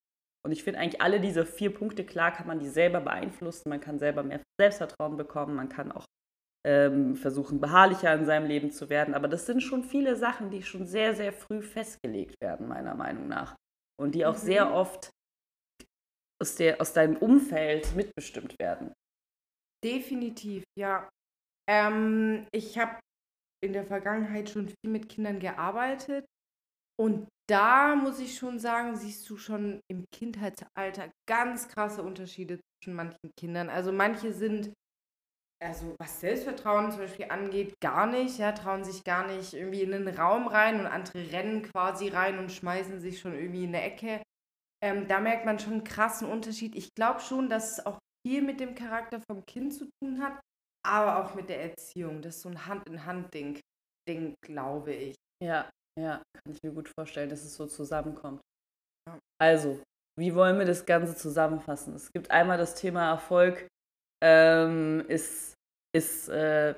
Und 0.45 0.53
ich 0.53 0.63
finde 0.63 0.81
eigentlich 0.81 1.01
alle 1.01 1.21
diese 1.21 1.47
vier 1.47 1.73
Punkte, 1.73 2.05
klar 2.05 2.33
kann 2.33 2.47
man 2.47 2.59
die 2.59 2.69
selber 2.69 3.01
beeinflussen, 3.01 3.71
man 3.71 3.81
kann 3.81 3.99
selber 3.99 4.23
mehr 4.23 4.43
Selbstvertrauen 4.61 5.17
bekommen, 5.17 5.55
man 5.55 5.71
kann 5.71 5.91
auch 5.91 6.05
ähm, 6.67 7.17
versuchen, 7.17 7.61
beharrlicher 7.61 8.15
in 8.15 8.27
seinem 8.27 8.47
Leben 8.47 8.71
zu 8.71 8.89
werden. 8.91 9.15
Aber 9.15 9.29
das 9.29 9.47
sind 9.47 9.63
schon 9.63 9.85
viele 9.85 10.17
Sachen, 10.17 10.51
die 10.51 10.63
schon 10.63 10.87
sehr, 10.87 11.15
sehr 11.15 11.33
früh 11.33 11.63
festgelegt 11.63 12.37
werden, 12.43 12.69
meiner 12.69 12.95
Meinung 12.95 13.29
nach. 13.29 13.55
Und 14.01 14.15
die 14.15 14.27
auch 14.27 14.35
mhm. 14.35 14.47
sehr 14.47 14.75
oft 14.75 15.11
aus, 16.43 16.57
der, 16.57 16.81
aus 16.81 16.93
deinem 16.93 17.17
Umfeld 17.17 17.95
mitbestimmt 17.95 18.59
werden. 18.59 18.93
Definitiv, 19.85 20.65
ja. 20.79 21.09
Ähm, 21.69 22.47
ich 22.53 22.79
habe 22.79 22.99
in 23.65 23.73
der 23.73 23.85
Vergangenheit 23.85 24.51
schon 24.51 24.69
viel 24.69 24.91
mit 24.91 25.09
Kindern 25.09 25.41
gearbeitet. 25.41 26.25
Und 27.01 27.29
da 27.49 27.97
muss 27.97 28.21
ich 28.21 28.37
schon 28.37 28.59
sagen, 28.59 28.97
siehst 28.97 29.29
du 29.29 29.37
schon 29.37 29.81
im 29.91 30.05
Kindheitsalter 30.15 31.11
ganz 31.29 31.69
krasse 31.69 32.03
Unterschiede 32.03 32.61
zwischen 32.61 32.95
manchen 32.95 33.31
Kindern. 33.39 33.69
Also 33.69 33.93
manche 33.93 34.33
sind, 34.33 34.73
also 35.63 35.95
was 35.99 36.21
Selbstvertrauen 36.21 36.91
zum 36.91 37.01
Beispiel 37.01 37.27
angeht, 37.31 37.75
gar 37.81 38.07
nicht, 38.07 38.39
ja, 38.39 38.53
trauen 38.53 38.85
sich 38.85 39.03
gar 39.05 39.27
nicht 39.27 39.55
irgendwie 39.55 39.83
in 39.83 39.93
einen 39.93 40.17
Raum 40.17 40.47
rein 40.47 40.81
und 40.81 40.87
andere 40.87 41.33
rennen 41.33 41.63
quasi 41.63 42.09
rein 42.09 42.39
und 42.39 42.53
schmeißen 42.53 43.01
sich 43.01 43.19
schon 43.21 43.35
irgendwie 43.35 43.65
in 43.65 43.75
eine 43.75 43.83
Ecke. 43.83 44.23
Ähm, 44.83 45.09
da 45.09 45.21
merkt 45.21 45.45
man 45.45 45.59
schon 45.59 45.73
einen 45.75 45.85
krassen 45.85 46.29
Unterschied. 46.29 46.77
Ich 46.77 46.95
glaube 46.95 47.21
schon, 47.21 47.49
dass 47.49 47.73
es 47.73 47.87
auch 47.87 47.99
viel 48.27 48.43
mit 48.43 48.61
dem 48.61 48.75
Charakter 48.75 49.21
vom 49.29 49.45
Kind 49.45 49.75
zu 49.75 49.89
tun 50.01 50.23
hat 50.23 50.41
aber 50.85 51.25
auch 51.25 51.35
mit 51.35 51.49
der 51.49 51.63
Erziehung. 51.71 52.23
Das 52.23 52.37
ist 52.37 52.43
so 52.43 52.49
ein 52.49 52.67
Hand-in-Hand-Ding, 52.67 53.61
Ding, 54.09 54.35
glaube 54.43 54.93
ich. 54.93 55.15
Ja, 55.43 55.69
ja, 55.99 56.23
kann 56.35 56.53
ich 56.53 56.63
mir 56.63 56.73
gut 56.73 56.89
vorstellen, 56.89 57.31
dass 57.31 57.45
es 57.45 57.55
so 57.55 57.67
zusammenkommt. 57.67 58.41
Ja. 59.09 59.19
Also, 59.41 59.83
wie 60.19 60.35
wollen 60.35 60.59
wir 60.59 60.67
das 60.67 60.87
Ganze 60.87 61.17
zusammenfassen? 61.17 61.95
Es 61.95 62.13
gibt 62.13 62.31
einmal 62.31 62.59
das 62.59 62.75
Thema 62.75 63.11
Erfolg, 63.11 63.67
ähm, 64.23 65.05
ist, 65.09 65.55
ist 65.95 66.29
äh, 66.29 66.75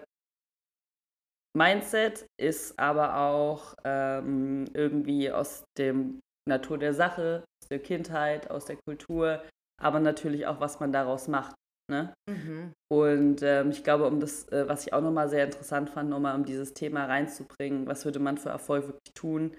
Mindset, 1.56 2.26
ist 2.38 2.78
aber 2.78 3.16
auch 3.16 3.74
ähm, 3.84 4.66
irgendwie 4.74 5.30
aus 5.30 5.64
dem 5.78 6.20
Natur 6.48 6.78
der 6.78 6.94
Sache, 6.94 7.44
aus 7.62 7.68
der 7.68 7.78
Kindheit, 7.80 8.50
aus 8.50 8.66
der 8.66 8.76
Kultur, 8.86 9.42
aber 9.82 10.00
natürlich 10.00 10.46
auch, 10.46 10.60
was 10.60 10.80
man 10.80 10.92
daraus 10.92 11.28
macht. 11.28 11.54
Ne? 11.88 12.12
Mhm. 12.28 12.72
Und 12.90 13.42
ähm, 13.42 13.70
ich 13.70 13.84
glaube, 13.84 14.06
um 14.06 14.18
das, 14.18 14.48
äh, 14.48 14.68
was 14.68 14.86
ich 14.86 14.92
auch 14.92 15.02
nochmal 15.02 15.28
sehr 15.28 15.44
interessant 15.44 15.88
fand, 15.88 16.10
nochmal 16.10 16.34
um 16.34 16.44
dieses 16.44 16.74
Thema 16.74 17.06
reinzubringen, 17.06 17.86
was 17.86 18.04
würde 18.04 18.18
man 18.18 18.38
für 18.38 18.48
Erfolg 18.48 18.86
wirklich 18.88 19.14
tun, 19.14 19.56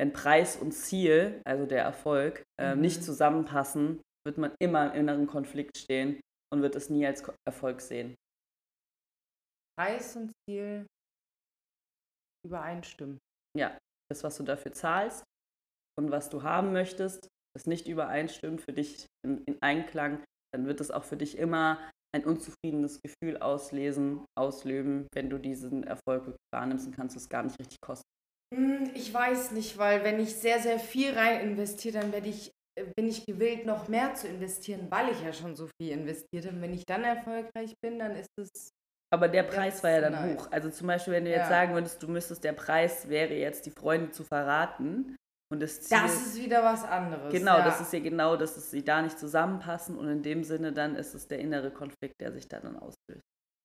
wenn 0.00 0.12
Preis 0.12 0.56
und 0.56 0.72
Ziel, 0.72 1.40
also 1.44 1.66
der 1.66 1.82
Erfolg, 1.82 2.42
äh, 2.60 2.74
mhm. 2.74 2.80
nicht 2.80 3.04
zusammenpassen, 3.04 4.00
wird 4.26 4.38
man 4.38 4.52
immer 4.60 4.92
im 4.92 5.00
inneren 5.00 5.26
Konflikt 5.26 5.78
stehen 5.78 6.20
und 6.52 6.62
wird 6.62 6.74
es 6.74 6.90
nie 6.90 7.06
als 7.06 7.22
Erfolg 7.46 7.80
sehen. 7.80 8.14
Preis 9.78 10.16
und 10.16 10.32
Ziel 10.44 10.86
übereinstimmen. 12.44 13.18
Ja, 13.56 13.78
das, 14.10 14.24
was 14.24 14.36
du 14.36 14.42
dafür 14.42 14.72
zahlst 14.72 15.22
und 15.96 16.10
was 16.10 16.28
du 16.28 16.42
haben 16.42 16.72
möchtest, 16.72 17.28
das 17.56 17.66
nicht 17.66 17.86
übereinstimmt, 17.86 18.60
für 18.60 18.72
dich 18.72 19.06
in, 19.24 19.44
in 19.44 19.62
Einklang 19.62 20.22
dann 20.52 20.66
wird 20.66 20.80
es 20.80 20.90
auch 20.90 21.04
für 21.04 21.16
dich 21.16 21.38
immer 21.38 21.78
ein 22.14 22.24
unzufriedenes 22.24 23.00
Gefühl 23.02 23.36
auslesen, 23.38 24.24
auslöben, 24.36 25.08
wenn 25.12 25.28
du 25.28 25.38
diesen 25.38 25.84
Erfolg 25.84 26.26
wirklich 26.26 26.46
wahrnimmst 26.52 26.86
und 26.86 26.96
kannst 26.96 27.16
es 27.16 27.28
gar 27.28 27.42
nicht 27.42 27.58
richtig 27.60 27.78
kosten. 27.80 28.08
Hm, 28.54 28.90
ich 28.94 29.12
weiß 29.12 29.52
nicht, 29.52 29.76
weil 29.76 30.04
wenn 30.04 30.18
ich 30.18 30.34
sehr, 30.34 30.60
sehr 30.60 30.78
viel 30.78 31.12
rein 31.12 31.40
investiere, 31.40 32.00
dann 32.00 32.12
werde 32.12 32.28
ich, 32.28 32.50
äh, 32.78 32.86
bin 32.96 33.08
ich 33.08 33.26
gewillt, 33.26 33.66
noch 33.66 33.88
mehr 33.88 34.14
zu 34.14 34.26
investieren, 34.26 34.86
weil 34.90 35.10
ich 35.12 35.22
ja 35.22 35.32
schon 35.32 35.54
so 35.54 35.68
viel 35.80 35.92
investiert 35.92 36.46
habe. 36.46 36.60
Wenn 36.60 36.72
ich 36.72 36.86
dann 36.86 37.04
erfolgreich 37.04 37.74
bin, 37.82 37.98
dann 37.98 38.16
ist 38.16 38.30
es. 38.38 38.70
Aber 39.10 39.28
der 39.28 39.42
Preis 39.42 39.82
war 39.82 39.90
ja 39.90 40.00
dann 40.00 40.12
nein. 40.12 40.36
hoch. 40.38 40.48
Also 40.50 40.70
zum 40.70 40.86
Beispiel, 40.86 41.14
wenn 41.14 41.24
du 41.24 41.30
jetzt 41.30 41.44
ja. 41.44 41.48
sagen 41.48 41.74
würdest, 41.74 42.02
du 42.02 42.08
müsstest, 42.08 42.44
der 42.44 42.52
Preis 42.52 43.08
wäre 43.08 43.34
jetzt, 43.34 43.66
die 43.66 43.70
Freunde 43.70 44.10
zu 44.10 44.24
verraten, 44.24 45.16
Und 45.50 45.60
das 45.60 45.80
Ziel. 45.80 45.98
Das 46.02 46.14
ist 46.14 46.42
wieder 46.42 46.62
was 46.62 46.84
anderes. 46.84 47.32
Genau, 47.32 47.58
ja. 47.58 47.64
das 47.64 47.80
ist 47.80 47.92
ja 47.92 48.00
genau, 48.00 48.36
dass 48.36 48.56
es 48.56 48.70
sie 48.70 48.84
da 48.84 49.00
nicht 49.00 49.18
zusammenpassen 49.18 49.96
und 49.96 50.08
in 50.08 50.22
dem 50.22 50.44
Sinne 50.44 50.72
dann 50.72 50.94
ist 50.94 51.14
es 51.14 51.26
der 51.26 51.38
innere 51.38 51.70
Konflikt, 51.70 52.20
der 52.20 52.32
sich 52.32 52.48
da 52.48 52.60
dann 52.60 52.76
auslöst. 52.76 53.24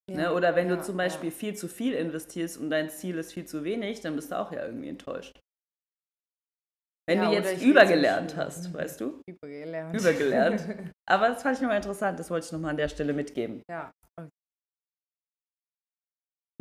Ja, 0.10 0.16
Ne? 0.16 0.34
Oder 0.34 0.56
wenn 0.56 0.70
ja, 0.70 0.76
du 0.76 0.82
zum. 0.82 0.98
Beispiel 0.98 1.32
viel 1.32 1.56
zu 1.56 1.68
viel 1.68 1.94
investierst 1.94 2.58
und 2.58 2.70
dein 2.70 2.90
Ziel 2.90 3.18
ist 3.18 3.34
viel 3.34 3.46
zu 3.46 3.64
wenig, 3.64 4.02
dann 4.02 4.16
bist 4.16 4.32
du 4.32 4.40
auch 4.40 4.52
ja 4.52 4.66
irgendwie 4.66 4.90
enttäuscht. 4.90 5.40
Wenn 7.06 7.20
du 7.20 7.32
jetzt 7.32 7.62
übergelernt 7.62 8.38
hast, 8.38 8.74
weißt 8.74 9.02
du? 9.02 9.22
Übergelernt. 9.28 9.94
Übergelernt. 9.94 10.66
Aber 11.10 11.30
das 11.30 11.44
fand 11.44 11.58
ich 11.58 11.62
nochmal 11.62 11.78
interessant, 11.78 12.18
das 12.18 12.30
wollte 12.30 12.46
ich 12.46 12.52
nochmal 12.52 12.72
an 12.72 12.78
der 12.78 12.88
Stelle 12.88 13.14
mitgeben. 13.14 13.62
ja. 13.70 13.92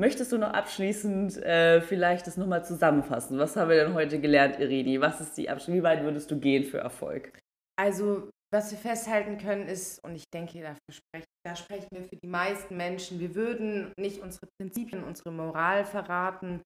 Möchtest 0.03 0.33
du 0.33 0.39
noch 0.39 0.53
abschließend 0.53 1.37
äh, 1.45 1.81
vielleicht 1.81 2.27
das 2.27 2.37
nochmal 2.37 2.65
zusammenfassen? 2.65 3.39
Was 3.39 3.55
haben 3.55 3.71
wir 3.71 3.85
denn 3.85 3.95
heute 3.95 4.21
gelernt, 4.21 4.59
Irini? 4.59 5.01
Was 5.01 5.21
ist 5.21 5.35
die 5.39 5.49
Abschluss? 5.49 5.77
Wie 5.77 5.83
weit 5.85 6.03
würdest 6.03 6.29
du 6.29 6.41
gehen 6.41 6.65
für 6.65 6.79
Erfolg? 6.79 7.39
Also, 7.79 8.29
was 8.53 8.73
wir 8.73 8.79
festhalten 8.79 9.39
können, 9.39 9.69
ist, 9.69 10.03
und 10.03 10.17
ich 10.17 10.25
denke, 10.35 10.61
dafür 10.61 10.91
sprechen, 10.91 11.29
da 11.47 11.55
sprechen 11.55 11.87
wir 11.93 12.03
für 12.03 12.17
die 12.17 12.27
meisten 12.27 12.77
Menschen, 12.77 13.21
wir 13.21 13.37
würden 13.37 13.93
nicht 13.97 14.21
unsere 14.21 14.49
Prinzipien, 14.59 15.05
unsere 15.05 15.31
Moral 15.31 15.85
verraten. 15.85 16.63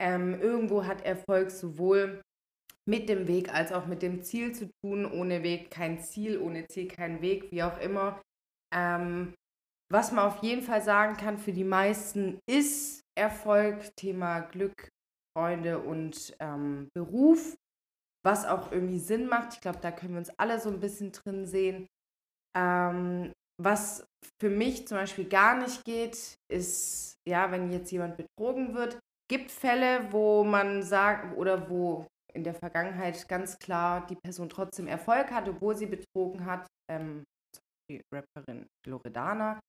Ähm, 0.00 0.40
irgendwo 0.40 0.84
hat 0.84 1.04
Erfolg 1.04 1.50
sowohl 1.50 2.22
mit 2.88 3.08
dem 3.08 3.26
Weg 3.26 3.52
als 3.52 3.72
auch 3.72 3.86
mit 3.86 4.00
dem 4.00 4.22
Ziel 4.22 4.54
zu 4.54 4.70
tun. 4.80 5.10
Ohne 5.10 5.42
Weg 5.42 5.72
kein 5.72 5.98
Ziel, 5.98 6.38
ohne 6.38 6.68
Ziel 6.68 6.86
kein 6.86 7.20
Weg, 7.20 7.50
wie 7.50 7.64
auch 7.64 7.80
immer. 7.80 8.22
Ähm, 8.72 9.34
was 9.92 10.12
man 10.12 10.26
auf 10.26 10.42
jeden 10.42 10.62
Fall 10.62 10.82
sagen 10.82 11.16
kann, 11.16 11.38
für 11.38 11.52
die 11.52 11.64
meisten 11.64 12.38
ist 12.48 13.02
Erfolg 13.16 13.94
Thema 13.96 14.40
Glück, 14.40 14.88
Freunde 15.36 15.78
und 15.78 16.36
ähm, 16.40 16.88
Beruf, 16.94 17.56
was 18.24 18.46
auch 18.46 18.72
irgendwie 18.72 18.98
Sinn 18.98 19.26
macht. 19.26 19.54
Ich 19.54 19.60
glaube, 19.60 19.78
da 19.80 19.90
können 19.90 20.14
wir 20.14 20.18
uns 20.18 20.32
alle 20.38 20.60
so 20.60 20.70
ein 20.70 20.80
bisschen 20.80 21.12
drin 21.12 21.46
sehen. 21.46 21.86
Ähm, 22.56 23.32
was 23.62 24.06
für 24.40 24.50
mich 24.50 24.86
zum 24.86 24.98
Beispiel 24.98 25.28
gar 25.28 25.56
nicht 25.56 25.84
geht, 25.84 26.34
ist, 26.50 27.16
ja, 27.26 27.50
wenn 27.50 27.70
jetzt 27.70 27.90
jemand 27.90 28.16
betrogen 28.16 28.74
wird, 28.74 28.98
gibt 29.30 29.50
Fälle, 29.50 30.12
wo 30.12 30.44
man 30.44 30.82
sagt, 30.82 31.36
oder 31.36 31.70
wo 31.70 32.06
in 32.34 32.44
der 32.44 32.54
Vergangenheit 32.54 33.28
ganz 33.28 33.58
klar 33.58 34.06
die 34.06 34.16
Person 34.16 34.48
trotzdem 34.48 34.86
Erfolg 34.88 35.30
hat, 35.30 35.48
obwohl 35.48 35.74
sie 35.76 35.86
betrogen 35.86 36.44
hat. 36.44 36.66
Ähm, 36.90 37.24
die 37.90 38.02
Rapperin 38.12 38.66
Loredana. 38.86 39.60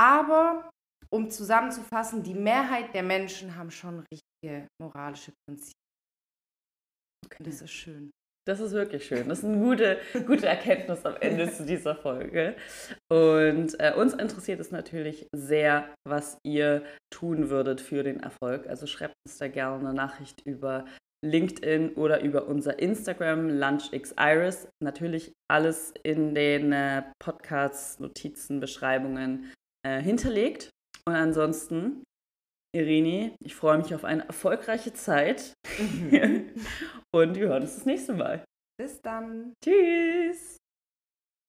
Aber 0.00 0.70
um 1.10 1.30
zusammenzufassen, 1.30 2.22
die 2.22 2.34
Mehrheit 2.34 2.94
der 2.94 3.02
Menschen 3.02 3.56
haben 3.56 3.70
schon 3.70 4.04
richtige 4.12 4.68
moralische 4.80 5.32
Prinzipien. 5.46 5.72
Das 7.40 7.62
ist 7.62 7.72
schön. 7.72 8.10
Das 8.46 8.60
ist 8.60 8.72
wirklich 8.72 9.06
schön. 9.06 9.28
Das 9.28 9.40
ist 9.40 9.44
eine 9.44 9.58
gute, 9.58 9.98
gute 10.26 10.46
Erkenntnis 10.46 11.04
am 11.04 11.16
Ende 11.20 11.52
zu 11.52 11.66
dieser 11.66 11.94
Folge. 11.94 12.56
Und 13.10 13.78
äh, 13.78 13.92
uns 13.94 14.14
interessiert 14.14 14.58
es 14.60 14.70
natürlich 14.70 15.28
sehr, 15.34 15.94
was 16.08 16.38
ihr 16.46 16.82
tun 17.10 17.50
würdet 17.50 17.82
für 17.82 18.02
den 18.02 18.20
Erfolg. 18.20 18.66
Also 18.66 18.86
schreibt 18.86 19.14
uns 19.26 19.36
da 19.36 19.48
gerne 19.48 19.80
eine 19.80 19.92
Nachricht 19.92 20.40
über 20.46 20.86
LinkedIn 21.22 21.94
oder 21.94 22.22
über 22.22 22.46
unser 22.46 22.78
Instagram 22.78 23.50
LunchXIris. 23.50 24.68
Natürlich 24.82 25.34
alles 25.50 25.92
in 26.02 26.34
den 26.34 26.72
äh, 26.72 27.02
Podcasts, 27.18 27.98
Notizen, 28.00 28.60
Beschreibungen 28.60 29.52
äh, 29.88 30.02
hinterlegt. 30.02 30.70
Und 31.06 31.14
ansonsten, 31.14 32.04
Irini, 32.76 33.34
ich 33.42 33.54
freue 33.54 33.78
mich 33.78 33.94
auf 33.94 34.04
eine 34.04 34.26
erfolgreiche 34.26 34.92
Zeit. 34.92 35.54
Und 37.12 37.36
wir 37.36 37.48
hören 37.48 37.62
uns 37.62 37.76
das 37.76 37.86
nächste 37.86 38.12
Mal. 38.12 38.44
Bis 38.78 39.00
dann. 39.00 39.54
Tschüss. 39.64 40.57